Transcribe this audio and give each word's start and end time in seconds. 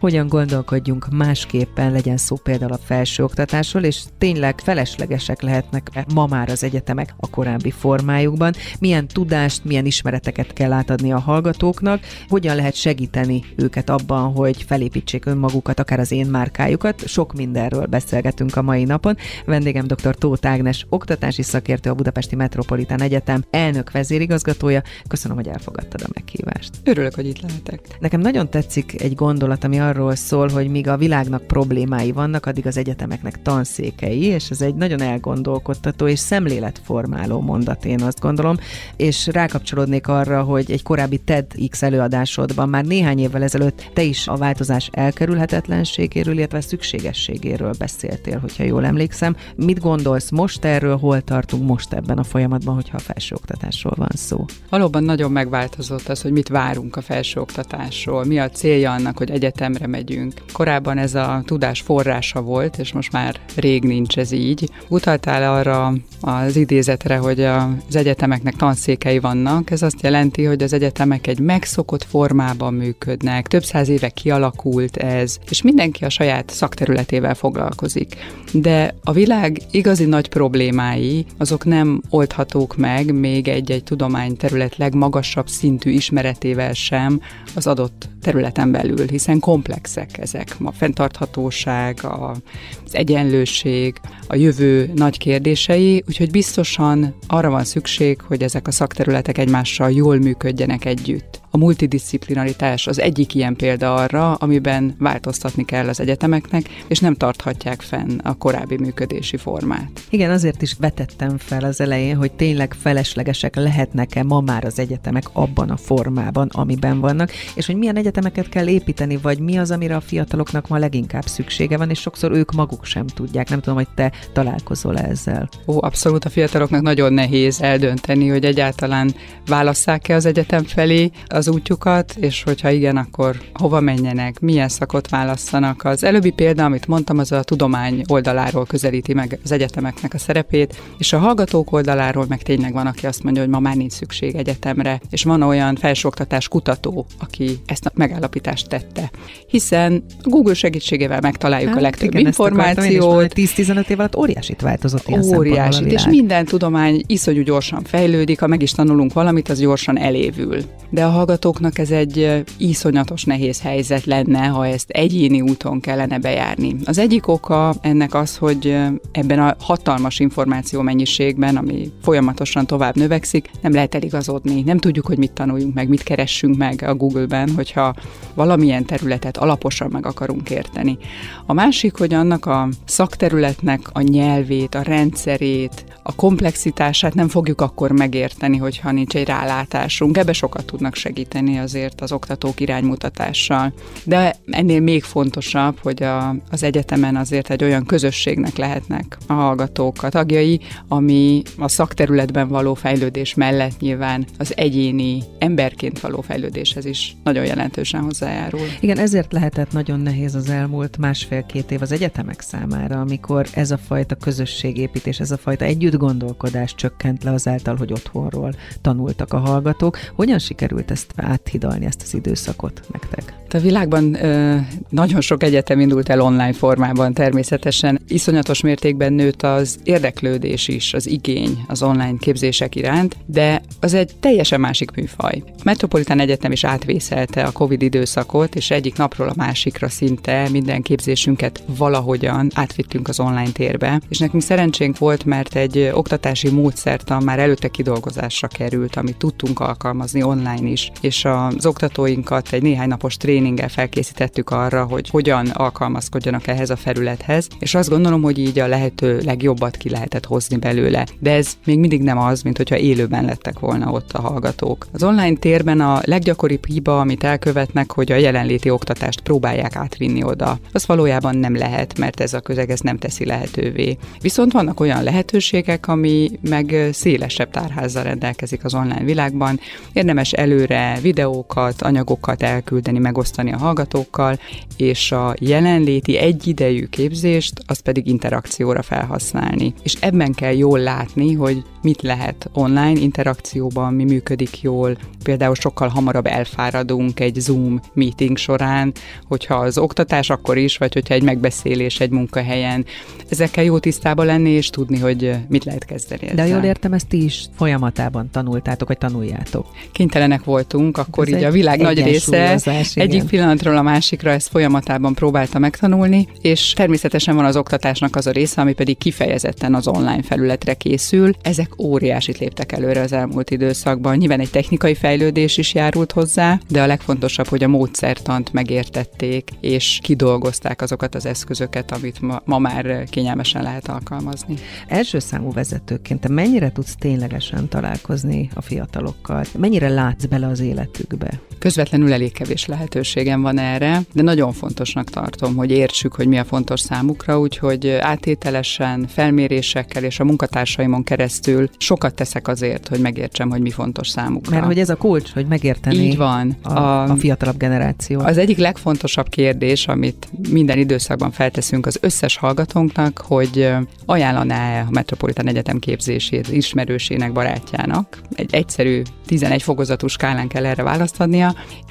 hogyan 0.00 0.28
gondolkodjunk 0.28 1.06
másképpen, 1.10 1.92
legyen 1.92 2.16
szó 2.16 2.36
például 2.36 2.72
a 2.72 2.78
felsőoktatásról, 2.84 3.82
és 3.82 4.02
tényleg 4.18 4.60
feleslegesek 4.60 5.42
lehetnek 5.42 6.04
ma 6.14 6.26
már 6.26 6.48
az 6.48 6.64
egyetemek 6.64 7.14
a 7.16 7.30
korábbi 7.30 7.70
formájukban, 7.70 8.52
milyen 8.78 9.06
tudást, 9.06 9.64
milyen 9.64 9.86
ismereteket 9.86 10.52
kell 10.52 10.72
átadni 10.72 11.12
a 11.12 11.18
hallgatóknak, 11.18 12.00
hogyan 12.28 12.56
lehet 12.56 12.74
segíteni 12.74 13.44
őket 13.56 13.90
abban, 13.90 14.32
hogy 14.32 14.62
felépítsék 14.62 15.26
önmagukat, 15.26 15.80
akár 15.80 16.00
az 16.00 16.12
én 16.12 16.26
márkájukat. 16.26 17.06
Sok 17.06 17.32
mindenről 17.32 17.86
beszélgetünk 17.86 18.56
a 18.56 18.62
mai 18.62 18.84
napon. 18.84 19.16
Vendégem 19.46 19.86
dr. 19.86 20.14
Tóth 20.14 20.48
Ágnes, 20.48 20.86
oktatási 20.88 21.42
szakértő 21.42 21.90
a 21.90 21.94
Budapesti 21.94 22.36
Metropolitán 22.36 23.02
Egyetem 23.02 23.44
elnök 23.50 23.90
vezérigazgatója. 23.90 24.82
Köszönöm, 25.08 25.36
hogy 25.36 25.48
elfogadtad 25.48 26.02
a 26.04 26.10
meghívást. 26.14 26.70
Örülök, 26.84 27.14
hogy 27.14 27.26
itt 27.26 27.40
lehetek. 27.40 27.80
Nekem 28.00 28.20
nagyon 28.20 28.50
tetszik 28.50 29.02
egy 29.02 29.14
gondolat, 29.14 29.64
ami 29.64 29.78
arról 29.90 30.14
szól, 30.14 30.48
hogy 30.48 30.68
míg 30.68 30.88
a 30.88 30.96
világnak 30.96 31.46
problémái 31.46 32.12
vannak, 32.12 32.46
addig 32.46 32.66
az 32.66 32.76
egyetemeknek 32.76 33.42
tanszékei, 33.42 34.22
és 34.22 34.50
ez 34.50 34.60
egy 34.60 34.74
nagyon 34.74 35.00
elgondolkodtató 35.00 36.06
és 36.06 36.18
szemléletformáló 36.18 37.40
mondat, 37.40 37.84
én 37.84 38.02
azt 38.02 38.20
gondolom, 38.20 38.56
és 38.96 39.26
rákapcsolódnék 39.26 40.08
arra, 40.08 40.42
hogy 40.42 40.70
egy 40.70 40.82
korábbi 40.82 41.18
TEDx 41.18 41.82
előadásodban 41.82 42.68
már 42.68 42.84
néhány 42.84 43.18
évvel 43.18 43.42
ezelőtt 43.42 43.90
te 43.92 44.02
is 44.02 44.28
a 44.28 44.36
változás 44.36 44.88
elkerülhetetlenségéről, 44.92 46.36
illetve 46.36 46.60
szükségességéről 46.60 47.74
beszéltél, 47.78 48.38
hogyha 48.38 48.64
jól 48.64 48.84
emlékszem. 48.84 49.36
Mit 49.56 49.80
gondolsz 49.80 50.30
most 50.30 50.64
erről, 50.64 50.96
hol 50.96 51.20
tartunk 51.20 51.66
most 51.66 51.92
ebben 51.92 52.18
a 52.18 52.24
folyamatban, 52.24 52.74
hogyha 52.74 52.96
a 52.96 53.00
felsőoktatásról 53.00 53.94
van 53.96 54.12
szó? 54.14 54.44
Valóban 54.68 55.04
nagyon 55.04 55.32
megváltozott 55.32 56.08
az, 56.08 56.22
hogy 56.22 56.32
mit 56.32 56.48
várunk 56.48 56.96
a 56.96 57.02
felsőoktatásról, 57.02 58.24
mi 58.24 58.38
a 58.38 58.48
célja 58.48 58.92
annak, 58.92 59.18
hogy 59.18 59.30
egyetemre 59.30 59.79
egyetemre 59.80 59.86
megyünk. 59.86 60.34
Korábban 60.52 60.98
ez 60.98 61.14
a 61.14 61.42
tudás 61.44 61.80
forrása 61.80 62.40
volt, 62.40 62.78
és 62.78 62.92
most 62.92 63.12
már 63.12 63.40
rég 63.56 63.82
nincs 63.82 64.18
ez 64.18 64.32
így. 64.32 64.70
Utaltál 64.88 65.54
arra 65.54 65.92
az 66.20 66.56
idézetre, 66.56 67.16
hogy 67.16 67.40
az 67.40 67.96
egyetemeknek 67.96 68.56
tanszékei 68.56 69.18
vannak. 69.18 69.70
Ez 69.70 69.82
azt 69.82 70.02
jelenti, 70.02 70.44
hogy 70.44 70.62
az 70.62 70.72
egyetemek 70.72 71.26
egy 71.26 71.38
megszokott 71.38 72.04
formában 72.04 72.74
működnek, 72.74 73.46
több 73.46 73.64
száz 73.64 73.88
éve 73.88 74.08
kialakult 74.08 74.96
ez, 74.96 75.38
és 75.50 75.62
mindenki 75.62 76.04
a 76.04 76.08
saját 76.08 76.50
szakterületével 76.50 77.34
foglalkozik. 77.34 78.16
De 78.52 78.94
a 79.04 79.12
világ 79.12 79.60
igazi 79.70 80.04
nagy 80.04 80.28
problémái, 80.28 81.26
azok 81.38 81.64
nem 81.64 82.02
oldhatók 82.10 82.76
meg 82.76 83.14
még 83.14 83.48
egy-egy 83.48 83.84
tudományterület 83.84 84.76
legmagasabb 84.76 85.48
szintű 85.48 85.90
ismeretével 85.90 86.72
sem 86.72 87.20
az 87.54 87.66
adott 87.66 88.08
területen 88.22 88.70
belül, 88.70 89.06
hiszen 89.08 89.38
komplexek 89.70 90.18
ezek. 90.18 90.56
A 90.64 90.72
fenntarthatóság, 90.72 91.98
az 92.02 92.94
egyenlőség, 92.94 94.00
a 94.26 94.34
jövő 94.34 94.90
nagy 94.94 95.18
kérdései, 95.18 96.04
úgyhogy 96.08 96.30
biztosan 96.30 97.14
arra 97.26 97.50
van 97.50 97.64
szükség, 97.64 98.20
hogy 98.20 98.42
ezek 98.42 98.66
a 98.66 98.70
szakterületek 98.70 99.38
egymással 99.38 99.90
jól 99.90 100.16
működjenek 100.16 100.84
együtt. 100.84 101.39
A 101.52 101.56
multidisciplinaritás 101.56 102.86
az 102.86 103.00
egyik 103.00 103.34
ilyen 103.34 103.56
példa 103.56 103.94
arra, 103.94 104.34
amiben 104.34 104.94
változtatni 104.98 105.64
kell 105.64 105.88
az 105.88 106.00
egyetemeknek, 106.00 106.68
és 106.88 106.98
nem 106.98 107.14
tarthatják 107.14 107.80
fenn 107.80 108.18
a 108.22 108.34
korábbi 108.34 108.76
működési 108.76 109.36
formát. 109.36 109.90
Igen, 110.10 110.30
azért 110.30 110.62
is 110.62 110.76
vetettem 110.78 111.38
fel 111.38 111.64
az 111.64 111.80
elején, 111.80 112.16
hogy 112.16 112.32
tényleg 112.32 112.74
feleslegesek 112.74 113.56
lehetnek-e 113.56 114.22
ma 114.22 114.40
már 114.40 114.64
az 114.64 114.78
egyetemek 114.78 115.24
abban 115.32 115.70
a 115.70 115.76
formában, 115.76 116.48
amiben 116.52 117.00
vannak, 117.00 117.30
és 117.54 117.66
hogy 117.66 117.76
milyen 117.76 117.96
egyetemeket 117.96 118.48
kell 118.48 118.68
építeni, 118.68 119.16
vagy 119.16 119.38
mi 119.38 119.58
az, 119.58 119.70
amire 119.70 119.96
a 119.96 120.00
fiataloknak 120.00 120.68
ma 120.68 120.78
leginkább 120.78 121.26
szüksége 121.26 121.76
van, 121.76 121.90
és 121.90 122.00
sokszor 122.00 122.32
ők 122.32 122.52
maguk 122.52 122.84
sem 122.84 123.06
tudják. 123.06 123.48
Nem 123.48 123.60
tudom, 123.60 123.74
hogy 123.74 123.88
te 123.94 124.12
találkozol 124.32 124.98
-e 124.98 125.08
ezzel. 125.08 125.48
Ó, 125.66 125.82
abszolút 125.82 126.24
a 126.24 126.30
fiataloknak 126.30 126.82
nagyon 126.82 127.12
nehéz 127.12 127.60
eldönteni, 127.60 128.28
hogy 128.28 128.44
egyáltalán 128.44 129.14
válasszák-e 129.46 130.14
az 130.14 130.26
egyetem 130.26 130.64
felé 130.64 131.10
az 131.40 131.48
útjukat, 131.48 132.16
és 132.20 132.42
hogyha 132.42 132.70
igen, 132.70 132.96
akkor 132.96 133.36
hova 133.54 133.80
menjenek, 133.80 134.40
milyen 134.40 134.68
szakot 134.68 135.08
válasszanak. 135.08 135.84
Az 135.84 136.04
előbbi 136.04 136.30
példa, 136.30 136.64
amit 136.64 136.86
mondtam, 136.86 137.18
az 137.18 137.32
a 137.32 137.42
tudomány 137.42 138.02
oldaláról 138.08 138.66
közelíti 138.66 139.14
meg 139.14 139.38
az 139.44 139.52
egyetemeknek 139.52 140.14
a 140.14 140.18
szerepét, 140.18 140.82
és 140.98 141.12
a 141.12 141.18
hallgatók 141.18 141.72
oldaláról 141.72 142.24
meg 142.28 142.42
tényleg 142.42 142.72
van, 142.72 142.86
aki 142.86 143.06
azt 143.06 143.22
mondja, 143.22 143.42
hogy 143.42 143.50
ma 143.50 143.58
már 143.58 143.76
nincs 143.76 143.92
szükség 143.92 144.34
egyetemre, 144.34 145.00
és 145.10 145.22
van 145.22 145.42
olyan 145.42 145.76
felsőoktatás 145.76 146.48
kutató, 146.48 147.06
aki 147.18 147.58
ezt 147.66 147.86
a 147.86 147.90
megállapítást 147.94 148.68
tette. 148.68 149.10
Hiszen 149.46 150.04
Google 150.22 150.54
segítségével 150.54 151.20
megtaláljuk 151.20 151.68
hát, 151.68 151.78
a 151.78 151.82
legtöbb 151.82 152.14
igen, 152.14 152.26
információt. 152.26 153.32
10-15 153.34 153.88
év 153.88 153.98
alatt 153.98 154.16
óriásit 154.16 154.60
változott 154.60 155.08
ilyen 155.08 155.24
Óriásit, 155.24 155.92
és 155.92 156.06
minden 156.06 156.44
tudomány 156.44 157.02
iszonyú 157.06 157.42
gyorsan 157.42 157.82
fejlődik, 157.84 158.40
ha 158.40 158.46
meg 158.46 158.62
is 158.62 158.72
tanulunk 158.72 159.12
valamit, 159.12 159.48
az 159.48 159.58
gyorsan 159.58 159.98
elévül. 159.98 160.58
De 160.90 161.04
a 161.04 161.08
hallgatóknak 161.30 161.78
ez 161.78 161.90
egy 161.90 162.44
iszonyatos 162.58 163.24
nehéz 163.24 163.60
helyzet 163.60 164.04
lenne, 164.04 164.46
ha 164.46 164.66
ezt 164.66 164.90
egyéni 164.90 165.40
úton 165.40 165.80
kellene 165.80 166.18
bejárni. 166.18 166.76
Az 166.84 166.98
egyik 166.98 167.28
oka 167.28 167.74
ennek 167.80 168.14
az, 168.14 168.36
hogy 168.36 168.76
ebben 169.12 169.38
a 169.38 169.56
hatalmas 169.58 170.18
információ 170.18 170.80
mennyiségben, 170.80 171.56
ami 171.56 171.92
folyamatosan 172.02 172.66
tovább 172.66 172.96
növekszik, 172.96 173.50
nem 173.60 173.72
lehet 173.72 173.94
eligazodni. 173.94 174.62
Nem 174.62 174.78
tudjuk, 174.78 175.06
hogy 175.06 175.18
mit 175.18 175.32
tanuljunk 175.32 175.74
meg, 175.74 175.88
mit 175.88 176.02
keressünk 176.02 176.56
meg 176.56 176.82
a 176.82 176.94
Google-ben, 176.94 177.50
hogyha 177.54 177.94
valamilyen 178.34 178.84
területet 178.84 179.36
alaposan 179.36 179.90
meg 179.92 180.06
akarunk 180.06 180.50
érteni. 180.50 180.98
A 181.46 181.52
másik, 181.52 181.98
hogy 181.98 182.14
annak 182.14 182.46
a 182.46 182.68
szakterületnek 182.84 183.80
a 183.92 184.00
nyelvét, 184.00 184.74
a 184.74 184.82
rendszerét, 184.82 185.84
a 186.02 186.14
komplexitását 186.14 187.14
nem 187.14 187.28
fogjuk 187.28 187.60
akkor 187.60 187.90
megérteni, 187.90 188.56
hogyha 188.56 188.90
nincs 188.90 189.16
egy 189.16 189.26
rálátásunk. 189.26 190.16
Ebbe 190.16 190.32
sokat 190.32 190.64
tudnak 190.64 190.94
segíteni 190.94 191.58
azért 191.58 192.00
az 192.00 192.12
oktatók 192.12 192.60
iránymutatással. 192.60 193.72
De 194.04 194.34
ennél 194.46 194.80
még 194.80 195.02
fontosabb, 195.02 195.78
hogy 195.82 196.02
a, 196.02 196.36
az 196.50 196.62
egyetemen 196.62 197.16
azért 197.16 197.50
egy 197.50 197.64
olyan 197.64 197.86
közösségnek 197.86 198.56
lehetnek 198.56 199.18
a 199.26 199.32
hallgatók 199.32 200.02
a 200.02 200.08
tagjai, 200.08 200.60
ami 200.88 201.42
a 201.58 201.68
szakterületben 201.68 202.48
való 202.48 202.74
fejlődés 202.74 203.34
mellett 203.34 203.80
nyilván 203.80 204.26
az 204.38 204.52
egyéni 204.56 205.22
emberként 205.38 206.00
való 206.00 206.20
fejlődéshez 206.20 206.84
is 206.84 207.16
nagyon 207.24 207.44
jelentősen 207.44 208.00
hozzájárul. 208.00 208.66
Igen, 208.80 208.98
ezért 208.98 209.32
lehetett 209.32 209.72
nagyon 209.72 210.00
nehéz 210.00 210.34
az 210.34 210.50
elmúlt 210.50 210.98
másfél-két 210.98 211.70
év 211.70 211.82
az 211.82 211.92
egyetemek 211.92 212.40
számára, 212.40 213.00
amikor 213.00 213.46
ez 213.54 213.70
a 213.70 213.78
fajta 213.78 214.14
közösségépítés, 214.14 215.20
ez 215.20 215.30
a 215.30 215.36
fajta 215.36 215.64
együtt 215.64 215.96
gondolkodás 216.00 216.74
csökkent 216.74 217.24
le 217.24 217.30
azáltal, 217.30 217.76
hogy 217.76 217.92
otthonról 217.92 218.54
tanultak 218.80 219.32
a 219.32 219.38
hallgatók. 219.38 219.98
Hogyan 220.14 220.38
sikerült 220.38 220.90
ezt 220.90 221.12
áthidalni, 221.16 221.86
ezt 221.86 222.02
az 222.02 222.14
időszakot 222.14 222.80
nektek? 222.92 223.38
A 223.54 223.58
világban 223.58 224.24
ö, 224.24 224.56
nagyon 224.88 225.20
sok 225.20 225.42
egyetem 225.42 225.80
indult 225.80 226.08
el 226.08 226.20
online 226.20 226.52
formában 226.52 227.12
természetesen. 227.12 228.00
Iszonyatos 228.08 228.60
mértékben 228.60 229.12
nőtt 229.12 229.42
az 229.42 229.78
érdeklődés 229.84 230.68
is, 230.68 230.94
az 230.94 231.06
igény 231.06 231.64
az 231.66 231.82
online 231.82 232.16
képzések 232.18 232.74
iránt, 232.74 233.16
de 233.26 233.62
az 233.80 233.94
egy 233.94 234.10
teljesen 234.20 234.60
másik 234.60 234.90
műfaj. 234.90 235.42
A 235.46 235.60
Metropolitán 235.64 236.20
Egyetem 236.20 236.52
is 236.52 236.64
átvészelte 236.64 237.42
a 237.42 237.50
COVID 237.50 237.82
időszakot, 237.82 238.54
és 238.54 238.70
egyik 238.70 238.96
napról 238.96 239.28
a 239.28 239.34
másikra 239.36 239.88
szinte 239.88 240.48
minden 240.50 240.82
képzésünket 240.82 241.62
valahogyan 241.76 242.50
átvittünk 242.54 243.08
az 243.08 243.20
online 243.20 243.50
térbe. 243.52 244.00
És 244.08 244.18
nekünk 244.18 244.42
szerencsénk 244.42 244.98
volt, 244.98 245.24
mert 245.24 245.56
egy 245.56 245.79
oktatási 245.92 246.50
módszertan 246.50 247.22
már 247.22 247.38
előtte 247.38 247.68
kidolgozásra 247.68 248.48
került, 248.48 248.96
amit 248.96 249.16
tudtunk 249.16 249.60
alkalmazni 249.60 250.22
online 250.22 250.68
is. 250.68 250.90
és 251.00 251.24
az 251.24 251.66
oktatóinkat 251.66 252.52
egy 252.52 252.62
néhány 252.62 252.88
napos 252.88 253.16
tréninggel 253.16 253.68
felkészítettük 253.68 254.50
arra, 254.50 254.84
hogy 254.84 255.08
hogyan 255.08 255.46
alkalmazkodjanak 255.46 256.46
ehhez 256.46 256.70
a 256.70 256.76
felülethez, 256.76 257.48
és 257.58 257.74
azt 257.74 257.88
gondolom, 257.88 258.22
hogy 258.22 258.38
így 258.38 258.58
a 258.58 258.66
lehető 258.66 259.20
legjobbat 259.24 259.76
ki 259.76 259.90
lehetett 259.90 260.24
hozni 260.26 260.56
belőle. 260.56 261.06
De 261.18 261.32
ez 261.32 261.52
még 261.64 261.78
mindig 261.78 262.02
nem 262.02 262.18
az, 262.18 262.42
mint 262.42 262.56
hogyha 262.56 262.76
élőben 262.76 263.24
lettek 263.24 263.58
volna 263.58 263.90
ott 263.90 264.12
a 264.12 264.20
hallgatók. 264.20 264.86
Az 264.92 265.02
online 265.02 265.36
térben 265.36 265.80
a 265.80 266.00
leggyakoribb 266.04 266.66
hiba, 266.66 267.00
amit 267.00 267.24
elkövetnek, 267.24 267.92
hogy 267.92 268.12
a 268.12 268.16
jelenléti 268.16 268.70
oktatást 268.70 269.20
próbálják 269.20 269.76
átvinni 269.76 270.22
oda. 270.22 270.58
Az 270.72 270.86
valójában 270.86 271.36
nem 271.36 271.56
lehet, 271.56 271.98
mert 271.98 272.20
ez 272.20 272.34
a 272.34 272.40
közeg 272.40 272.70
ezt 272.70 272.82
nem 272.82 272.98
teszi 272.98 273.26
lehetővé. 273.26 273.98
Viszont 274.20 274.52
vannak 274.52 274.80
olyan 274.80 275.02
lehetőségek, 275.02 275.69
ami 275.86 276.30
meg 276.48 276.88
szélesebb 276.92 277.50
tárházzal 277.50 278.02
rendelkezik 278.02 278.64
az 278.64 278.74
online 278.74 279.04
világban. 279.04 279.60
Érdemes 279.92 280.32
előre 280.32 280.98
videókat, 281.02 281.82
anyagokat 281.82 282.42
elküldeni, 282.42 282.98
megosztani 282.98 283.52
a 283.52 283.58
hallgatókkal, 283.58 284.38
és 284.76 285.12
a 285.12 285.34
jelenléti 285.38 286.16
egyidejű 286.16 286.84
képzést, 286.84 287.62
azt 287.66 287.82
pedig 287.82 288.06
interakcióra 288.06 288.82
felhasználni. 288.82 289.74
És 289.82 289.94
ebben 290.00 290.32
kell 290.32 290.54
jól 290.56 290.78
látni, 290.78 291.32
hogy 291.32 291.64
mit 291.82 292.02
lehet 292.02 292.50
online 292.52 293.00
interakcióban, 293.00 293.94
mi 293.94 294.04
működik 294.04 294.60
jól. 294.60 294.96
Például 295.22 295.54
sokkal 295.54 295.88
hamarabb 295.88 296.26
elfáradunk 296.26 297.20
egy 297.20 297.34
Zoom 297.34 297.80
meeting 297.92 298.36
során, 298.36 298.92
hogyha 299.28 299.54
az 299.54 299.78
oktatás 299.78 300.30
akkor 300.30 300.56
is, 300.58 300.76
vagy 300.76 300.92
hogyha 300.92 301.14
egy 301.14 301.22
megbeszélés 301.22 302.00
egy 302.00 302.10
munkahelyen. 302.10 302.84
Ezekkel 303.28 303.64
jó 303.64 303.78
tisztában 303.78 304.26
lenni, 304.26 304.50
és 304.50 304.70
tudni, 304.70 304.98
hogy 304.98 305.36
mit 305.48 305.59
lehet 305.64 305.84
kezdeni 305.84 306.24
ezzel. 306.24 306.34
De 306.34 306.46
jól 306.46 306.62
értem, 306.62 306.92
ezt 306.92 307.08
ti 307.08 307.24
is 307.24 307.44
folyamatában 307.56 308.30
tanultátok, 308.30 308.88
vagy 308.88 308.98
tanuljátok. 308.98 309.66
Kénytelenek 309.92 310.44
voltunk, 310.44 310.98
akkor 310.98 311.28
Ez 311.28 311.34
így 311.34 311.44
a 311.44 311.50
világ 311.50 311.80
nagy 311.80 312.02
része 312.02 312.58
egyik 312.94 313.24
pillanatról 313.24 313.76
a 313.76 313.82
másikra 313.82 314.30
ezt 314.30 314.48
folyamatában 314.48 315.14
próbálta 315.14 315.58
megtanulni, 315.58 316.28
és 316.40 316.72
természetesen 316.72 317.34
van 317.34 317.44
az 317.44 317.56
oktatásnak 317.56 318.16
az 318.16 318.26
a 318.26 318.30
része, 318.30 318.60
ami 318.60 318.72
pedig 318.72 318.98
kifejezetten 318.98 319.74
az 319.74 319.88
online 319.88 320.22
felületre 320.22 320.74
készül. 320.74 321.30
Ezek 321.42 321.82
óriásit 321.82 322.38
léptek 322.38 322.72
előre 322.72 323.00
az 323.00 323.12
elmúlt 323.12 323.50
időszakban. 323.50 324.16
Nyilván 324.16 324.40
egy 324.40 324.50
technikai 324.50 324.94
fejlődés 324.94 325.58
is 325.58 325.74
járult 325.74 326.12
hozzá, 326.12 326.60
de 326.68 326.82
a 326.82 326.86
legfontosabb, 326.86 327.46
hogy 327.46 327.62
a 327.62 327.68
módszertant 327.68 328.52
megértették, 328.52 329.50
és 329.60 329.98
kidolgozták 330.02 330.82
azokat 330.82 331.14
az 331.14 331.26
eszközöket, 331.26 331.92
amit 331.92 332.20
ma, 332.20 332.42
ma 332.44 332.58
már 332.58 333.04
kényelmesen 333.10 333.62
lehet 333.62 333.88
alkalmazni. 333.88 334.54
Első 334.88 335.18
számú 335.18 335.49
vezetőként 335.52 336.20
te 336.20 336.28
mennyire 336.28 336.72
tudsz 336.72 336.94
ténylegesen 336.96 337.68
találkozni 337.68 338.50
a 338.54 338.60
fiatalokkal? 338.60 339.44
Mennyire 339.58 339.88
látsz 339.88 340.24
bele 340.24 340.46
az 340.46 340.60
életükbe? 340.60 341.40
Közvetlenül 341.60 342.12
elég 342.12 342.32
kevés 342.32 342.66
lehetőségem 342.66 343.42
van 343.42 343.58
erre, 343.58 344.00
de 344.12 344.22
nagyon 344.22 344.52
fontosnak 344.52 345.10
tartom, 345.10 345.56
hogy 345.56 345.70
értsük, 345.70 346.14
hogy 346.14 346.26
mi 346.26 346.38
a 346.38 346.44
fontos 346.44 346.80
számukra, 346.80 347.38
úgyhogy 347.38 347.88
átételesen, 347.88 349.06
felmérésekkel 349.06 350.04
és 350.04 350.20
a 350.20 350.24
munkatársaimon 350.24 351.04
keresztül 351.04 351.68
sokat 351.78 352.14
teszek 352.14 352.48
azért, 352.48 352.88
hogy 352.88 353.00
megértsem, 353.00 353.50
hogy 353.50 353.60
mi 353.60 353.70
fontos 353.70 354.08
számukra. 354.08 354.50
Mert 354.50 354.64
hogy 354.64 354.78
ez 354.78 354.88
a 354.88 354.96
kulcs, 354.96 355.32
hogy 355.32 355.46
megérteni 355.46 355.96
Így 355.96 356.16
van. 356.16 356.56
A, 356.62 356.72
a, 356.72 357.02
a 357.02 357.16
fiatalabb 357.16 357.56
generáció. 357.56 358.20
Az 358.20 358.38
egyik 358.38 358.58
legfontosabb 358.58 359.28
kérdés, 359.28 359.86
amit 359.86 360.28
minden 360.50 360.78
időszakban 360.78 361.30
felteszünk 361.30 361.86
az 361.86 361.98
összes 362.00 362.36
hallgatónknak, 362.36 363.18
hogy 363.18 363.68
ajánlaná-e 364.06 364.84
a 364.88 364.90
Metropolitan 364.90 365.48
Egyetem 365.48 365.78
képzését 365.78 366.48
ismerősének, 366.48 367.32
barátjának. 367.32 368.20
Egy 368.34 368.54
egyszerű 368.54 369.02
11 369.26 369.62
fokozatú 369.62 370.06
skálán 370.06 370.48
kell 370.48 370.66
erre 370.66 370.82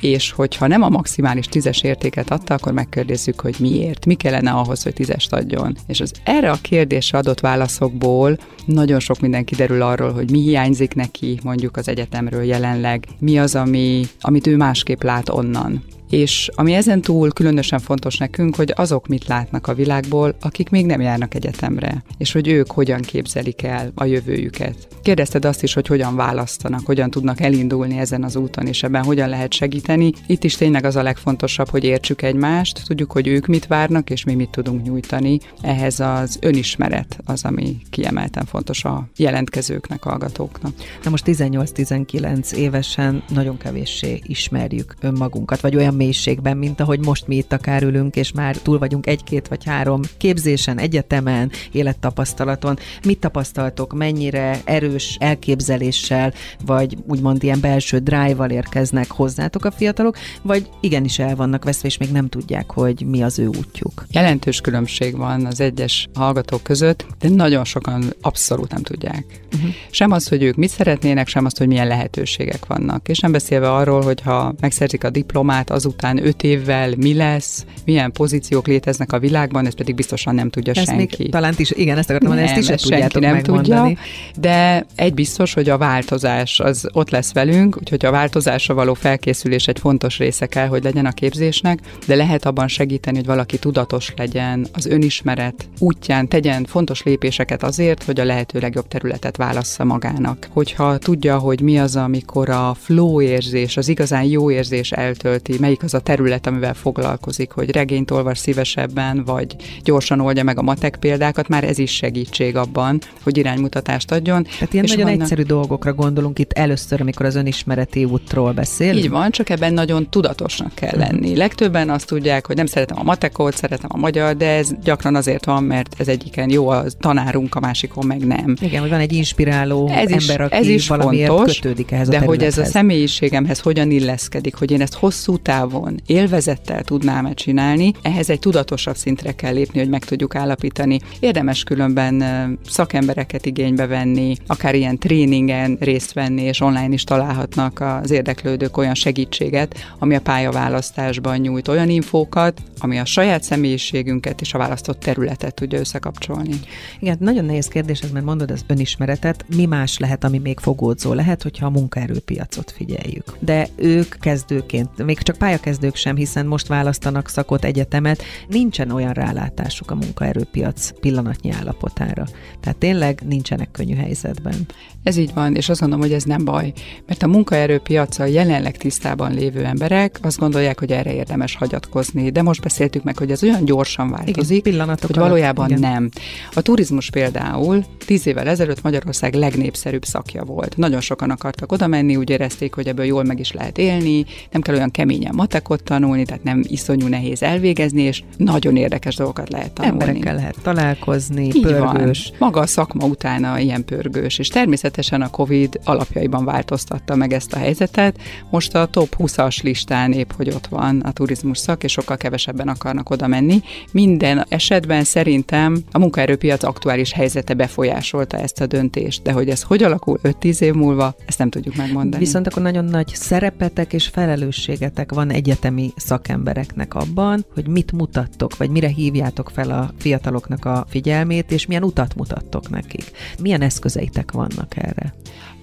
és 0.02 0.32
hogyha 0.32 0.68
nem 0.68 0.82
a 0.82 0.90
maximális 0.90 1.46
tízes 1.46 1.82
értéket 1.82 2.32
adta, 2.32 2.54
akkor 2.54 2.74
megkérdezzük, 2.74 3.42
hogy 3.42 3.56
miért, 3.60 4.06
mi 4.06 4.14
kellene 4.14 4.52
ahhoz, 4.52 4.84
hogy 4.84 4.94
tízest 4.94 5.34
adjon. 5.34 5.78
És 5.88 6.00
az 6.00 6.12
erre 6.24 6.52
a 6.52 6.58
kérdésre 6.62 7.18
adott 7.18 7.40
válaszokból 7.40 8.38
nagyon 8.66 9.00
sok 9.00 9.20
minden 9.20 9.44
kiderül 9.44 9.82
arról, 9.82 10.12
hogy 10.12 10.32
mi 10.32 10.40
hiányzik 10.40 10.94
neki 10.94 11.40
mondjuk 11.44 11.78
az 11.78 11.88
egyetemről 11.88 12.44
jelenleg, 12.44 13.08
mi 13.20 13.40
az, 13.40 13.56
ami, 13.56 14.06
amit 14.20 14.48
ő 14.48 14.56
másképp 14.56 15.04
lát 15.04 15.30
onnan. 15.30 15.84
És 16.10 16.50
ami 16.54 16.74
ezen 16.74 17.02
túl 17.02 17.32
különösen 17.32 17.80
fontos 17.80 18.18
nekünk, 18.18 18.56
hogy 18.56 18.74
azok 18.76 19.08
mit 19.08 19.28
látnak 19.28 19.68
a 19.68 19.74
világból, 19.74 20.36
akik 20.42 20.70
még 20.70 20.86
nem 20.86 21.02
járnak 21.02 21.36
egyetemre, 21.36 22.04
és 22.18 22.32
hogy 22.32 22.48
ők 22.48 22.72
hogyan 22.72 23.02
képzelik 23.02 23.64
el 23.64 23.92
a 23.96 24.06
jövőjüket. 24.06 24.88
Kérdezted 25.02 25.46
azt 25.46 25.64
is, 25.64 25.74
hogy 25.74 25.88
hogyan 25.88 26.16
választanak, 26.16 26.86
hogyan 26.86 27.10
tudnak 27.10 27.42
elindulni 27.42 27.98
ezen 27.98 28.24
az 28.24 28.36
úton, 28.36 28.68
és 28.68 28.84
ebben 28.84 29.04
hogyan 29.04 29.30
lehet 29.30 29.54
segíteni. 29.54 30.12
Itt 30.28 30.44
is 30.44 30.56
tényleg 30.56 30.86
az 30.86 30.96
a 30.96 31.04
legfontosabb, 31.04 31.70
hogy 31.70 31.84
értsük 31.84 32.22
egymást, 32.22 32.82
tudjuk, 32.88 33.12
hogy 33.12 33.28
ők 33.28 33.46
mit 33.46 33.68
várnak, 33.68 34.10
és 34.10 34.24
mi 34.24 34.36
mit 34.36 34.50
tudunk 34.50 34.84
nyújtani. 34.84 35.40
Ehhez 35.62 36.00
az 36.00 36.38
önismeret 36.42 37.20
az, 37.26 37.46
ami 37.46 37.78
kiemelten 37.90 38.46
fontos 38.46 38.84
a 38.84 39.08
jelentkezőknek, 39.16 40.04
hallgatóknak. 40.04 40.74
Na 41.04 41.10
most 41.10 41.24
18-19 41.28 42.52
évesen 42.52 43.24
nagyon 43.30 43.58
kevéssé 43.58 44.22
ismerjük 44.24 44.96
önmagunkat, 45.02 45.60
vagy 45.62 45.76
olyan 45.76 45.98
mélységben, 46.00 46.58
mint 46.58 46.80
ahogy 46.80 47.06
most 47.06 47.28
mi 47.28 47.36
itt 47.36 47.54
akár 47.54 47.84
ülünk, 47.84 48.16
és 48.16 48.32
már 48.32 48.56
túl 48.58 48.78
vagyunk 48.78 49.08
egy-két 49.08 49.48
vagy 49.48 49.64
három 49.64 50.02
képzésen, 50.18 50.80
egyetemen, 50.80 51.52
élettapasztalaton. 51.72 52.78
Mit 53.06 53.20
tapasztaltok, 53.20 53.94
mennyire 53.94 54.62
erős 54.64 55.18
elképzeléssel, 55.20 56.34
vagy 56.66 56.98
úgymond 57.08 57.44
ilyen 57.44 57.60
belső 57.62 57.98
drive-val 57.98 58.50
érkeznek 58.50 59.12
hozzátok 59.12 59.66
a 59.66 59.72
fiatalok, 59.72 60.18
vagy 60.42 60.70
igenis 60.82 61.20
el 61.20 61.36
vannak 61.36 61.64
veszve, 61.64 61.88
és 61.88 61.98
még 61.98 62.12
nem 62.12 62.30
tudják, 62.30 62.72
hogy 62.72 63.06
mi 63.06 63.22
az 63.22 63.40
ő 63.40 63.48
útjuk? 63.48 64.06
Jelentős 64.12 64.62
különbség 64.62 65.18
van 65.18 65.46
az 65.46 65.60
egyes 65.60 66.08
hallgatók 66.14 66.64
között, 66.64 67.06
de 67.20 67.30
nagyon 67.30 67.66
sokan 67.66 68.04
abszolút 68.22 68.72
nem 68.72 68.84
tudják. 68.84 69.26
Uh-huh. 69.54 69.70
Sem 69.90 70.12
az, 70.12 70.28
hogy 70.28 70.44
ők 70.44 70.56
mit 70.56 70.70
szeretnének, 70.70 71.28
sem 71.28 71.46
az, 71.46 71.58
hogy 71.58 71.68
milyen 71.68 71.88
lehetőségek 71.88 72.66
vannak. 72.66 73.08
És 73.08 73.20
nem 73.20 73.32
beszélve 73.32 73.72
arról, 73.74 74.02
hogy 74.02 74.22
ha 74.22 74.54
megszerzik 74.60 75.04
a 75.04 75.10
diplomát, 75.10 75.70
az 75.70 75.86
azután 75.90 76.26
öt 76.26 76.44
évvel 76.44 76.94
mi 76.98 77.14
lesz, 77.14 77.66
milyen 77.86 78.12
pozíciók 78.12 78.68
léteznek 78.68 79.14
a 79.14 79.20
világban, 79.20 79.66
ezt 79.66 79.76
pedig 79.76 79.96
biztosan 79.96 80.36
nem 80.36 80.50
tudja 80.50 80.74
ezt 80.74 80.86
senki. 80.86 81.16
Még, 81.18 81.32
talán 81.32 81.54
is, 81.58 81.72
igen, 81.72 81.98
ezt 81.98 82.10
akartam 82.10 82.30
mondani, 82.30 82.60
ezt 82.60 82.74
is 82.74 82.88
senki 82.88 83.20
nem 83.20 83.42
tudja, 83.42 83.92
de 84.40 84.86
egy 84.96 85.14
biztos, 85.14 85.54
hogy 85.54 85.70
a 85.70 85.78
változás 85.78 86.60
az 86.60 86.88
ott 86.92 87.10
lesz 87.10 87.34
velünk, 87.34 87.78
úgyhogy 87.80 88.06
a 88.06 88.12
változásra 88.12 88.74
való 88.74 88.94
felkészülés 88.94 89.68
egy 89.68 89.80
fontos 89.80 90.18
része 90.18 90.46
kell, 90.46 90.68
hogy 90.68 90.84
legyen 90.84 91.06
a 91.06 91.12
képzésnek, 91.12 91.80
de 92.08 92.16
lehet 92.16 92.46
abban 92.46 92.68
segíteni, 92.68 93.18
hogy 93.18 93.26
valaki 93.26 93.58
tudatos 93.58 94.14
legyen, 94.18 94.68
az 94.74 94.86
önismeret 94.86 95.68
útján 95.80 96.28
tegyen 96.28 96.66
fontos 96.66 97.04
lépéseket 97.04 97.64
azért, 97.64 98.04
hogy 98.04 98.20
a 98.20 98.24
lehető 98.24 98.60
legjobb 98.60 98.88
területet 98.88 99.38
válassza 99.38 99.84
magának. 99.84 100.48
Hogyha 100.50 100.98
tudja, 100.98 101.38
hogy 101.38 101.62
mi 101.62 101.80
az, 101.80 101.96
amikor 101.96 102.50
a 102.50 102.76
flow 102.80 103.22
érzés, 103.22 103.78
az 103.78 103.88
igazán 103.88 104.24
jó 104.24 104.52
érzés 104.52 104.92
eltölti, 104.92 105.56
melyik 105.60 105.79
melyik 105.80 105.94
az 105.94 105.94
a 105.94 106.04
terület, 106.04 106.48
amivel 106.48 106.74
foglalkozik, 106.74 107.52
hogy 107.52 107.72
regényt 107.72 108.12
olvas 108.12 108.38
szívesebben, 108.38 109.24
vagy 109.24 109.56
gyorsan 109.84 110.20
oldja 110.20 110.44
meg 110.44 110.58
a 110.58 110.62
matek 110.62 110.96
példákat, 111.00 111.48
már 111.48 111.64
ez 111.64 111.78
is 111.78 111.96
segítség 111.96 112.56
abban, 112.56 113.00
hogy 113.24 113.38
iránymutatást 113.38 114.12
adjon. 114.12 114.44
Tehát 114.44 114.74
ilyen 114.74 114.86
és 114.86 114.92
nagyon 114.92 115.06
vannak... 115.06 115.22
egyszerű 115.22 115.42
dolgokra 115.42 115.94
gondolunk 115.94 116.40
itt 116.40 116.54
először, 116.54 117.02
amikor 117.02 117.26
az 117.26 117.36
önismereti 117.36 118.06
útról 118.06 118.52
beszél. 118.52 118.98
Így 118.98 119.10
van, 119.10 119.32
csak 119.32 119.50
ebben 119.50 119.74
nagyon 119.74 120.10
tudatosnak 120.10 120.74
kell 120.74 120.90
uh-huh. 120.96 121.12
lenni. 121.12 121.36
Legtöbben 121.36 121.90
azt 121.90 122.08
tudják, 122.08 122.48
hogy 122.48 122.56
nem 122.56 122.66
szeretem 122.66 123.00
a 123.00 123.04
matekot, 123.04 123.56
szeretem 123.56 123.90
a 123.94 123.98
magyar, 123.98 124.36
de 124.36 124.48
ez 124.48 124.72
gyakran 124.84 125.16
azért 125.16 125.46
van, 125.46 125.64
mert 125.64 125.96
ez 125.98 126.08
egyiken 126.08 126.50
jó 126.50 126.70
a 126.70 126.84
tanárunk, 127.00 127.56
a 127.56 127.60
másikon 127.60 128.06
meg 128.06 128.26
nem. 128.26 128.56
Igen, 128.62 128.82
hogy 128.82 128.90
van 128.90 129.00
egy 129.00 129.14
inspiráló 129.14 129.88
ez 129.88 130.10
is, 130.10 130.28
ember, 130.28 130.46
aki 130.46 130.56
ez 130.56 130.68
is 130.68 130.88
valamiért 130.88 131.30
fontos, 131.30 131.60
kötődik 131.60 131.92
ehhez 131.92 132.08
de 132.08 132.18
a 132.18 132.26
hogy 132.26 132.44
ez 132.44 132.58
a 132.58 132.66
személyiségemhez 132.66 133.60
hogyan 133.60 133.92
illeszkedik, 133.92 134.56
hogy 134.56 134.72
én 134.72 134.82
ezt 134.82 134.94
hosszú 134.94 135.38
távon 135.38 135.69
távon 135.70 136.02
élvezettel 136.06 136.84
tudnám-e 136.84 137.34
csinálni, 137.34 137.94
ehhez 138.02 138.30
egy 138.30 138.40
tudatosabb 138.40 138.96
szintre 138.96 139.32
kell 139.32 139.54
lépni, 139.54 139.80
hogy 139.80 139.90
meg 139.90 140.06
tudjuk 140.06 140.36
állapítani. 140.36 141.00
Érdemes 141.20 141.64
különben 141.64 142.24
szakembereket 142.66 143.46
igénybe 143.46 143.88
venni, 143.88 144.36
akár 144.48 144.76
ilyen 144.76 144.98
tréningen 144.98 145.78
részt 145.80 146.14
venni, 146.14 146.42
és 146.42 146.62
online 146.62 146.94
is 146.94 147.04
találhatnak 147.04 147.80
az 147.80 148.12
érdeklődők 148.12 148.78
olyan 148.78 148.94
segítséget, 148.96 149.96
ami 150.00 150.16
a 150.16 150.22
pályaválasztásban 150.22 151.38
nyújt 151.38 151.68
olyan 151.68 151.90
infókat, 151.90 152.62
ami 152.80 153.00
a 153.00 153.06
saját 153.06 153.44
személyiségünket 153.44 154.42
és 154.42 154.54
a 154.54 154.58
választott 154.58 155.00
területet 155.00 155.54
tudja 155.54 155.80
összekapcsolni. 155.80 156.54
Igen, 157.00 157.18
nagyon 157.20 157.46
nehéz 157.46 157.68
kérdés 157.68 158.00
ez, 158.00 158.12
mert 158.12 158.26
mondod 158.26 158.52
az 158.52 158.64
önismeretet, 158.68 159.46
mi 159.56 159.66
más 159.66 159.98
lehet, 159.98 160.24
ami 160.24 160.38
még 160.38 160.60
fogódzó 160.60 161.14
lehet, 161.14 161.44
hogyha 161.44 161.66
a 161.66 161.70
munkaerőpiacot 161.70 162.72
figyeljük. 162.72 163.38
De 163.40 163.68
ők 163.76 164.16
kezdőként, 164.20 165.04
még 165.06 165.22
csak 165.22 165.38
pálya 165.38 165.59
pályakezdők 165.60 165.96
sem, 165.96 166.16
hiszen 166.16 166.46
most 166.46 166.68
választanak 166.68 167.30
szakot, 167.30 167.66
egyetemet, 167.66 168.24
nincsen 168.48 168.92
olyan 168.92 169.14
rálátásuk 169.14 169.92
a 169.92 169.96
munkaerőpiac 169.96 171.00
pillanatnyi 171.00 171.52
állapotára. 171.52 172.26
Tehát 172.60 172.78
tényleg 172.78 173.22
nincsenek 173.28 173.72
könnyű 173.72 173.96
helyzetben. 173.96 174.66
Ez 175.04 175.18
így 175.18 175.34
van, 175.34 175.56
és 175.56 175.70
azt 175.70 175.80
gondolom, 175.80 176.06
hogy 176.06 176.14
ez 176.14 176.24
nem 176.24 176.46
baj, 176.46 176.74
mert 177.08 177.24
a 177.24 177.28
munkaerőpiaca 177.28 178.26
jelenleg 178.26 178.78
tisztában 178.78 179.34
lévő 179.34 179.66
emberek 179.66 180.20
azt 180.22 180.40
gondolják, 180.40 180.80
hogy 180.80 180.92
erre 180.92 181.14
érdemes 181.14 181.56
hagyatkozni, 181.56 182.30
de 182.30 182.42
most 182.42 182.62
beszéltük 182.62 183.04
meg, 183.04 183.18
hogy 183.18 183.32
ez 183.32 183.44
olyan 183.44 183.66
gyorsan 183.66 184.10
változik, 184.10 184.66
igen, 184.66 184.88
hogy 185.02 185.16
valójában 185.16 185.70
igen. 185.70 185.80
nem. 185.80 186.10
A 186.54 186.62
turizmus 186.62 187.10
például 187.10 187.84
tíz 188.06 188.28
évvel 188.28 188.48
ezelőtt 188.48 188.82
Magyarország 188.82 189.34
legnépszerűbb 189.34 190.06
szakja 190.06 190.44
volt. 190.44 190.78
Nagyon 190.78 191.02
sokan 191.02 191.30
akartak 191.30 191.72
oda 191.72 191.88
menni, 191.88 192.16
úgy 192.16 192.30
érezték, 192.30 192.74
hogy 192.74 192.88
ebből 192.88 193.06
jól 193.06 193.24
meg 193.24 193.40
is 193.40 193.52
lehet 193.52 193.78
élni, 193.78 194.26
nem 194.52 194.62
kell 194.62 194.76
olyan 194.76 194.92
keményen 194.92 195.36
matekot 195.40 195.84
tanulni, 195.84 196.26
tehát 196.26 196.44
nem 196.44 196.64
iszonyú 196.68 197.08
nehéz 197.08 197.44
elvégezni, 197.44 198.02
és 198.02 198.24
nagyon 198.38 198.76
érdekes 198.76 199.16
dolgokat 199.16 199.50
lehet 199.50 199.72
tanulni. 199.72 200.02
Emberekkel 200.02 200.36
lehet 200.36 200.56
találkozni, 200.62 201.46
Így 201.46 201.62
pörgős. 201.62 202.28
Van. 202.30 202.38
Maga 202.40 202.60
a 202.60 202.66
szakma 202.66 203.06
utána 203.06 203.60
ilyen 203.60 203.86
pörgős, 203.86 204.40
és 204.40 204.48
természetesen 204.48 205.22
a 205.22 205.30
COVID 205.30 205.80
alapjaiban 205.84 206.46
változtatta 206.46 207.16
meg 207.16 207.34
ezt 207.34 207.54
a 207.54 207.58
helyzetet. 207.58 208.18
Most 208.50 208.76
a 208.76 208.86
top 208.86 209.16
20-as 209.18 209.64
listán 209.64 210.12
épp, 210.12 210.32
hogy 210.32 210.50
ott 210.50 210.68
van 210.68 211.00
a 211.00 211.12
turizmus 211.12 211.58
szak, 211.58 211.84
és 211.84 211.92
sokkal 211.92 212.18
kevesebben 212.18 212.68
akarnak 212.68 213.10
oda 213.10 213.28
menni. 213.28 213.62
Minden 213.92 214.46
esetben 214.50 215.04
szerintem 215.04 215.78
a 215.92 216.00
munkaerőpiac 216.00 216.64
aktuális 216.64 217.12
helyzete 217.12 217.54
befolyásolta 217.54 218.38
ezt 218.38 218.62
a 218.62 218.66
döntést, 218.66 219.22
de 219.22 219.32
hogy 219.32 219.50
ez 219.50 219.62
hogy 219.62 219.84
alakul 219.84 220.20
5-10 220.24 220.62
év 220.62 220.74
múlva, 220.74 221.16
ezt 221.26 221.38
nem 221.38 221.50
tudjuk 221.50 221.76
megmondani. 221.76 222.24
Viszont 222.24 222.48
akkor 222.48 222.62
nagyon 222.62 222.86
nagy 222.86 223.08
szerepetek 223.14 223.94
és 223.94 224.08
felelősségetek 224.08 225.12
van 225.12 225.29
egyetemi 225.30 225.94
szakembereknek 225.96 226.94
abban, 226.94 227.46
hogy 227.54 227.68
mit 227.68 227.92
mutattok, 227.92 228.58
vagy 228.58 228.70
mire 228.70 228.88
hívjátok 228.88 229.50
fel 229.50 229.70
a 229.70 229.92
fiataloknak 229.98 230.66
a 230.66 230.86
figyelmét, 230.90 231.52
és 231.52 231.66
milyen 231.66 231.84
utat 231.84 232.16
mutattok 232.16 232.70
nekik. 232.70 233.12
Milyen 233.42 233.62
eszközeitek 233.62 234.32
vannak 234.32 234.78
erre? 234.78 235.14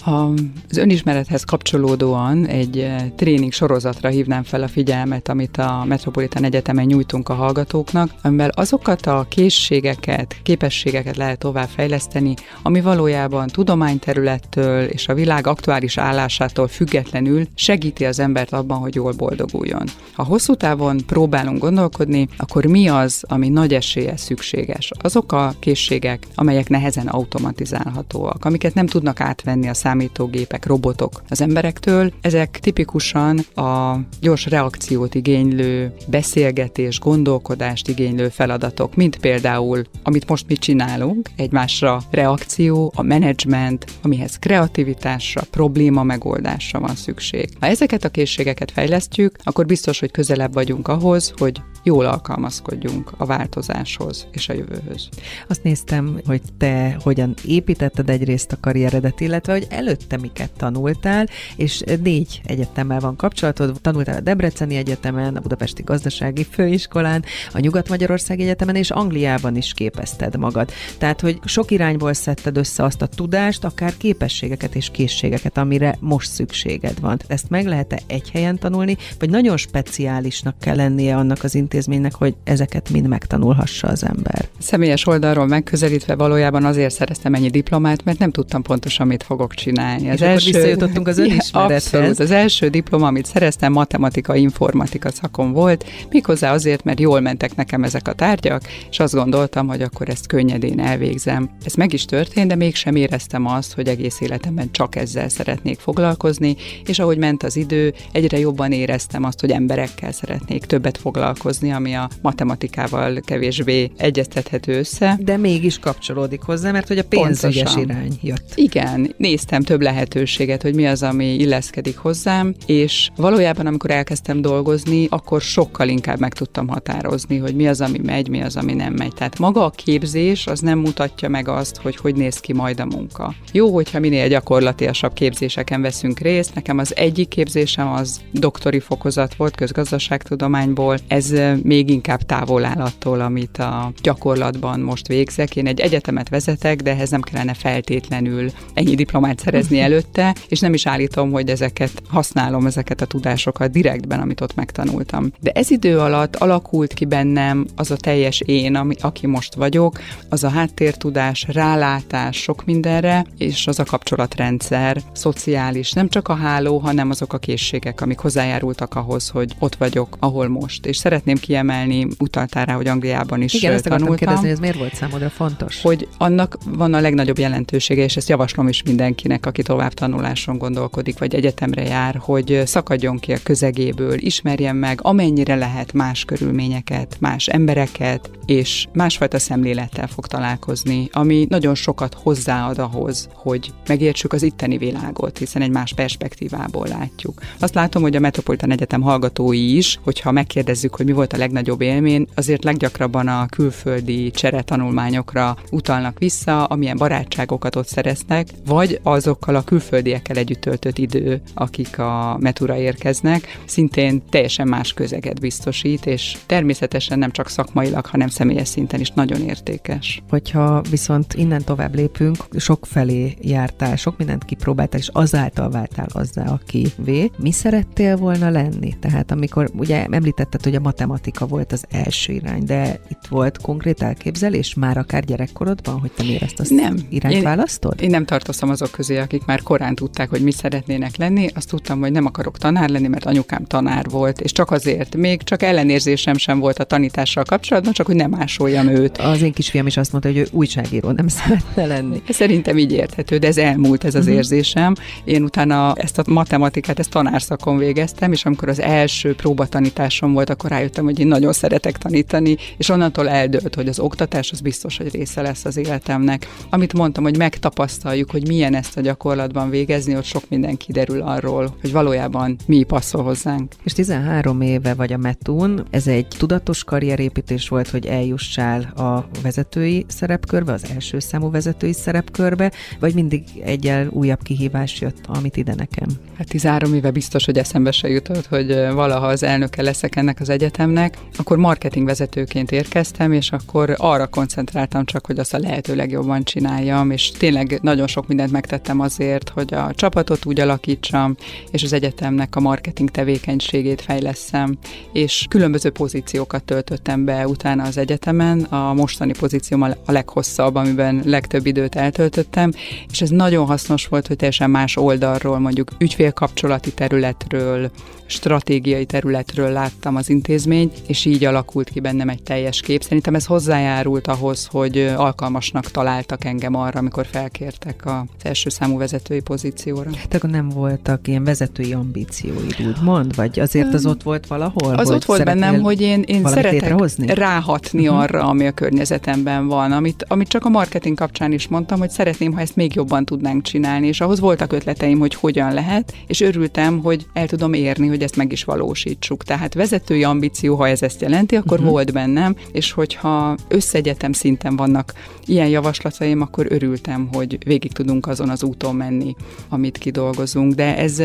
Az 0.06 0.76
önismerethez 0.76 1.44
kapcsolódóan 1.44 2.46
egy 2.46 2.78
eh, 2.78 3.10
tréning 3.16 3.52
sorozatra 3.52 4.08
hívnám 4.08 4.42
fel 4.42 4.62
a 4.62 4.68
figyelmet, 4.68 5.28
amit 5.28 5.56
a 5.56 5.84
Metropolitan 5.88 6.44
Egyetemen 6.44 6.84
nyújtunk 6.84 7.28
a 7.28 7.34
hallgatóknak, 7.34 8.10
amivel 8.22 8.48
azokat 8.48 9.06
a 9.06 9.26
készségeket, 9.28 10.36
képességeket 10.42 11.16
lehet 11.16 11.38
továbbfejleszteni, 11.38 12.34
ami 12.62 12.80
valójában 12.80 13.46
tudományterülettől 13.46 14.84
és 14.84 15.08
a 15.08 15.14
világ 15.14 15.46
aktuális 15.46 15.98
állásától 15.98 16.68
függetlenül 16.68 17.46
segíti 17.54 18.04
az 18.04 18.18
embert 18.18 18.52
abban, 18.52 18.78
hogy 18.78 18.94
jól 18.94 19.12
boldoguljon. 19.12 19.84
Ha 20.12 20.22
hosszú 20.22 20.54
távon 20.54 21.00
próbálunk 21.06 21.58
gondolkodni, 21.58 22.28
akkor 22.36 22.64
mi 22.64 22.88
az, 22.88 23.25
ami 23.28 23.48
nagy 23.48 23.75
esélye 23.75 24.16
szükséges? 24.16 24.90
Azok 24.98 25.32
a 25.32 25.54
készségek, 25.58 26.26
amelyek 26.34 26.68
nehezen 26.68 27.06
automatizálhatóak, 27.06 28.44
amiket 28.44 28.75
nem 28.75 28.86
tudnak 28.86 29.20
átvenni 29.20 29.68
a 29.68 29.75
szám 29.75 29.94
számítógépek, 29.96 30.66
robotok 30.66 31.22
az 31.28 31.40
emberektől. 31.40 32.12
Ezek 32.20 32.58
tipikusan 32.60 33.38
a 33.54 33.98
gyors 34.20 34.46
reakciót 34.46 35.14
igénylő, 35.14 35.92
beszélgetés, 36.08 36.98
gondolkodást 37.00 37.88
igénylő 37.88 38.28
feladatok, 38.28 38.94
mint 38.94 39.16
például, 39.16 39.82
amit 40.02 40.28
most 40.28 40.46
mi 40.48 40.54
csinálunk, 40.54 41.30
egymásra 41.36 42.02
reakció, 42.10 42.92
a 42.96 43.02
menedzsment, 43.02 43.84
amihez 44.02 44.38
kreativitásra, 44.38 45.42
probléma 45.50 46.02
megoldásra 46.02 46.80
van 46.80 46.94
szükség. 46.94 47.48
Ha 47.60 47.66
ezeket 47.66 48.04
a 48.04 48.08
készségeket 48.08 48.70
fejlesztjük, 48.70 49.36
akkor 49.42 49.66
biztos, 49.66 50.00
hogy 50.00 50.10
közelebb 50.10 50.52
vagyunk 50.52 50.88
ahhoz, 50.88 51.32
hogy 51.36 51.60
jól 51.86 52.06
alkalmazkodjunk 52.06 53.12
a 53.16 53.24
változáshoz 53.24 54.26
és 54.32 54.48
a 54.48 54.52
jövőhöz. 54.52 55.08
Azt 55.48 55.62
néztem, 55.62 56.20
hogy 56.26 56.40
te 56.58 56.96
hogyan 57.02 57.34
építetted 57.46 58.10
egyrészt 58.10 58.52
a 58.52 58.60
karrieredet, 58.60 59.20
illetve 59.20 59.52
hogy 59.52 59.66
előtte 59.76 60.16
miket 60.16 60.50
tanultál, 60.56 61.28
és 61.56 61.83
négy 62.02 62.40
egyetemmel 62.45 63.00
van 63.00 63.16
kapcsolatod. 63.16 63.78
Tanultál 63.80 64.16
a 64.16 64.21
Debreceni 64.21 64.76
Egyetemen, 64.76 65.37
a 65.37 65.40
Budapesti 65.40 65.83
Gazdasági 65.83 66.47
Főiskolán, 66.50 67.25
a 67.52 67.59
Nyugat-Magyarország 67.59 68.40
Egyetemen 68.40 68.75
és 68.75 68.90
Angliában 68.90 69.56
is 69.56 69.73
képezted 69.73 70.37
magad. 70.37 70.71
Tehát, 70.99 71.21
hogy 71.21 71.38
sok 71.45 71.71
irányból 71.71 72.12
szedted 72.12 72.56
össze 72.56 72.85
azt 72.85 73.02
a 73.02 73.06
tudást, 73.06 73.64
akár 73.64 73.97
képességeket 73.97 74.75
és 74.75 74.90
készségeket, 74.90 75.59
amire 75.59 75.97
most 76.00 76.30
szükséged 76.30 77.00
van. 77.00 77.18
Ezt 77.26 77.50
meg 77.50 77.66
lehet-e 77.66 78.00
egy 78.06 78.30
helyen 78.30 78.59
tanulni, 78.59 78.97
vagy 79.18 79.30
nagyon 79.30 79.56
speciálisnak 79.56 80.59
kell 80.59 80.76
lennie 80.76 81.16
annak 81.16 81.45
az 81.45 81.54
intézménynek, 81.54 82.14
hogy 82.14 82.35
ezeket 82.45 82.90
mind 82.90 83.06
megtanulhassa 83.06 83.88
az 83.88 84.04
ember? 84.04 84.49
Személyes 84.59 85.06
oldalról 85.06 85.47
megközelítve 85.47 86.14
valójában 86.14 86.64
azért 86.64 86.95
szereztem 86.95 87.35
ennyi 87.35 87.50
diplomát, 87.50 88.04
mert 88.04 88.18
nem 88.18 88.30
tudtam 88.30 88.62
pontosan, 88.62 89.06
mit 89.06 89.23
fogok 89.23 89.54
csinálni. 89.54 89.65
Az 89.75 90.02
És 90.02 90.20
első... 90.20 90.25
akkor 90.25 90.42
visszajutottunk 90.42 91.08
az 91.08 91.18
önismerethez. 91.18 91.85
Abszolút. 91.85 92.18
Az 92.18 92.30
első 92.30 92.68
diploma, 92.68 93.06
amit 93.06 93.26
szereztem, 93.26 93.73
matematika, 93.73 94.37
informatika 94.37 95.11
szakon 95.11 95.52
volt, 95.52 95.85
méghozzá 96.11 96.52
azért, 96.52 96.85
mert 96.85 97.00
jól 97.00 97.20
mentek 97.20 97.56
nekem 97.56 97.85
ezek 97.85 98.08
a 98.08 98.12
tárgyak, 98.12 98.62
és 98.90 99.00
azt 99.00 99.14
gondoltam, 99.14 99.66
hogy 99.66 99.82
akkor 99.82 100.08
ezt 100.08 100.26
könnyedén 100.26 100.80
elvégzem. 100.80 101.50
Ez 101.64 101.75
meg 101.75 101.92
is 101.92 102.04
történt, 102.04 102.49
de 102.49 102.54
mégsem 102.54 102.96
éreztem 102.96 103.46
azt, 103.46 103.75
hogy 103.75 103.88
egész 103.88 104.20
életemben 104.20 104.68
csak 104.70 104.96
ezzel 104.96 105.28
szeretnék 105.28 105.78
foglalkozni, 105.78 106.56
és 106.85 106.99
ahogy 106.99 107.18
ment 107.18 107.42
az 107.42 107.56
idő, 107.56 107.94
egyre 108.12 108.38
jobban 108.38 108.73
éreztem 108.73 109.25
azt, 109.25 109.40
hogy 109.40 109.50
emberekkel 109.50 110.12
szeretnék 110.12 110.64
többet 110.64 110.99
foglalkozni, 110.99 111.73
ami 111.73 111.94
a 111.94 112.08
matematikával 112.23 113.20
kevésbé 113.25 113.90
egyeztethető 113.96 114.78
össze. 114.78 115.18
De 115.20 115.37
mégis 115.37 115.78
kapcsolódik 115.78 116.42
hozzá, 116.42 116.70
mert 116.70 116.88
hogy 116.88 116.99
a 116.99 117.04
pénzügyes 117.04 117.73
Pontosan. 117.73 117.82
irány 117.82 118.18
jött. 118.23 118.52
Igen, 118.54 119.14
néztem 119.16 119.55
néztem 119.56 119.76
több 119.76 119.86
lehetőséget, 119.86 120.62
hogy 120.62 120.75
mi 120.75 120.86
az, 120.86 121.02
ami 121.02 121.34
illeszkedik 121.34 121.96
hozzám, 121.96 122.54
és 122.66 123.10
valójában, 123.16 123.66
amikor 123.66 123.90
elkezdtem 123.90 124.40
dolgozni, 124.40 125.06
akkor 125.10 125.40
sokkal 125.40 125.88
inkább 125.88 126.20
meg 126.20 126.32
tudtam 126.32 126.68
határozni, 126.68 127.38
hogy 127.38 127.54
mi 127.54 127.68
az, 127.68 127.80
ami 127.80 127.98
megy, 128.04 128.28
mi 128.28 128.42
az, 128.42 128.56
ami 128.56 128.72
nem 128.72 128.92
megy. 128.92 129.14
Tehát 129.14 129.38
maga 129.38 129.64
a 129.64 129.70
képzés 129.70 130.46
az 130.46 130.60
nem 130.60 130.78
mutatja 130.78 131.28
meg 131.28 131.48
azt, 131.48 131.76
hogy 131.76 131.96
hogy 131.96 132.14
néz 132.14 132.40
ki 132.40 132.52
majd 132.52 132.80
a 132.80 132.84
munka. 132.84 133.34
Jó, 133.52 133.75
hogyha 133.75 134.00
minél 134.00 134.28
gyakorlatilasabb 134.28 135.12
képzéseken 135.12 135.82
veszünk 135.82 136.18
részt. 136.18 136.54
Nekem 136.54 136.78
az 136.78 136.96
egyik 136.96 137.28
képzésem 137.28 137.88
az 137.88 138.20
doktori 138.32 138.80
fokozat 138.80 139.34
volt 139.34 139.56
közgazdaságtudományból. 139.56 140.98
Ez 141.08 141.32
még 141.62 141.90
inkább 141.90 142.22
távol 142.22 142.64
áll 142.64 142.80
attól, 142.80 143.20
amit 143.20 143.58
a 143.58 143.92
gyakorlatban 144.02 144.80
most 144.80 145.06
végzek. 145.06 145.56
Én 145.56 145.66
egy 145.66 145.80
egyetemet 145.80 146.28
vezetek, 146.28 146.80
de 146.82 146.90
ehhez 146.90 147.10
nem 147.10 147.20
kellene 147.20 147.54
feltétlenül 147.54 148.50
ennyi 148.75 148.94
diplomát 148.94 149.40
szerezni 149.46 149.80
előtte, 149.80 150.34
és 150.48 150.60
nem 150.60 150.74
is 150.74 150.86
állítom, 150.86 151.30
hogy 151.30 151.50
ezeket 151.50 152.02
használom, 152.08 152.66
ezeket 152.66 153.00
a 153.00 153.06
tudásokat 153.06 153.70
direktben, 153.70 154.20
amit 154.20 154.40
ott 154.40 154.54
megtanultam. 154.54 155.32
De 155.40 155.50
ez 155.50 155.70
idő 155.70 155.98
alatt 155.98 156.36
alakult 156.36 156.94
ki 156.94 157.04
bennem 157.04 157.66
az 157.76 157.90
a 157.90 157.96
teljes 157.96 158.40
én, 158.40 158.74
ami, 158.74 158.94
aki 159.00 159.26
most 159.26 159.54
vagyok, 159.54 159.98
az 160.28 160.44
a 160.44 160.48
háttértudás, 160.48 161.46
rálátás 161.48 162.36
sok 162.36 162.64
mindenre, 162.64 163.26
és 163.38 163.66
az 163.66 163.78
a 163.78 163.84
kapcsolatrendszer, 163.84 165.02
szociális, 165.12 165.92
nem 165.92 166.08
csak 166.08 166.28
a 166.28 166.34
háló, 166.34 166.78
hanem 166.78 167.10
azok 167.10 167.32
a 167.32 167.38
készségek, 167.38 168.00
amik 168.00 168.18
hozzájárultak 168.18 168.94
ahhoz, 168.94 169.28
hogy 169.28 169.52
ott 169.58 169.74
vagyok, 169.74 170.16
ahol 170.20 170.48
most. 170.48 170.86
És 170.86 170.96
szeretném 170.96 171.36
kiemelni, 171.36 172.06
utaltál 172.18 172.64
rá, 172.64 172.74
hogy 172.74 172.86
Angliában 172.86 173.42
is 173.42 173.54
Igen, 173.54 173.72
ezt 173.72 173.84
tanultam. 173.84 174.16
kérdezni, 174.16 174.42
hogy 174.42 174.50
ez 174.50 174.58
miért 174.58 174.76
volt 174.76 174.94
számodra 174.94 175.30
fontos? 175.30 175.82
Hogy 175.82 176.08
annak 176.18 176.58
van 176.64 176.94
a 176.94 177.00
legnagyobb 177.00 177.38
jelentősége, 177.38 178.02
és 178.02 178.16
ezt 178.16 178.28
javaslom 178.28 178.68
is 178.68 178.82
mindenkinek, 178.82 179.36
mindenkinek, 179.37 179.47
aki 179.47 179.62
tovább 179.62 179.93
tanuláson 179.93 180.59
gondolkodik, 180.59 181.19
vagy 181.19 181.35
egyetemre 181.35 181.83
jár, 181.83 182.16
hogy 182.21 182.62
szakadjon 182.64 183.19
ki 183.19 183.33
a 183.33 183.38
közegéből, 183.43 184.19
ismerjen 184.19 184.76
meg 184.76 184.99
amennyire 185.02 185.55
lehet 185.55 185.93
más 185.93 186.25
körülményeket, 186.25 187.16
más 187.21 187.47
embereket, 187.47 188.31
és 188.47 188.87
másfajta 188.93 189.38
szemlélettel 189.38 190.07
fog 190.07 190.26
találkozni, 190.26 191.09
ami 191.12 191.47
nagyon 191.49 191.75
sokat 191.75 192.14
hozzáad 192.14 192.78
ahhoz, 192.78 193.28
hogy 193.35 193.73
megértsük 193.87 194.33
az 194.33 194.43
itteni 194.43 194.78
világot, 194.78 195.38
hiszen 195.38 195.62
egy 195.62 195.71
más 195.71 195.93
perspektívából 195.93 196.87
látjuk. 196.87 197.40
Azt 197.59 197.75
látom, 197.75 198.02
hogy 198.02 198.16
a 198.16 198.21
Metropolitan 198.21 198.71
Egyetem 198.71 199.00
hallgatói 199.00 199.76
is, 199.76 199.99
hogyha 200.05 200.31
megkérdezzük, 200.31 200.97
hogy 200.97 201.07
mi 201.07 201.12
volt 201.12 201.33
a 201.33 201.37
legnagyobb 201.37 201.81
élmény, 201.81 202.26
azért 202.35 202.64
leggyakrabban 202.64 203.28
a 203.28 203.47
külföldi 203.47 204.31
cseretanulmányokra 204.31 205.57
utalnak 205.71 206.19
vissza, 206.19 206.64
amilyen 206.64 206.97
barátságokat 206.97 207.76
ott 207.76 207.87
szereznek, 207.87 208.49
vagy 208.66 209.00
azokkal 209.26 209.54
a 209.54 209.62
külföldiekkel 209.62 210.37
együtt 210.37 210.61
töltött 210.61 210.99
idő, 210.99 211.40
akik 211.54 211.99
a 211.99 212.37
metura 212.40 212.76
érkeznek, 212.76 213.61
szintén 213.64 214.23
teljesen 214.30 214.68
más 214.68 214.92
közeget 214.92 215.40
biztosít, 215.40 216.06
és 216.06 216.37
természetesen 216.47 217.18
nem 217.18 217.30
csak 217.30 217.49
szakmailag, 217.49 218.06
hanem 218.06 218.28
személyes 218.28 218.68
szinten 218.68 219.00
is 219.00 219.11
nagyon 219.11 219.40
értékes. 219.40 220.23
Hogyha 220.28 220.83
viszont 220.90 221.35
innen 221.35 221.64
tovább 221.64 221.95
lépünk, 221.95 222.37
sok 222.56 222.87
felé 222.87 223.35
jártál, 223.40 223.97
sok 223.97 224.18
mindent 224.18 224.45
kipróbáltál, 224.45 225.00
és 225.00 225.09
azáltal 225.12 225.71
váltál 225.71 226.06
azzá, 226.12 226.45
aki 226.45 226.87
vé. 226.97 227.30
Mi 227.38 227.52
szerettél 227.52 228.16
volna 228.16 228.50
lenni? 228.50 228.95
Tehát 229.00 229.30
amikor 229.30 229.71
ugye 229.76 230.06
említetted, 230.11 230.62
hogy 230.62 230.75
a 230.75 230.80
matematika 230.80 231.47
volt 231.47 231.73
az 231.73 231.85
első 231.90 232.33
irány, 232.33 232.64
de 232.64 233.00
itt 233.09 233.26
volt 233.28 233.61
konkrét 233.61 234.02
elképzelés 234.02 234.75
már 234.75 234.97
akár 234.97 235.25
gyerekkorodban, 235.25 236.00
hogy 236.00 236.11
te 236.11 236.23
miért 236.23 236.42
ezt 236.42 236.61
az 236.61 236.68
nem. 236.68 236.97
irányt 237.09 237.35
én, 237.35 237.42
választod? 237.42 238.00
Én 238.00 238.11
nem 238.11 238.25
tartoztam 238.25 238.71
azok 238.71 238.90
közé, 238.90 239.15
akik 239.20 239.44
már 239.44 239.62
korán 239.62 239.94
tudták, 239.94 240.30
hogy 240.30 240.42
mi 240.42 240.50
szeretnének 240.50 241.16
lenni. 241.16 241.49
Azt 241.54 241.68
tudtam, 241.68 242.00
hogy 242.00 242.12
nem 242.12 242.26
akarok 242.26 242.58
tanár 242.58 242.88
lenni, 242.88 243.08
mert 243.08 243.25
anyukám 243.25 243.64
tanár 243.64 244.08
volt, 244.08 244.40
és 244.40 244.52
csak 244.52 244.70
azért, 244.70 245.16
még 245.16 245.42
csak 245.42 245.62
ellenérzésem 245.62 246.37
sem 246.37 246.58
volt 246.58 246.78
a 246.78 246.85
tanítással 246.85 247.44
kapcsolatban, 247.44 247.92
csak 247.92 248.06
hogy 248.06 248.16
nem 248.16 248.30
másoljam 248.30 248.88
őt. 248.88 249.18
Az 249.18 249.42
én 249.42 249.52
kisfiam 249.52 249.87
is 249.87 249.96
azt 249.96 250.12
mondta, 250.12 250.30
hogy 250.30 250.38
ő 250.38 250.46
újságíró 250.50 251.11
nem 251.11 251.28
szeretne 251.38 251.87
lenni. 251.87 252.23
Szerintem 252.28 252.78
így 252.78 252.92
érthető, 252.92 253.38
de 253.38 253.46
ez 253.46 253.56
elmúlt 253.56 254.04
ez 254.04 254.14
az 254.14 254.20
uh-huh. 254.20 254.37
érzésem. 254.37 254.94
Én 255.25 255.42
utána 255.42 255.94
ezt 255.94 256.18
a 256.18 256.25
matematikát, 256.26 256.99
ezt 256.99 257.11
tanárszakon 257.11 257.76
végeztem, 257.76 258.32
és 258.32 258.44
amikor 258.44 258.68
az 258.68 258.80
első 258.80 259.35
próbatanításom 259.35 260.32
volt, 260.32 260.50
akkor 260.50 260.70
rájöttem, 260.70 261.04
hogy 261.04 261.20
én 261.20 261.26
nagyon 261.26 261.52
szeretek 261.52 261.99
tanítani, 261.99 262.56
és 262.76 262.88
onnantól 262.88 263.28
eldőlt, 263.28 263.75
hogy 263.75 263.88
az 263.88 263.99
oktatás 263.99 264.50
az 264.50 264.61
biztos, 264.61 264.96
hogy 264.96 265.14
része 265.14 265.42
lesz 265.42 265.64
az 265.64 265.76
életemnek. 265.76 266.49
Amit 266.70 266.92
mondtam, 266.92 267.25
hogy 267.25 267.37
megtapasztaljuk, 267.37 268.30
hogy 268.30 268.46
milyen 268.46 268.75
ezt 268.75 268.96
a 268.96 269.00
gyakorlatban 269.06 269.70
végezni, 269.70 270.16
ott 270.16 270.25
sok 270.25 270.42
minden 270.48 270.76
kiderül 270.76 271.22
arról, 271.22 271.76
hogy 271.80 271.92
valójában 271.92 272.56
mi 272.66 272.82
passzol 272.82 273.22
hozzánk. 273.22 273.72
És 273.84 273.92
13 273.92 274.60
éve 274.60 274.94
vagy 274.94 275.12
a 275.12 275.16
Metún, 275.16 275.86
ez 275.90 276.06
egy 276.06 276.26
tudatos 276.38 276.84
karrierépítés 276.84 277.68
volt, 277.68 277.88
hogy 277.88 278.06
eljussál 278.06 278.80
a 278.82 279.28
vezetői 279.42 280.04
szerepkörbe, 280.08 280.72
az 280.72 280.84
első 280.94 281.18
számú 281.18 281.50
vezetői 281.50 281.92
szerepkörbe, 281.92 282.72
vagy 283.00 283.14
mindig 283.14 283.42
egyel 283.64 284.08
újabb 284.10 284.42
kihívás 284.42 285.00
jött, 285.00 285.18
amit 285.26 285.56
ide 285.56 285.75
nekem? 285.75 286.08
Hát 286.38 286.48
13 286.48 286.94
éve 286.94 287.10
biztos, 287.10 287.44
hogy 287.44 287.58
eszembe 287.58 287.90
se 287.90 288.08
jutott, 288.08 288.46
hogy 288.46 288.66
valaha 288.92 289.26
az 289.26 289.42
elnöke 289.42 289.82
leszek 289.82 290.16
ennek 290.16 290.40
az 290.40 290.48
egyetemnek. 290.48 291.18
Akkor 291.36 291.56
marketingvezetőként 291.56 292.72
érkeztem, 292.72 293.32
és 293.32 293.50
akkor 293.52 293.94
arra 293.96 294.26
koncentráltam 294.26 295.04
csak, 295.04 295.26
hogy 295.26 295.38
azt 295.38 295.54
a 295.54 295.58
lehető 295.58 295.94
legjobban 295.94 296.44
csináljam, 296.44 297.10
és 297.10 297.30
tényleg 297.30 297.78
nagyon 297.82 298.06
sok 298.06 298.26
mindent 298.26 298.50
megtettem 298.52 298.86
azért, 298.95 299.49
hogy 299.49 299.75
a 299.75 299.93
csapatot 299.95 300.45
úgy 300.45 300.61
alakítsam, 300.61 301.37
és 301.71 301.83
az 301.83 301.93
egyetemnek 301.93 302.57
a 302.57 302.61
marketing 302.61 303.11
tevékenységét 303.11 304.00
fejleszem, 304.00 304.78
és 305.12 305.47
különböző 305.49 305.90
pozíciókat 305.90 306.64
töltöttem 306.64 307.25
be 307.25 307.49
utána 307.49 307.83
az 307.83 307.97
egyetemen. 307.97 308.61
A 308.61 308.95
mostani 308.95 309.33
pozícióm 309.38 309.83
a 309.83 310.12
leghosszabb, 310.12 310.75
amiben 310.75 311.23
legtöbb 311.25 311.66
időt 311.66 311.95
eltöltöttem, 311.95 312.73
és 313.11 313.23
ez 313.23 313.31
nagyon 313.31 313.66
hasznos 313.66 314.07
volt, 314.07 314.26
hogy 314.26 314.37
teljesen 314.37 314.71
más 314.71 314.97
oldalról, 314.97 315.59
mondjuk 315.59 315.90
ügyfélkapcsolati 315.99 316.93
területről, 316.93 317.90
stratégiai 318.26 319.05
területről 319.05 319.71
láttam 319.71 320.16
az 320.16 320.28
intézményt, 320.28 320.93
és 321.07 321.25
így 321.25 321.45
alakult 321.45 321.88
ki 321.88 322.00
bennem 322.00 322.28
egy 322.28 322.43
teljes 322.43 322.81
kép. 322.81 323.02
Szerintem 323.02 323.35
ez 323.35 323.47
hozzájárult 323.47 324.26
ahhoz, 324.26 324.66
hogy 324.66 324.99
alkalmasnak 325.16 325.90
találtak 325.90 326.45
engem 326.45 326.75
arra, 326.75 326.99
amikor 326.99 327.26
felkértek 327.26 328.07
az 328.07 328.23
első 328.43 328.69
számú 328.76 328.99
vezetői 328.99 329.40
pozícióra. 329.40 330.11
Tehát 330.11 330.35
akkor 330.35 330.50
nem 330.50 330.68
voltak 330.68 331.28
ilyen 331.28 331.45
vezetői 331.45 331.92
ambícióid, 331.92 332.76
úgymond? 332.87 333.35
Vagy 333.35 333.61
azért 333.61 333.95
az 333.95 334.06
ott 334.06 334.23
volt 334.23 334.47
valahol? 334.47 334.95
Az 334.95 335.11
ott 335.11 335.25
volt 335.25 335.45
bennem, 335.45 335.80
hogy 335.80 336.00
én, 336.00 336.23
én 336.23 336.42
szeretek 336.45 336.73
létrehozni? 336.73 337.26
ráhatni 337.35 338.09
uh-huh. 338.09 338.23
arra, 338.23 338.45
ami 338.45 338.66
a 338.66 338.73
környezetemben 338.73 339.66
van, 339.66 339.92
amit, 339.92 340.25
amit 340.28 340.49
csak 340.49 340.64
a 340.64 340.68
marketing 340.68 341.16
kapcsán 341.16 341.52
is 341.52 341.68
mondtam, 341.68 341.99
hogy 341.99 342.11
szeretném, 342.11 342.52
ha 342.52 342.61
ezt 342.61 342.76
még 342.76 342.95
jobban 342.95 343.25
tudnánk 343.25 343.62
csinálni, 343.62 344.06
és 344.06 344.21
ahhoz 344.21 344.40
voltak 344.40 344.73
ötleteim, 344.73 345.18
hogy 345.18 345.35
hogyan 345.35 345.73
lehet, 345.73 346.14
és 346.26 346.40
örültem, 346.40 346.99
hogy 346.99 347.26
el 347.33 347.47
tudom 347.47 347.73
érni, 347.73 348.06
hogy 348.06 348.23
ezt 348.23 348.37
meg 348.37 348.52
is 348.52 348.64
valósítsuk. 348.64 349.45
Tehát 349.45 349.75
vezetői 349.75 350.25
ambíció, 350.25 350.76
ha 350.76 350.88
ez 350.88 351.02
ezt 351.02 351.21
jelenti, 351.21 351.56
akkor 351.56 351.78
uh-huh. 351.78 351.92
volt 351.92 352.12
bennem, 352.12 352.56
és 352.73 352.92
hogyha 352.92 353.56
összegyetem 353.68 354.33
szinten 354.33 354.76
vannak 354.76 355.12
ilyen 355.47 355.68
javaslataim, 355.68 356.40
akkor 356.40 356.66
örültem, 356.68 357.28
hogy 357.33 357.59
végig 357.64 357.92
tudunk 357.92 358.26
azon 358.26 358.49
az 358.49 358.64
úton 358.66 358.96
menni, 358.96 359.35
amit 359.68 359.99
kidolgozunk. 359.99 360.75
De 360.75 360.96
ez 360.96 361.16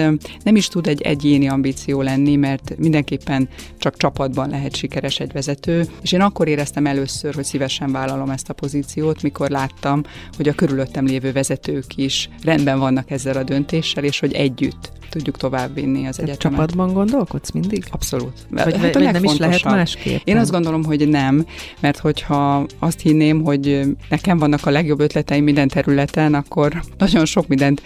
nem 0.43 0.55
is 0.55 0.67
tud 0.67 0.88
egy 0.88 1.01
egyéni 1.01 1.50
ambíció 1.50 2.01
lenni, 2.01 2.36
mert 2.36 2.74
mindenképpen 2.77 3.50
csak 3.77 3.98
csapatban 3.98 4.50
lehet 4.50 4.75
sikeres 4.75 5.19
egy 5.19 5.31
vezető, 5.31 5.86
és 6.01 6.12
én 6.12 6.21
akkor 6.21 6.48
éreztem 6.48 6.86
először, 6.86 7.36
hogy 7.36 7.45
szívesen 7.45 7.91
vállalom 7.91 8.29
ezt 8.29 8.50
a 8.50 8.53
pozíciót, 8.53 9.21
mikor 9.21 9.50
láttam, 9.50 10.03
hogy 10.38 10.48
a 10.48 10.53
körülöttem 10.53 11.05
lévő 11.05 11.31
vezetők 11.31 11.95
is 11.95 12.29
rendben 12.43 12.79
vannak 12.79 13.12
ezzel 13.12 13.38
a 13.38 13.43
döntéssel, 13.43 14.03
és 14.03 14.19
hogy 14.19 14.33
együtt 14.33 14.91
tudjuk 15.10 15.38
továbbvinni 15.38 16.07
az 16.07 16.19
egyetemet. 16.19 16.39
Csapatban 16.39 16.93
gondolkodsz 16.93 17.51
mindig? 17.51 17.83
Abszolút. 17.91 18.33
Vagy, 18.50 18.77
hát 18.77 18.93
vagy 18.93 19.12
nem 19.12 19.24
is 19.24 19.38
lehet 19.38 19.63
másképp? 19.63 20.19
Én 20.24 20.38
azt 20.38 20.51
gondolom, 20.51 20.83
hogy 20.83 21.10
nem, 21.10 21.45
mert 21.79 21.98
hogyha 21.98 22.65
azt 22.79 23.00
hinném, 23.00 23.41
hogy 23.43 23.81
nekem 24.10 24.38
vannak 24.38 24.65
a 24.65 24.69
legjobb 24.69 25.00
ötleteim 25.00 25.43
minden 25.43 25.67
területen, 25.67 26.33
akkor 26.33 26.81
nagyon 26.98 27.25
sok 27.31 27.47
mindent 27.47 27.81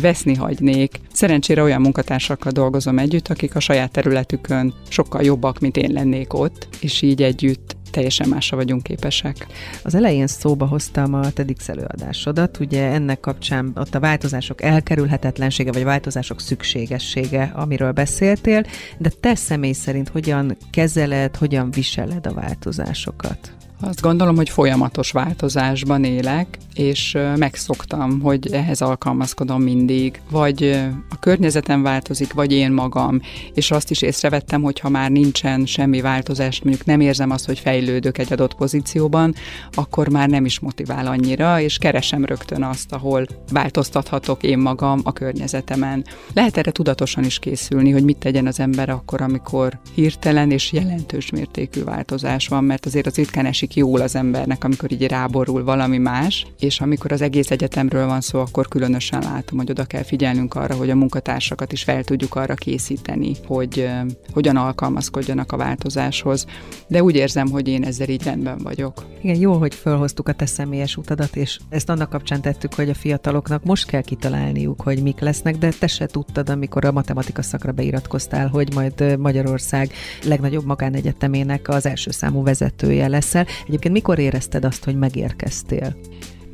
veszni 0.00 0.34
hagynék. 0.34 1.00
Szerencsére 1.12 1.62
olyan 1.62 1.80
munkatársakkal 1.80 2.52
dolgozom 2.52 2.98
együtt, 2.98 3.28
akik 3.28 3.54
a 3.54 3.60
saját 3.60 3.90
területükön 3.90 4.74
sokkal 4.88 5.22
jobbak, 5.22 5.58
mint 5.58 5.76
én 5.76 5.90
lennék 5.92 6.34
ott, 6.34 6.68
és 6.80 7.02
így 7.02 7.22
együtt 7.22 7.76
teljesen 7.90 8.28
másra 8.28 8.56
vagyunk 8.56 8.82
képesek. 8.82 9.46
Az 9.82 9.94
elején 9.94 10.26
szóba 10.26 10.66
hoztam 10.66 11.14
a 11.14 11.30
TEDx 11.30 11.68
előadásodat, 11.68 12.58
ugye 12.60 12.84
ennek 12.84 13.20
kapcsán 13.20 13.72
ott 13.74 13.94
a 13.94 14.00
változások 14.00 14.62
elkerülhetetlensége, 14.62 15.72
vagy 15.72 15.84
változások 15.84 16.40
szükségessége, 16.40 17.52
amiről 17.54 17.92
beszéltél, 17.92 18.62
de 18.98 19.10
te 19.20 19.34
személy 19.34 19.72
szerint 19.72 20.08
hogyan 20.08 20.56
kezeled, 20.70 21.36
hogyan 21.36 21.70
viseled 21.70 22.26
a 22.26 22.34
változásokat? 22.34 23.55
Azt 23.80 24.00
gondolom, 24.00 24.36
hogy 24.36 24.48
folyamatos 24.48 25.10
változásban 25.10 26.04
élek, 26.04 26.58
és 26.74 27.18
megszoktam, 27.36 28.20
hogy 28.20 28.52
ehhez 28.52 28.80
alkalmazkodom 28.80 29.62
mindig. 29.62 30.20
Vagy 30.30 30.86
a 31.10 31.18
környezetem 31.18 31.82
változik, 31.82 32.32
vagy 32.32 32.52
én 32.52 32.72
magam. 32.72 33.20
És 33.54 33.70
azt 33.70 33.90
is 33.90 34.02
észrevettem, 34.02 34.62
hogy 34.62 34.78
ha 34.80 34.88
már 34.88 35.10
nincsen 35.10 35.66
semmi 35.66 36.00
változás, 36.00 36.62
mondjuk 36.62 36.86
nem 36.86 37.00
érzem 37.00 37.30
azt, 37.30 37.46
hogy 37.46 37.58
fejlődök 37.58 38.18
egy 38.18 38.32
adott 38.32 38.54
pozícióban, 38.54 39.34
akkor 39.72 40.08
már 40.08 40.28
nem 40.28 40.44
is 40.44 40.60
motivál 40.60 41.06
annyira, 41.06 41.60
és 41.60 41.78
keresem 41.78 42.24
rögtön 42.24 42.62
azt, 42.62 42.92
ahol 42.92 43.26
változtathatok 43.52 44.42
én 44.42 44.58
magam 44.58 45.00
a 45.04 45.12
környezetemen. 45.12 46.04
Lehet 46.34 46.56
erre 46.56 46.70
tudatosan 46.70 47.24
is 47.24 47.38
készülni, 47.38 47.90
hogy 47.90 48.04
mit 48.04 48.18
tegyen 48.18 48.46
az 48.46 48.60
ember 48.60 48.88
akkor, 48.88 49.20
amikor 49.20 49.78
hirtelen 49.94 50.50
és 50.50 50.72
jelentős 50.72 51.30
mértékű 51.30 51.84
változás 51.84 52.48
van, 52.48 52.64
mert 52.64 52.86
azért 52.86 53.06
az 53.06 53.14
ritkán 53.14 53.46
esik 53.46 53.65
esik 53.66 53.84
jól 53.84 54.00
az 54.00 54.14
embernek, 54.14 54.64
amikor 54.64 54.92
így 54.92 55.06
ráborul 55.06 55.64
valami 55.64 55.98
más, 55.98 56.46
és 56.58 56.80
amikor 56.80 57.12
az 57.12 57.20
egész 57.20 57.50
egyetemről 57.50 58.06
van 58.06 58.20
szó, 58.20 58.40
akkor 58.40 58.68
különösen 58.68 59.22
látom, 59.22 59.58
hogy 59.58 59.70
oda 59.70 59.84
kell 59.84 60.02
figyelnünk 60.02 60.54
arra, 60.54 60.74
hogy 60.74 60.90
a 60.90 60.94
munkatársakat 60.94 61.72
is 61.72 61.82
fel 61.82 62.04
tudjuk 62.04 62.34
arra 62.34 62.54
készíteni, 62.54 63.32
hogy 63.46 63.88
hogyan 64.32 64.56
alkalmazkodjanak 64.56 65.52
a 65.52 65.56
változáshoz. 65.56 66.46
De 66.88 67.02
úgy 67.02 67.14
érzem, 67.14 67.50
hogy 67.50 67.68
én 67.68 67.84
ezzel 67.84 68.08
így 68.08 68.22
rendben 68.22 68.58
vagyok. 68.58 69.04
Igen, 69.22 69.38
jó, 69.40 69.52
hogy 69.52 69.74
felhoztuk 69.74 70.28
a 70.28 70.32
te 70.32 70.46
személyes 70.46 70.96
utadat, 70.96 71.36
és 71.36 71.58
ezt 71.68 71.88
annak 71.88 72.10
kapcsán 72.10 72.40
tettük, 72.40 72.74
hogy 72.74 72.88
a 72.88 72.94
fiataloknak 72.94 73.64
most 73.64 73.86
kell 73.86 74.02
kitalálniuk, 74.02 74.80
hogy 74.80 75.02
mik 75.02 75.20
lesznek, 75.20 75.56
de 75.56 75.68
te 75.78 75.86
se 75.86 76.06
tudtad, 76.06 76.50
amikor 76.50 76.84
a 76.84 76.92
matematika 76.92 77.42
szakra 77.42 77.72
beiratkoztál, 77.72 78.48
hogy 78.48 78.74
majd 78.74 79.18
Magyarország 79.18 79.90
legnagyobb 80.22 80.64
magánegyetemének 80.64 81.68
az 81.68 81.86
első 81.86 82.10
számú 82.10 82.42
vezetője 82.42 83.08
leszel. 83.08 83.46
Egyébként 83.66 83.94
mikor 83.94 84.18
érezted 84.18 84.64
azt, 84.64 84.84
hogy 84.84 84.96
megérkeztél? 84.96 85.96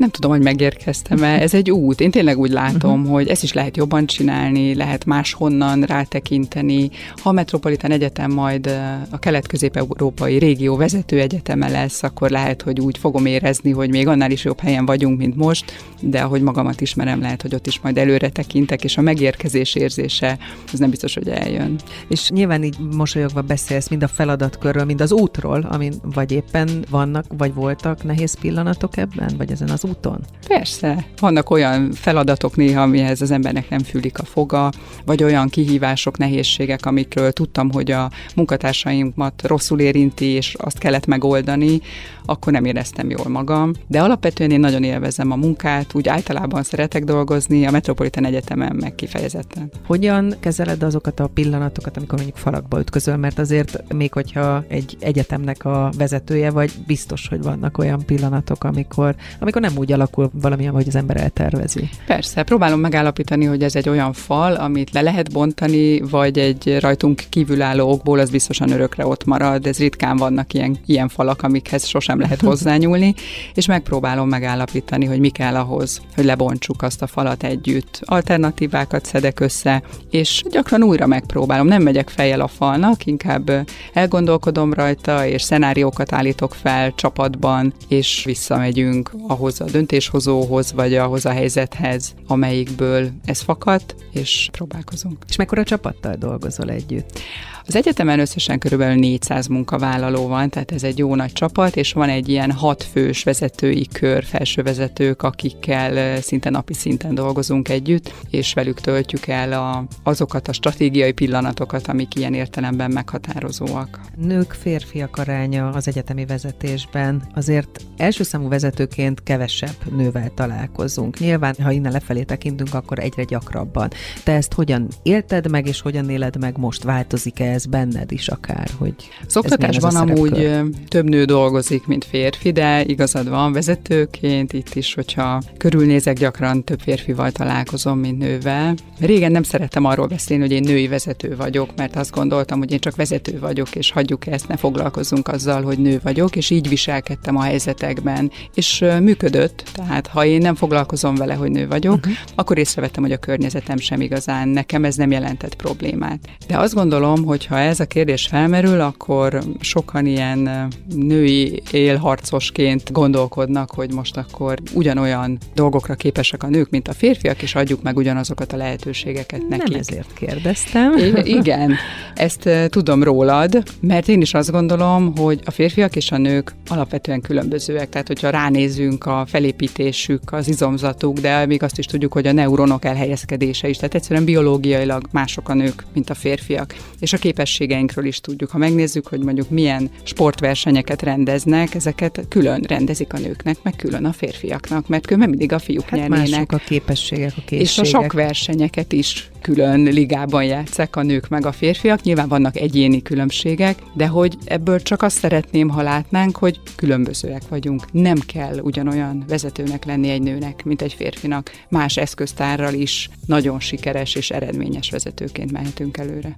Nem 0.02 0.10
tudom, 0.10 0.30
hogy 0.30 0.42
megérkeztem-e. 0.42 1.40
Ez 1.46 1.54
egy 1.54 1.70
út. 1.70 2.00
Én 2.00 2.10
tényleg 2.10 2.38
úgy 2.38 2.50
látom, 2.50 3.00
uh-huh. 3.00 3.14
hogy 3.14 3.28
ezt 3.28 3.42
is 3.42 3.52
lehet 3.52 3.76
jobban 3.76 4.06
csinálni, 4.06 4.74
lehet 4.74 5.04
máshonnan 5.04 5.82
rátekinteni. 5.82 6.90
Ha 7.22 7.28
a 7.28 7.32
Metropolitán 7.32 7.90
Egyetem 7.90 8.30
majd 8.30 8.66
a 9.10 9.18
kelet-közép-európai 9.18 10.38
régió 10.38 10.76
vezető 10.76 11.20
egyeteme 11.20 11.68
lesz, 11.68 12.02
akkor 12.02 12.30
lehet, 12.30 12.62
hogy 12.62 12.80
úgy 12.80 12.98
fogom 12.98 13.26
érezni, 13.26 13.70
hogy 13.70 13.90
még 13.90 14.06
annál 14.06 14.30
is 14.30 14.44
jobb 14.44 14.60
helyen 14.60 14.86
vagyunk, 14.86 15.18
mint 15.18 15.36
most, 15.36 15.72
de 16.00 16.20
ahogy 16.20 16.42
magamat 16.42 16.80
ismerem, 16.80 17.20
lehet, 17.20 17.42
hogy 17.42 17.54
ott 17.54 17.66
is 17.66 17.80
majd 17.80 17.98
előre 17.98 18.28
tekintek, 18.28 18.84
és 18.84 18.96
a 18.96 19.00
megérkezés 19.00 19.74
érzése, 19.74 20.38
az 20.72 20.78
nem 20.78 20.90
biztos, 20.90 21.14
hogy 21.14 21.28
eljön. 21.28 21.76
És 22.08 22.30
nyilván 22.30 22.62
így 22.62 22.76
mosolyogva 22.96 23.40
beszélsz 23.40 23.88
mind 23.88 24.02
a 24.02 24.08
feladatkörről, 24.08 24.84
mind 24.84 25.00
az 25.00 25.12
útról, 25.12 25.66
amin 25.70 25.92
vagy 26.02 26.32
éppen 26.32 26.84
vannak, 26.90 27.24
vagy 27.36 27.54
voltak 27.54 28.04
nehéz 28.04 28.38
pillanatok 28.40 28.96
ebben, 28.96 29.34
vagy 29.36 29.50
ezen 29.50 29.68
az 29.68 29.84
úton? 29.96 30.20
Persze. 30.48 31.06
Vannak 31.20 31.50
olyan 31.50 31.92
feladatok 31.92 32.56
néha, 32.56 32.82
amihez 32.82 33.20
az 33.20 33.30
embernek 33.30 33.70
nem 33.70 33.78
fűlik 33.78 34.18
a 34.18 34.24
foga, 34.24 34.70
vagy 35.04 35.22
olyan 35.22 35.48
kihívások, 35.48 36.18
nehézségek, 36.18 36.86
amikről 36.86 37.32
tudtam, 37.32 37.70
hogy 37.70 37.90
a 37.90 38.10
munkatársaimat 38.34 39.42
rosszul 39.46 39.80
érinti, 39.80 40.26
és 40.26 40.54
azt 40.58 40.78
kellett 40.78 41.06
megoldani, 41.06 41.80
akkor 42.24 42.52
nem 42.52 42.64
éreztem 42.64 43.10
jól 43.10 43.28
magam. 43.28 43.72
De 43.86 44.02
alapvetően 44.02 44.50
én 44.50 44.60
nagyon 44.60 44.82
élvezem 44.82 45.30
a 45.30 45.36
munkát, 45.36 45.94
úgy 45.94 46.08
általában 46.08 46.62
szeretek 46.62 47.04
dolgozni, 47.04 47.66
a 47.66 47.70
Metropolitan 47.70 48.24
Egyetemen 48.24 48.76
meg 48.80 48.94
kifejezetten. 48.94 49.70
Hogyan 49.86 50.34
kezeled 50.40 50.82
azokat 50.82 51.20
a 51.20 51.26
pillanatokat, 51.26 51.96
amikor 51.96 52.18
mondjuk 52.18 52.38
falakba 52.38 52.78
ütközöl, 52.78 53.16
mert 53.16 53.38
azért 53.38 53.94
még 53.94 54.12
hogyha 54.12 54.64
egy 54.68 54.96
egyetemnek 55.00 55.64
a 55.64 55.90
vezetője 55.96 56.50
vagy, 56.50 56.72
biztos, 56.86 57.28
hogy 57.28 57.42
vannak 57.42 57.78
olyan 57.78 58.02
pillanatok, 58.06 58.64
amikor, 58.64 59.14
amikor 59.40 59.62
nem 59.72 59.80
úgy 59.80 59.92
alakul 59.92 60.30
valamilyen, 60.32 60.72
hogy 60.72 60.88
az 60.88 60.96
ember 60.96 61.16
eltervezi. 61.16 61.88
Persze, 62.06 62.42
próbálom 62.42 62.80
megállapítani, 62.80 63.44
hogy 63.44 63.62
ez 63.62 63.76
egy 63.76 63.88
olyan 63.88 64.12
fal, 64.12 64.54
amit 64.54 64.92
le 64.92 65.00
lehet 65.00 65.32
bontani, 65.32 66.00
vagy 66.00 66.38
egy 66.38 66.78
rajtunk 66.80 67.22
kívülálló 67.28 67.90
okból, 67.90 68.18
az 68.18 68.30
biztosan 68.30 68.70
örökre 68.70 69.06
ott 69.06 69.24
marad. 69.24 69.66
Ez 69.66 69.78
ritkán 69.78 70.16
vannak 70.16 70.52
ilyen, 70.52 70.78
ilyen 70.86 71.08
falak, 71.08 71.42
amikhez 71.42 71.86
sosem 71.86 72.20
lehet 72.20 72.40
hozzányúlni, 72.50 73.14
és 73.54 73.66
megpróbálom 73.66 74.28
megállapítani, 74.28 75.04
hogy 75.04 75.18
mi 75.18 75.28
kell 75.28 75.56
ahhoz, 75.56 76.00
hogy 76.14 76.24
lebontsuk 76.24 76.82
azt 76.82 77.02
a 77.02 77.06
falat 77.06 77.42
együtt. 77.42 78.00
Alternatívákat 78.04 79.04
szedek 79.04 79.40
össze, 79.40 79.82
és 80.10 80.42
gyakran 80.50 80.82
újra 80.82 81.06
megpróbálom. 81.06 81.66
Nem 81.66 81.82
megyek 81.82 82.08
fejjel 82.08 82.40
a 82.40 82.48
falnak, 82.48 83.06
inkább 83.06 83.66
elgondolkodom 83.92 84.72
rajta, 84.72 85.26
és 85.26 85.42
szenáriókat 85.42 86.12
állítok 86.12 86.54
fel 86.54 86.92
csapatban, 86.94 87.72
és 87.88 88.22
visszamegyünk 88.24 89.10
ahhoz 89.26 89.60
a 89.62 89.70
döntéshozóhoz, 89.70 90.72
vagy 90.72 90.94
ahhoz 90.94 91.26
a 91.26 91.30
helyzethez, 91.30 92.14
amelyikből 92.26 93.10
ez 93.24 93.40
fakadt, 93.40 93.94
és 94.12 94.48
próbálkozunk. 94.52 95.24
És 95.28 95.36
mekkora 95.36 95.64
csapattal 95.64 96.14
dolgozol 96.14 96.70
együtt? 96.70 97.20
Az 97.66 97.76
egyetemen 97.76 98.20
összesen 98.20 98.58
körülbelül 98.58 98.98
400 98.98 99.46
munkavállaló 99.46 100.26
van, 100.26 100.50
tehát 100.50 100.72
ez 100.72 100.82
egy 100.82 100.98
jó 100.98 101.14
nagy 101.14 101.32
csapat, 101.32 101.76
és 101.76 101.92
van 101.92 102.08
egy 102.08 102.28
ilyen 102.28 102.50
hatfős 102.50 103.22
vezetői 103.22 103.86
kör, 103.92 104.24
felső 104.24 104.62
vezetők, 104.62 105.22
akikkel 105.22 106.20
szinte 106.20 106.50
napi 106.50 106.74
szinten 106.74 107.14
dolgozunk 107.14 107.68
együtt, 107.68 108.14
és 108.30 108.52
velük 108.52 108.80
töltjük 108.80 109.26
el 109.26 109.52
a, 109.52 109.84
azokat 110.02 110.48
a 110.48 110.52
stratégiai 110.52 111.12
pillanatokat, 111.12 111.86
amik 111.86 112.14
ilyen 112.14 112.34
értelemben 112.34 112.90
meghatározóak. 112.90 114.00
Nők, 114.16 114.52
férfiak 114.52 115.16
aránya 115.16 115.68
az 115.68 115.88
egyetemi 115.88 116.26
vezetésben 116.26 117.22
azért 117.34 117.80
első 117.96 118.22
számú 118.22 118.48
vezetőként 118.48 119.22
kevesebb 119.22 119.76
nővel 119.96 120.30
találkozunk. 120.34 121.18
Nyilván, 121.18 121.54
ha 121.62 121.70
innen 121.70 121.92
lefelé 121.92 122.22
tekintünk, 122.22 122.74
akkor 122.74 122.98
egyre 122.98 123.24
gyakrabban. 123.24 123.90
Te 124.24 124.32
ezt 124.32 124.52
hogyan 124.52 124.88
élted 125.02 125.50
meg, 125.50 125.66
és 125.66 125.80
hogyan 125.80 126.10
éled 126.10 126.38
meg 126.38 126.58
most? 126.58 126.82
Változik-e 126.82 127.51
ez 127.52 127.66
benned 127.66 128.12
is 128.12 128.28
akár, 128.28 128.68
hogy 128.78 128.94
Az 129.26 129.36
oktatásban 129.36 129.96
amúgy 129.96 130.50
több 130.88 131.08
nő 131.08 131.24
dolgozik, 131.24 131.86
mint 131.86 132.04
férfi, 132.04 132.52
de 132.52 132.84
igazad 132.84 133.28
van 133.28 133.52
vezetőként, 133.52 134.52
itt 134.52 134.74
is, 134.74 134.94
hogyha 134.94 135.42
körülnézek, 135.56 136.18
gyakran 136.18 136.64
több 136.64 136.80
férfival 136.80 137.30
találkozom, 137.30 137.98
mint 137.98 138.18
nővel. 138.18 138.74
Régen 139.00 139.32
nem 139.32 139.42
szerettem 139.42 139.84
arról 139.84 140.06
beszélni, 140.06 140.42
hogy 140.42 140.52
én 140.52 140.62
női 140.62 140.88
vezető 140.88 141.36
vagyok, 141.36 141.70
mert 141.76 141.96
azt 141.96 142.10
gondoltam, 142.10 142.58
hogy 142.58 142.72
én 142.72 142.78
csak 142.78 142.96
vezető 142.96 143.38
vagyok, 143.38 143.74
és 143.74 143.90
hagyjuk 143.90 144.26
ezt, 144.26 144.48
ne 144.48 144.56
foglalkozzunk 144.56 145.28
azzal, 145.28 145.62
hogy 145.62 145.78
nő 145.78 146.00
vagyok, 146.02 146.36
és 146.36 146.50
így 146.50 146.68
viselkedtem 146.68 147.36
a 147.36 147.42
helyzetekben. 147.42 148.30
És 148.54 148.84
működött, 149.00 149.62
tehát 149.72 150.06
ha 150.06 150.24
én 150.24 150.40
nem 150.40 150.54
foglalkozom 150.54 151.14
vele, 151.14 151.34
hogy 151.34 151.50
nő 151.50 151.66
vagyok, 151.66 151.96
uh-huh. 151.96 152.12
akkor 152.34 152.58
észrevettem, 152.58 153.02
hogy 153.02 153.12
a 153.12 153.16
környezetem 153.16 153.78
sem 153.78 154.00
igazán, 154.00 154.48
nekem 154.48 154.84
ez 154.84 154.94
nem 154.94 155.10
jelentett 155.10 155.54
problémát. 155.54 156.18
De 156.46 156.58
azt 156.58 156.74
gondolom, 156.74 157.24
hogy 157.24 157.41
hogyha 157.42 157.58
ez 157.58 157.80
a 157.80 157.84
kérdés 157.84 158.26
felmerül, 158.26 158.80
akkor 158.80 159.42
sokan 159.60 160.06
ilyen 160.06 160.68
női 160.94 161.62
élharcosként 161.70 162.92
gondolkodnak, 162.92 163.70
hogy 163.70 163.92
most 163.92 164.16
akkor 164.16 164.58
ugyanolyan 164.74 165.38
dolgokra 165.54 165.94
képesek 165.94 166.42
a 166.42 166.46
nők, 166.46 166.70
mint 166.70 166.88
a 166.88 166.92
férfiak, 166.92 167.42
és 167.42 167.54
adjuk 167.54 167.82
meg 167.82 167.96
ugyanazokat 167.96 168.52
a 168.52 168.56
lehetőségeket 168.56 169.48
nekik. 169.48 169.68
Nem 169.68 169.78
ezért 169.78 170.12
kérdeztem. 170.14 170.96
I- 170.96 171.34
igen, 171.34 171.74
ezt 172.14 172.48
tudom 172.68 173.02
rólad, 173.02 173.62
mert 173.80 174.08
én 174.08 174.20
is 174.20 174.34
azt 174.34 174.50
gondolom, 174.50 175.16
hogy 175.16 175.40
a 175.44 175.50
férfiak 175.50 175.96
és 175.96 176.10
a 176.10 176.18
nők 176.18 176.54
alapvetően 176.68 177.20
különbözőek. 177.20 177.88
Tehát, 177.88 178.06
hogyha 178.06 178.30
ránézünk 178.30 179.06
a 179.06 179.24
felépítésük, 179.26 180.32
az 180.32 180.48
izomzatuk, 180.48 181.18
de 181.18 181.46
még 181.46 181.62
azt 181.62 181.78
is 181.78 181.86
tudjuk, 181.86 182.12
hogy 182.12 182.26
a 182.26 182.32
neuronok 182.32 182.84
elhelyezkedése 182.84 183.68
is. 183.68 183.76
Tehát 183.76 183.94
egyszerűen 183.94 184.24
biológiailag 184.24 185.08
mások 185.10 185.48
a 185.48 185.54
nők, 185.54 185.84
mint 185.92 186.10
a 186.10 186.14
férfiak. 186.14 186.74
És 187.00 187.12
a 187.12 187.18
képességeinkről 187.32 188.04
is 188.04 188.20
tudjuk. 188.20 188.50
Ha 188.50 188.58
megnézzük, 188.58 189.06
hogy 189.06 189.20
mondjuk 189.20 189.50
milyen 189.50 189.90
sportversenyeket 190.02 191.02
rendeznek, 191.02 191.74
ezeket 191.74 192.24
külön 192.28 192.60
rendezik 192.68 193.12
a 193.12 193.18
nőknek, 193.18 193.56
meg 193.62 193.76
külön 193.76 194.04
a 194.04 194.12
férfiaknak, 194.12 194.88
mert 194.88 195.06
különben 195.06 195.28
mindig 195.28 195.52
a 195.52 195.58
fiúk 195.58 195.88
hát 195.88 196.00
nyernének. 196.00 196.52
A 196.52 196.56
képességek, 196.56 197.32
a 197.36 197.40
készségek. 197.46 197.62
És 197.62 197.78
a 197.78 197.84
sakversenyeket 197.84 198.92
is 198.92 199.30
külön 199.42 199.82
ligában 199.82 200.44
játszák 200.44 200.96
a 200.96 201.02
nők 201.02 201.28
meg 201.28 201.46
a 201.46 201.52
férfiak. 201.52 202.02
Nyilván 202.02 202.28
vannak 202.28 202.56
egyéni 202.56 203.02
különbségek, 203.02 203.78
de 203.94 204.06
hogy 204.06 204.36
ebből 204.44 204.80
csak 204.80 205.02
azt 205.02 205.18
szeretném, 205.18 205.68
ha 205.68 205.82
látnánk, 205.82 206.36
hogy 206.36 206.60
különbözőek 206.76 207.42
vagyunk. 207.48 207.92
Nem 207.92 208.18
kell 208.26 208.58
ugyanolyan 208.58 209.24
vezetőnek 209.28 209.84
lenni 209.84 210.08
egy 210.08 210.22
nőnek, 210.22 210.64
mint 210.64 210.82
egy 210.82 210.92
férfinak. 210.92 211.50
Más 211.68 211.96
eszköztárral 211.96 212.74
is 212.74 213.08
nagyon 213.26 213.60
sikeres 213.60 214.14
és 214.14 214.30
eredményes 214.30 214.90
vezetőként 214.90 215.52
mehetünk 215.52 215.96
előre. 215.96 216.36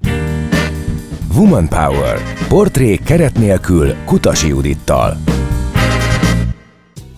Woman 1.36 1.68
Power. 1.68 2.22
Portrék 2.48 3.02
keret 3.02 3.38
nélkül 3.38 3.94
Kutasi 4.04 4.48
Judittal. 4.48 5.16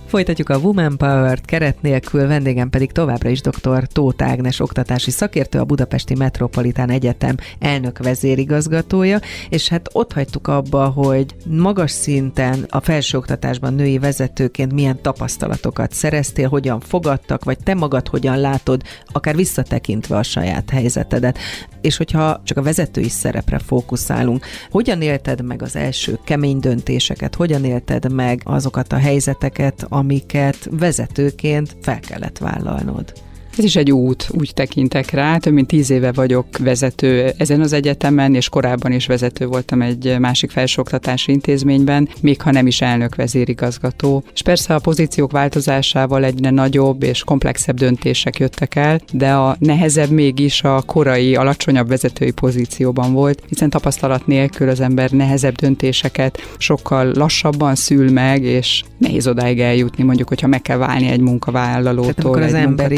Folytatjuk 0.07 0.49
a 0.49 0.57
Woman 0.59 0.97
Power-t 0.97 1.45
keret 1.45 1.83
nélkül, 1.83 2.27
vendégem 2.27 2.71
pedig 2.71 2.93
továbbra 2.93 3.29
is 3.29 3.41
dr. 3.41 3.87
Tóth 3.87 4.25
Ágnes 4.25 4.61
oktatási 4.61 5.11
szakértő, 5.11 5.59
a 5.59 5.65
Budapesti 5.65 6.15
Metropolitán 6.15 6.91
Egyetem 6.91 7.37
elnök 7.59 7.99
vezérigazgatója, 7.99 9.19
és 9.49 9.69
hát 9.69 9.89
ott 9.93 10.13
hagytuk 10.13 10.49
abba, 10.49 10.89
hogy 10.89 11.35
magas 11.47 11.91
szinten 11.91 12.65
a 12.69 12.81
felsőoktatásban 12.81 13.75
női 13.75 13.99
vezetőként 13.99 14.73
milyen 14.73 15.03
tapasztalatokat 15.03 15.93
szereztél, 15.93 16.49
hogyan 16.49 16.81
fogadtak, 16.81 17.45
vagy 17.45 17.59
te 17.59 17.75
magad 17.75 18.09
hogyan 18.09 18.39
látod, 18.39 18.83
akár 19.13 19.37
visszatekintve 19.37 20.17
a 20.17 20.23
saját 20.23 20.71
helyzetedet. 20.71 21.39
És 21.81 21.97
hogyha 21.97 22.41
csak 22.45 22.57
a 22.57 22.63
vezetői 22.63 23.09
szerepre 23.09 23.59
fókuszálunk, 23.59 24.47
hogyan 24.71 25.03
élted 25.03 25.45
meg 25.45 25.63
az 25.63 25.77
első 25.77 26.19
kemény 26.25 26.59
döntéseket, 26.59 27.35
hogyan 27.35 27.65
élted 27.65 28.13
meg 28.13 28.41
azokat 28.45 28.93
a 28.93 28.97
helyzeteket, 28.97 29.87
amiket 29.97 30.69
vezetőként 30.71 31.77
fel 31.81 32.01
kellett 32.01 32.39
vállalnod? 32.39 33.13
Ez 33.57 33.65
is 33.65 33.77
egy 33.77 33.93
út, 33.93 34.29
úgy 34.39 34.51
tekintek 34.55 35.11
rá. 35.11 35.37
Több 35.37 35.53
mint 35.53 35.67
tíz 35.67 35.91
éve 35.91 36.13
vagyok 36.13 36.47
vezető 36.59 37.33
ezen 37.37 37.61
az 37.61 37.73
egyetemen, 37.73 38.35
és 38.35 38.49
korábban 38.49 38.93
is 38.93 39.07
vezető 39.07 39.47
voltam 39.47 39.83
egy 39.83 40.17
másik 40.19 40.51
felsőoktatási 40.51 41.33
intézményben, 41.33 42.09
még 42.21 42.43
ha 42.43 42.51
nem 42.51 42.67
is 42.67 42.81
elnök 42.81 43.15
vezérigazgató. 43.15 44.25
És 44.33 44.43
persze 44.43 44.75
a 44.75 44.79
pozíciók 44.79 45.33
változásával 45.33 46.25
egyre 46.25 46.51
nagyobb 46.51 47.03
és 47.03 47.25
komplexebb 47.25 47.77
döntések 47.77 48.39
jöttek 48.39 48.75
el, 48.75 49.01
de 49.13 49.33
a 49.33 49.57
nehezebb 49.59 50.11
mégis 50.11 50.63
a 50.63 50.83
korai, 50.87 51.37
alacsonyabb 51.37 51.89
vezetői 51.89 52.31
pozícióban 52.31 53.13
volt, 53.13 53.43
hiszen 53.49 53.71
tapasztalat 53.71 54.27
nélkül 54.27 54.69
az 54.69 54.81
ember 54.81 55.11
nehezebb 55.11 55.55
döntéseket 55.55 56.39
sokkal 56.59 57.13
lassabban 57.15 57.75
szül 57.75 58.11
meg, 58.11 58.43
és 58.43 58.83
nehéz 58.99 59.27
odáig 59.27 59.61
eljutni, 59.61 60.05
mondjuk, 60.05 60.29
hogyha 60.29 60.47
meg 60.47 60.63
kell 60.63 60.77
válni 60.77 61.09
egy 61.09 61.21
munkavállalótól, 61.21 62.35
Tehát, 62.35 62.49
egy 62.49 62.55
az 62.55 62.55
emberi 62.55 62.97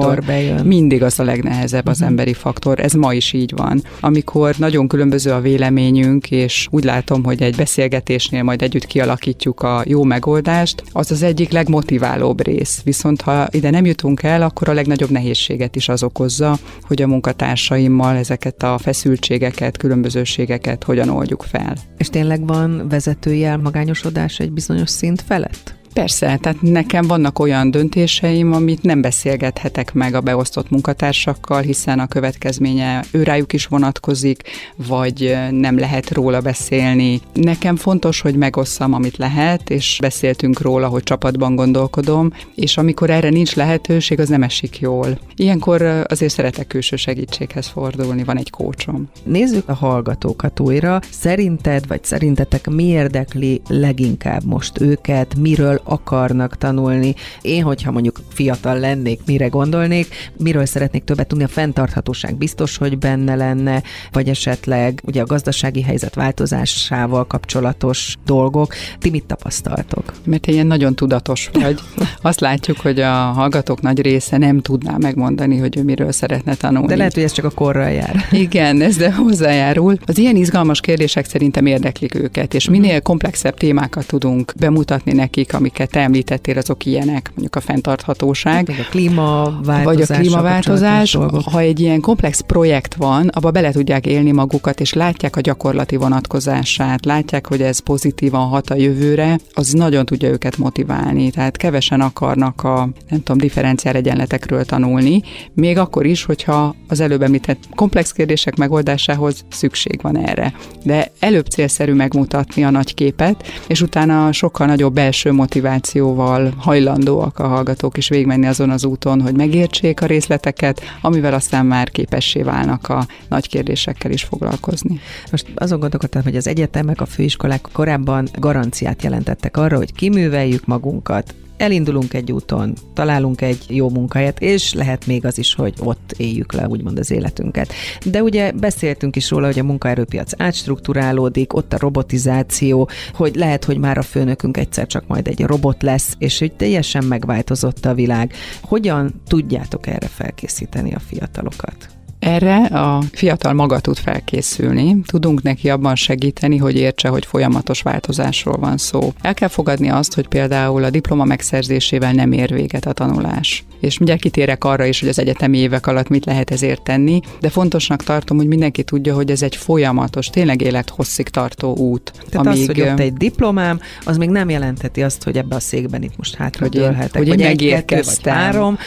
faktor 0.00 0.24
bejön. 0.24 0.66
mindig 0.66 1.02
az 1.02 1.18
a 1.18 1.24
legnehezebb 1.24 1.86
az 1.86 1.92
uh-huh. 1.92 2.08
emberi 2.08 2.32
faktor. 2.32 2.80
Ez 2.80 2.92
ma 2.92 3.14
is 3.14 3.32
így 3.32 3.52
van. 3.56 3.82
Amikor 4.00 4.54
nagyon 4.58 4.88
különböző 4.88 5.30
a 5.30 5.40
véleményünk, 5.40 6.30
és 6.30 6.68
úgy 6.70 6.84
látom, 6.84 7.24
hogy 7.24 7.42
egy 7.42 7.56
beszélgetésnél 7.56 8.42
majd 8.42 8.62
együtt 8.62 8.86
kialakítjuk 8.86 9.62
a 9.62 9.82
jó 9.86 10.02
megoldást, 10.02 10.82
az 10.92 11.10
az 11.10 11.22
egyik 11.22 11.50
legmotiválóbb 11.50 12.44
rész. 12.44 12.80
Viszont 12.84 13.20
ha 13.20 13.48
ide 13.50 13.70
nem 13.70 13.84
jutunk 13.84 14.22
el, 14.22 14.42
akkor 14.42 14.68
a 14.68 14.72
legnagyobb 14.72 15.10
nehézséget 15.10 15.76
is 15.76 15.88
az 15.88 16.02
okozza, 16.02 16.58
hogy 16.82 17.02
a 17.02 17.06
munkatársaimmal 17.06 18.16
ezeket 18.16 18.62
a 18.62 18.78
feszültségeket, 18.78 19.76
különbözőségeket 19.76 20.84
hogyan 20.84 21.08
oldjuk 21.08 21.42
fel. 21.42 21.74
És 21.98 22.08
tényleg 22.08 22.46
van 22.46 22.88
vezetői 22.88 23.44
elmagányosodás 23.44 24.38
egy 24.38 24.52
bizonyos 24.52 24.90
szint 24.90 25.22
felett? 25.22 25.75
Persze, 25.96 26.38
tehát 26.40 26.62
nekem 26.62 27.06
vannak 27.06 27.38
olyan 27.38 27.70
döntéseim, 27.70 28.52
amit 28.52 28.82
nem 28.82 29.00
beszélgethetek 29.00 29.94
meg 29.94 30.14
a 30.14 30.20
beosztott 30.20 30.70
munkatársakkal, 30.70 31.60
hiszen 31.60 31.98
a 31.98 32.06
következménye 32.06 33.04
őrájuk 33.10 33.52
is 33.52 33.66
vonatkozik, 33.66 34.42
vagy 34.88 35.36
nem 35.50 35.78
lehet 35.78 36.10
róla 36.10 36.40
beszélni. 36.40 37.20
Nekem 37.32 37.76
fontos, 37.76 38.20
hogy 38.20 38.36
megosszam, 38.36 38.92
amit 38.92 39.16
lehet, 39.16 39.70
és 39.70 39.98
beszéltünk 40.00 40.60
róla, 40.60 40.88
hogy 40.88 41.02
csapatban 41.02 41.54
gondolkodom, 41.54 42.32
és 42.54 42.76
amikor 42.76 43.10
erre 43.10 43.28
nincs 43.28 43.54
lehetőség, 43.54 44.20
az 44.20 44.28
nem 44.28 44.42
esik 44.42 44.78
jól. 44.78 45.18
Ilyenkor 45.36 46.04
azért 46.08 46.32
szeretek 46.32 46.66
külső 46.66 46.96
segítséghez 46.96 47.66
fordulni, 47.66 48.24
van 48.24 48.38
egy 48.38 48.50
kócsom. 48.50 49.08
Nézzük 49.24 49.68
a 49.68 49.74
hallgatókat 49.74 50.60
újra. 50.60 51.00
Szerinted, 51.10 51.86
vagy 51.86 52.04
szerintetek 52.04 52.66
mi 52.66 52.84
érdekli 52.84 53.60
leginkább 53.68 54.44
most 54.44 54.80
őket, 54.80 55.34
miről 55.38 55.84
akarnak 55.86 56.56
tanulni. 56.56 57.14
Én, 57.42 57.62
hogyha 57.62 57.90
mondjuk 57.90 58.20
fiatal 58.28 58.78
lennék, 58.78 59.20
mire 59.26 59.46
gondolnék, 59.46 60.06
miről 60.36 60.66
szeretnék 60.66 61.04
többet 61.04 61.26
tudni, 61.26 61.44
a 61.44 61.48
fenntarthatóság 61.48 62.36
biztos, 62.36 62.76
hogy 62.76 62.98
benne 62.98 63.34
lenne, 63.34 63.82
vagy 64.12 64.28
esetleg 64.28 65.00
ugye 65.04 65.20
a 65.20 65.26
gazdasági 65.26 65.82
helyzet 65.82 66.14
változásával 66.14 67.26
kapcsolatos 67.26 68.16
dolgok. 68.24 68.74
Ti 68.98 69.10
mit 69.10 69.24
tapasztaltok? 69.24 70.12
Mert 70.24 70.46
ilyen 70.46 70.66
nagyon 70.66 70.94
tudatos 70.94 71.50
vagy. 71.52 71.78
Azt 72.22 72.40
látjuk, 72.40 72.80
hogy 72.80 73.00
a 73.00 73.12
hallgatók 73.12 73.80
nagy 73.80 74.00
része 74.00 74.36
nem 74.36 74.60
tudná 74.60 74.96
megmondani, 74.96 75.58
hogy 75.58 75.76
ő 75.76 75.82
miről 75.82 76.12
szeretne 76.12 76.54
tanulni. 76.54 76.86
De 76.86 76.96
lehet, 76.96 77.14
hogy 77.14 77.22
ez 77.22 77.32
csak 77.32 77.44
a 77.44 77.50
korral 77.50 77.90
jár. 77.90 78.26
Igen, 78.46 78.80
ez 78.80 78.96
de 78.96 79.12
hozzájárul. 79.12 79.96
Az 80.06 80.18
ilyen 80.18 80.36
izgalmas 80.36 80.80
kérdések 80.80 81.24
szerintem 81.24 81.66
érdeklik 81.66 82.14
őket, 82.14 82.54
és 82.54 82.68
minél 82.68 83.00
komplexebb 83.00 83.56
témákat 83.56 84.06
tudunk 84.06 84.52
bemutatni 84.58 85.12
nekik, 85.12 85.54
amik 85.54 85.75
amiket 85.76 85.94
te 85.94 86.00
említettél, 86.00 86.58
azok 86.58 86.84
ilyenek, 86.84 87.28
mondjuk 87.28 87.56
a 87.56 87.60
fenntarthatóság. 87.60 88.66
Vagy 88.66 88.80
a 88.80 88.90
klímaváltozás. 88.90 89.84
Vagy 89.84 90.02
a 90.02 90.20
klímaváltozás. 90.20 91.18
Ha 91.44 91.60
egy 91.60 91.80
ilyen 91.80 92.00
komplex 92.00 92.40
projekt 92.40 92.94
van, 92.94 93.28
abba 93.28 93.50
bele 93.50 93.70
tudják 93.70 94.06
élni 94.06 94.32
magukat, 94.32 94.80
és 94.80 94.92
látják 94.92 95.36
a 95.36 95.40
gyakorlati 95.40 95.96
vonatkozását, 95.96 97.04
látják, 97.04 97.46
hogy 97.46 97.62
ez 97.62 97.78
pozitívan 97.78 98.48
hat 98.48 98.70
a 98.70 98.74
jövőre, 98.74 99.38
az 99.54 99.72
nagyon 99.72 100.04
tudja 100.04 100.28
őket 100.28 100.56
motiválni. 100.56 101.30
Tehát 101.30 101.56
kevesen 101.56 102.00
akarnak 102.00 102.62
a, 102.62 102.88
nem 103.08 103.22
tudom, 103.22 103.38
differenciál 103.38 103.94
egyenletekről 103.94 104.64
tanulni, 104.64 105.22
még 105.54 105.78
akkor 105.78 106.06
is, 106.06 106.24
hogyha 106.24 106.74
az 106.88 107.00
előbb 107.00 107.22
említett 107.22 107.58
komplex 107.74 108.12
kérdések 108.12 108.56
megoldásához 108.56 109.44
szükség 109.50 109.98
van 110.02 110.18
erre. 110.18 110.52
De 110.84 111.10
előbb 111.18 111.46
célszerű 111.46 111.92
megmutatni 111.92 112.64
a 112.64 112.70
nagy 112.70 112.94
képet, 112.94 113.46
és 113.66 113.82
utána 113.82 114.32
sokkal 114.32 114.66
nagyobb 114.66 114.94
belső 114.94 115.32
motiváció 115.32 115.64
motivációval 115.66 116.54
hajlandóak 116.58 117.38
a 117.38 117.46
hallgatók 117.46 117.96
is 117.96 118.08
végigmenni 118.08 118.46
azon 118.46 118.70
az 118.70 118.84
úton, 118.84 119.20
hogy 119.20 119.36
megértsék 119.36 120.02
a 120.02 120.06
részleteket, 120.06 120.80
amivel 121.00 121.34
aztán 121.34 121.66
már 121.66 121.90
képessé 121.90 122.42
válnak 122.42 122.88
a 122.88 123.06
nagy 123.28 123.48
kérdésekkel 123.48 124.10
is 124.10 124.22
foglalkozni. 124.22 125.00
Most 125.30 125.46
azon 125.54 125.80
gondolkodtam, 125.80 126.22
hogy 126.22 126.36
az 126.36 126.46
egyetemek, 126.46 127.00
a 127.00 127.06
főiskolák 127.06 127.68
korábban 127.72 128.28
garanciát 128.38 129.02
jelentettek 129.02 129.56
arra, 129.56 129.76
hogy 129.76 129.92
kiműveljük 129.92 130.66
magunkat, 130.66 131.34
elindulunk 131.56 132.14
egy 132.14 132.32
úton, 132.32 132.72
találunk 132.94 133.40
egy 133.40 133.64
jó 133.68 133.90
munkahelyet, 133.90 134.40
és 134.40 134.74
lehet 134.74 135.06
még 135.06 135.24
az 135.24 135.38
is, 135.38 135.54
hogy 135.54 135.74
ott 135.80 136.14
éljük 136.16 136.52
le 136.52 136.66
úgymond 136.66 136.98
az 136.98 137.10
életünket. 137.10 137.72
De 138.04 138.22
ugye 138.22 138.52
beszéltünk 138.52 139.16
is 139.16 139.30
róla, 139.30 139.46
hogy 139.46 139.58
a 139.58 139.64
munkaerőpiac 139.64 140.40
átstruktúrálódik, 140.40 141.54
ott 141.54 141.72
a 141.72 141.78
robotizáció, 141.78 142.88
hogy 143.14 143.34
lehet, 143.34 143.64
hogy 143.64 143.78
már 143.78 143.98
a 143.98 144.02
főnökünk 144.02 144.56
egyszer 144.56 144.86
csak 144.86 145.06
majd 145.06 145.28
egy 145.28 145.40
robot 145.40 145.82
lesz, 145.82 146.14
és 146.18 146.38
hogy 146.38 146.52
teljesen 146.52 147.04
megváltozott 147.04 147.84
a 147.84 147.94
világ. 147.94 148.32
Hogyan 148.62 149.22
tudjátok 149.26 149.86
erre 149.86 150.06
felkészíteni 150.06 150.94
a 150.94 150.98
fiatalokat? 150.98 151.95
Erre 152.18 152.56
a 152.56 153.02
fiatal 153.12 153.52
maga 153.52 153.80
tud 153.80 153.96
felkészülni, 153.96 154.96
tudunk 155.06 155.42
neki 155.42 155.70
abban 155.70 155.94
segíteni, 155.94 156.56
hogy 156.56 156.76
értse, 156.76 157.08
hogy 157.08 157.26
folyamatos 157.26 157.82
változásról 157.82 158.56
van 158.56 158.76
szó. 158.76 159.12
El 159.22 159.34
kell 159.34 159.48
fogadni 159.48 159.88
azt, 159.88 160.14
hogy 160.14 160.28
például 160.28 160.84
a 160.84 160.90
diploma 160.90 161.24
megszerzésével 161.24 162.12
nem 162.12 162.32
ér 162.32 162.52
véget 162.52 162.86
a 162.86 162.92
tanulás. 162.92 163.64
És 163.80 163.98
mindjárt 163.98 164.20
kitérek 164.22 164.64
arra 164.64 164.84
is, 164.84 165.00
hogy 165.00 165.08
az 165.08 165.18
egyetemi 165.18 165.58
évek 165.58 165.86
alatt 165.86 166.08
mit 166.08 166.24
lehet 166.24 166.50
ezért 166.50 166.82
tenni, 166.82 167.20
de 167.40 167.48
fontosnak 167.48 168.02
tartom, 168.02 168.36
hogy 168.36 168.46
mindenki 168.46 168.82
tudja, 168.82 169.14
hogy 169.14 169.30
ez 169.30 169.42
egy 169.42 169.56
folyamatos, 169.56 170.26
tényleg 170.26 170.60
élethosszig 170.60 171.28
tartó 171.28 171.76
út. 171.76 172.12
Tehát 172.30 172.46
amíg... 172.46 172.60
az, 172.60 172.66
hogy 172.66 172.80
ott 172.80 173.00
egy 173.00 173.12
diplomám, 173.12 173.80
az 174.04 174.16
még 174.16 174.28
nem 174.28 174.50
jelentheti 174.50 175.02
azt, 175.02 175.22
hogy 175.22 175.36
ebbe 175.36 175.54
a 175.54 175.60
székben 175.60 176.02
itt 176.02 176.16
most 176.16 176.34
hátra 176.34 176.66
hogy 176.66 176.78
dőlhetek. 176.78 177.16
Hogy 177.16 177.28
vagy 177.28 177.40
egy, 177.40 177.84
kettő, 177.84 178.02
vagy 178.04 178.32
három, 178.32 178.78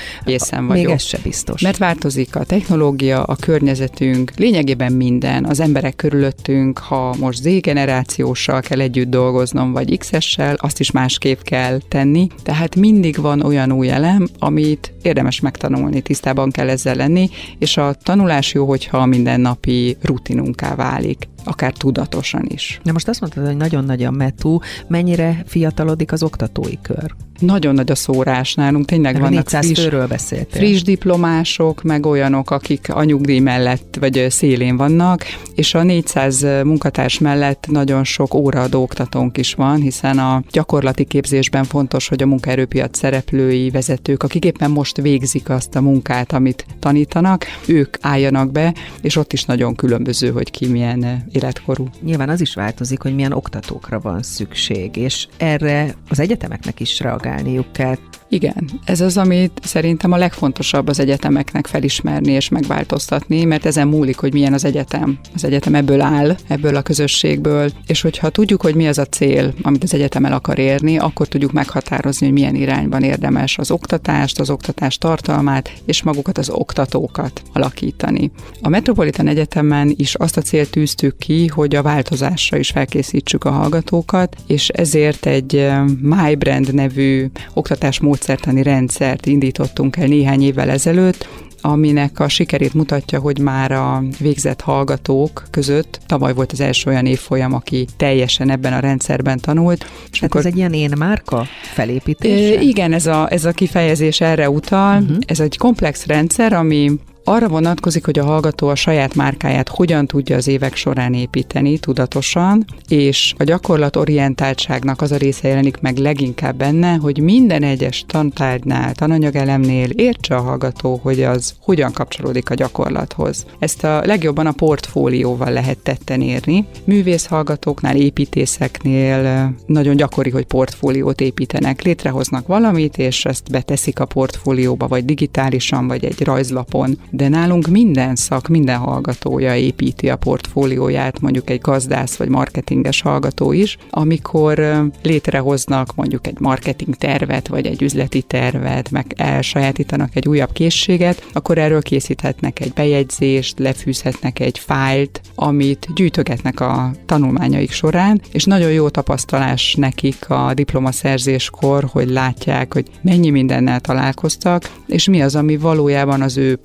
vagyok. 0.50 0.68
Még 0.70 0.89
ez 0.89 1.04
se 1.04 1.18
biztos. 1.24 1.62
Mert 1.62 1.78
változik 1.78 2.36
a 2.36 2.44
technológia, 2.44 3.18
a 3.23 3.36
környezetünk, 3.36 4.32
lényegében 4.36 4.93
minden, 4.93 5.45
az 5.45 5.60
emberek 5.60 5.95
körülöttünk, 5.95 6.77
ha 6.77 7.15
most 7.19 7.41
Z-generációssal 7.41 8.62
kell 8.62 8.79
együtt 8.79 9.10
dolgoznom, 9.10 9.71
vagy 9.71 9.97
X-essel, 9.97 10.55
azt 10.58 10.79
is 10.79 10.91
másképp 10.91 11.41
kell 11.41 11.79
tenni. 11.88 12.27
Tehát 12.43 12.75
mindig 12.75 13.17
van 13.17 13.41
olyan 13.41 13.71
új 13.71 13.89
elem, 13.89 14.27
amit 14.39 14.93
érdemes 15.02 15.40
megtanulni, 15.40 16.02
tisztában 16.02 16.52
kell 16.52 16.70
ezzel 16.70 16.96
lenni, 16.96 17.30
és 17.58 17.78
a 17.78 17.94
tanulás 17.94 18.54
jó, 18.54 18.68
hogyha 18.68 18.98
a 18.98 19.06
mindennapi 19.06 19.98
rutinunká 20.02 20.76
válik 20.76 21.28
akár 21.44 21.74
tudatosan 21.74 22.46
is. 22.48 22.80
Na 22.84 22.92
most 22.92 23.08
azt 23.08 23.22
mondtad, 23.22 23.46
hogy 23.46 23.58
nagyon 23.58 23.84
nagy 23.84 24.04
a 24.04 24.12
metú, 24.12 24.60
mennyire 24.88 25.44
fiatalodik 25.48 26.12
az 26.12 26.24
oktatói 26.24 26.82
kör? 26.82 27.16
Nagyon 27.40 27.74
nagy 27.74 27.92
a 27.92 27.96
szórás 27.96 28.54
nálunk, 28.54 28.86
tényleg 28.86 29.14
Mert 29.14 29.26
vannak 29.26 29.44
400 29.44 29.66
friss, 29.66 29.80
főről 29.80 30.08
beszéltél. 30.08 30.60
friss 30.60 30.82
diplomások, 30.82 31.84
meg 31.84 32.06
olyanok, 32.06 32.52
akik 32.52 32.94
a 32.94 33.04
nyugdíj 33.04 33.40
mellett 33.40 33.98
vagy 34.00 34.26
szélén 34.30 34.78
vannak, 34.78 35.24
és 35.56 35.74
a 35.74 35.84
400 35.84 36.42
munkatárs 36.42 37.20
mellett 37.20 37.68
nagyon 37.68 38.04
sok 38.04 38.34
óraadó 38.34 38.82
oktatónk 38.82 39.38
is 39.38 39.54
van, 39.54 39.82
hiszen 39.82 40.18
a 40.18 40.44
gyakorlati 40.52 41.04
képzésben 41.04 41.64
fontos, 41.64 42.08
hogy 42.08 42.22
a 42.22 42.26
munkaerőpiac 42.26 42.98
szereplői, 42.98 43.70
vezetők, 43.70 44.24
akik 44.24 44.46
éppen 44.46 44.72
most 44.72 44.88
végzik 44.97 45.49
azt 45.49 45.75
a 45.75 45.82
munkát, 45.82 46.34
amit 46.34 46.65
tanítanak, 46.80 47.45
ők 47.67 47.97
álljanak 48.02 48.52
be, 48.52 48.73
és 49.02 49.15
ott 49.15 49.34
is 49.34 49.43
nagyon 49.43 49.75
különböző, 49.75 50.32
hogy 50.32 50.52
ki 50.52 50.67
milyen 50.67 51.25
életkorú. 51.32 51.88
Nyilván 52.02 52.30
az 52.30 52.41
is 52.41 52.54
változik, 52.54 53.02
hogy 53.02 53.15
milyen 53.15 53.32
oktatókra 53.32 53.99
van 53.99 54.21
szükség, 54.21 54.95
és 54.95 55.28
erre 55.38 55.95
az 56.10 56.19
egyetemeknek 56.19 56.80
is 56.80 56.99
reagálniuk 56.99 57.71
kell. 57.71 57.95
Igen, 58.32 58.70
ez 58.86 59.02
az, 59.02 59.18
amit 59.18 59.60
szerintem 59.63 60.12
a 60.12 60.18
legfontosabb 60.18 60.88
az 60.88 61.00
egyetemeknek 61.00 61.68
felismerni 61.68 62.32
és 62.32 62.50
megváltoztatni, 62.50 63.44
mert 63.44 63.65
ezen 63.65 63.88
múlik, 63.88 64.18
hogy 64.18 64.34
milyen 64.34 64.54
az 64.54 64.65
egyetem. 64.65 65.20
Az 65.36 65.44
egyetem 65.44 65.76
ebből 65.76 66.02
áll, 66.02 66.36
ebből 66.48 66.76
a 66.76 66.82
közösségből, 66.82 67.72
és 67.88 68.02
hogyha 68.02 68.30
tudjuk, 68.30 68.62
hogy 68.62 68.76
mi 68.76 68.88
az 68.88 68.98
a 68.98 69.06
cél, 69.06 69.54
amit 69.62 69.84
az 69.84 69.94
egyetem 69.94 70.26
el 70.26 70.34
akar 70.34 70.60
érni, 70.60 70.98
akkor 70.98 71.28
tudjuk 71.28 71.52
meghatározni, 71.52 72.26
hogy 72.26 72.36
milyen 72.36 72.56
irányban 72.56 73.04
érdemes 73.04 73.58
az 73.58 73.72
oktatást, 73.72 74.39
az 74.39 74.50
oktatás 74.50 74.98
tartalmát 74.98 75.72
és 75.86 76.04
magukat 76.04 76.38
az 76.38 76.50
oktatókat 76.50 77.42
alakítani. 77.54 78.32
A 78.62 78.70
Metropolitan 78.70 79.28
Egyetemen 79.28 79.94
is 79.96 80.15
azt 80.15 80.38
a 80.38 80.42
célt 80.42 80.72
tűztük 80.72 81.18
ki, 81.18 81.48
hogy 81.48 81.76
a 81.76 81.82
változásra 81.82 82.58
is 82.58 82.70
felkészítsük 82.70 83.44
a 83.44 83.52
hallgatókat, 83.52 84.36
és 84.48 84.70
ezért 84.70 85.26
egy 85.26 85.56
eh, 85.56 85.84
MyBrand 86.02 86.74
nevű 86.74 87.26
oktatás 87.54 88.00
módszertani 88.19 88.63
rendszert 88.63 89.25
indítottunk 89.25 89.97
el 89.97 90.08
néhány 90.08 90.41
évvel 90.41 90.69
ezelőtt, 90.69 91.27
aminek 91.62 92.19
a 92.19 92.27
sikerét 92.27 92.73
mutatja, 92.73 93.19
hogy 93.19 93.39
már 93.39 93.71
a 93.71 94.03
végzett 94.19 94.62
hallgatók 94.62 95.43
között 95.51 95.99
tavaly 96.05 96.34
volt 96.34 96.51
az 96.51 96.60
első 96.60 96.89
olyan 96.89 97.05
évfolyam, 97.05 97.53
aki 97.53 97.88
teljesen 97.97 98.49
ebben 98.49 98.73
a 98.73 98.79
rendszerben 98.79 99.39
tanult. 99.39 99.86
És 100.12 100.21
akkor, 100.21 100.39
ez 100.39 100.45
egy 100.45 100.58
ilyen 100.58 100.73
én 100.73 100.91
márka 100.97 101.45
felépítés? 101.73 102.62
Igen, 102.62 102.93
ez 102.93 103.05
a, 103.05 103.32
ez 103.32 103.45
a 103.45 103.51
kifejezés 103.51 104.21
erre 104.21 104.49
utal. 104.49 105.01
Uh-huh. 105.01 105.17
Ez 105.25 105.39
egy 105.39 105.58
komplex 105.58 106.05
rendszer, 106.05 106.53
ami 106.53 106.91
arra 107.30 107.48
vonatkozik, 107.48 108.06
hogy 108.06 108.20
a 108.20 108.26
hallgató 108.26 108.68
a 108.68 108.76
saját 108.76 109.15
márkáját 109.15 109.70
hogyan 109.70 110.06
tudja 110.06 110.36
az 110.36 110.48
évek 110.48 110.76
során 110.76 111.13
építeni 111.13 111.80
tudatosan, 111.80 112.65
és 112.88 113.34
a 113.38 113.44
gyakorlatorientáltságnak 113.44 115.02
az 115.02 115.12
a 115.12 115.18
része 115.18 115.48
jelenik 115.48 115.80
meg 115.80 115.98
leginkább 115.98 116.56
benne, 116.56 116.96
hogy 116.96 117.22
minden 117.22 117.63
egyes 117.63 118.04
tantárgynál, 118.08 118.94
tananyagelemnél 118.94 119.89
értse 119.89 120.36
a 120.36 120.42
hallgató, 120.42 121.00
hogy 121.04 121.24
az 121.24 121.54
hogyan 121.62 121.92
kapcsolódik 121.92 122.50
a 122.50 122.54
gyakorlathoz. 122.54 123.46
Ezt 123.60 123.84
a 123.84 124.02
legjobban 124.06 124.46
a 124.48 124.52
portfólióval 124.52 125.52
lehet 125.52 125.78
tetten 125.78 126.22
érni. 126.22 126.65
Művész 126.84 127.26
hallgatóknál, 127.26 127.96
építészeknél 127.96 129.54
nagyon 129.65 129.96
gyakori, 129.96 130.30
hogy 130.30 130.46
portfóliót 130.46 131.22
építenek, 131.22 131.82
létrehoznak 131.82 132.48
valamit, 132.48 132.98
és 132.98 133.26
ezt 133.26 133.52
beteszik 133.52 134.00
a 134.00 134.06
portfólióba, 134.06 134.88
vagy 134.88 135.06
digitálisan, 135.06 135.88
vagy 135.88 136.06
egy 136.06 136.24
rajzlapon. 136.24 136.98
De 137.19 137.27
nálunk 137.27 137.67
minden 137.67 138.15
szak, 138.15 138.47
minden 138.47 138.77
hallgatója 138.77 139.55
építi 139.55 140.10
a 140.10 140.15
portfólióját, 140.15 141.19
mondjuk 141.19 141.49
egy 141.49 141.60
gazdász 141.62 142.15
vagy 142.15 142.29
marketinges 142.29 143.01
hallgató 143.01 143.51
is, 143.51 143.77
amikor 143.89 144.84
létrehoznak 145.01 145.95
mondjuk 145.95 146.27
egy 146.27 146.39
marketing 146.39 146.95
tervet, 146.95 147.47
vagy 147.47 147.65
egy 147.65 147.82
üzleti 147.82 148.21
tervet, 148.21 148.91
meg 148.91 149.13
elsajátítanak 149.15 150.15
egy 150.15 150.27
újabb 150.27 150.51
készséget, 150.51 151.27
akkor 151.34 151.58
erről 151.58 151.82
készíthetnek 151.82 152.60
egy 152.60 152.73
bejegyzést, 152.73 153.60
lefűzhetnek 153.60 154.39
egy 154.39 154.60
fájlt, 154.60 155.21
amit 155.36 155.88
gyűjtögetnek 155.95 156.60
a 156.60 156.91
tanulmányaik 157.05 157.71
során, 157.71 158.21
és 158.32 158.43
nagyon 158.43 158.71
jó 158.71 158.89
tapasztalás 158.89 159.75
nekik 159.75 160.29
a 160.29 160.53
diplomaszerzéskor, 160.53 161.84
hogy 161.91 162.10
látják, 162.10 162.73
hogy 162.73 162.86
mennyi 163.01 163.29
mindennel 163.29 163.79
találkoztak, 163.79 164.71
és 164.88 165.08
mi 165.08 165.21
az, 165.21 165.36
ami 165.36 165.58
valójában 165.58 166.21
az 166.21 166.38
ő 166.38 166.55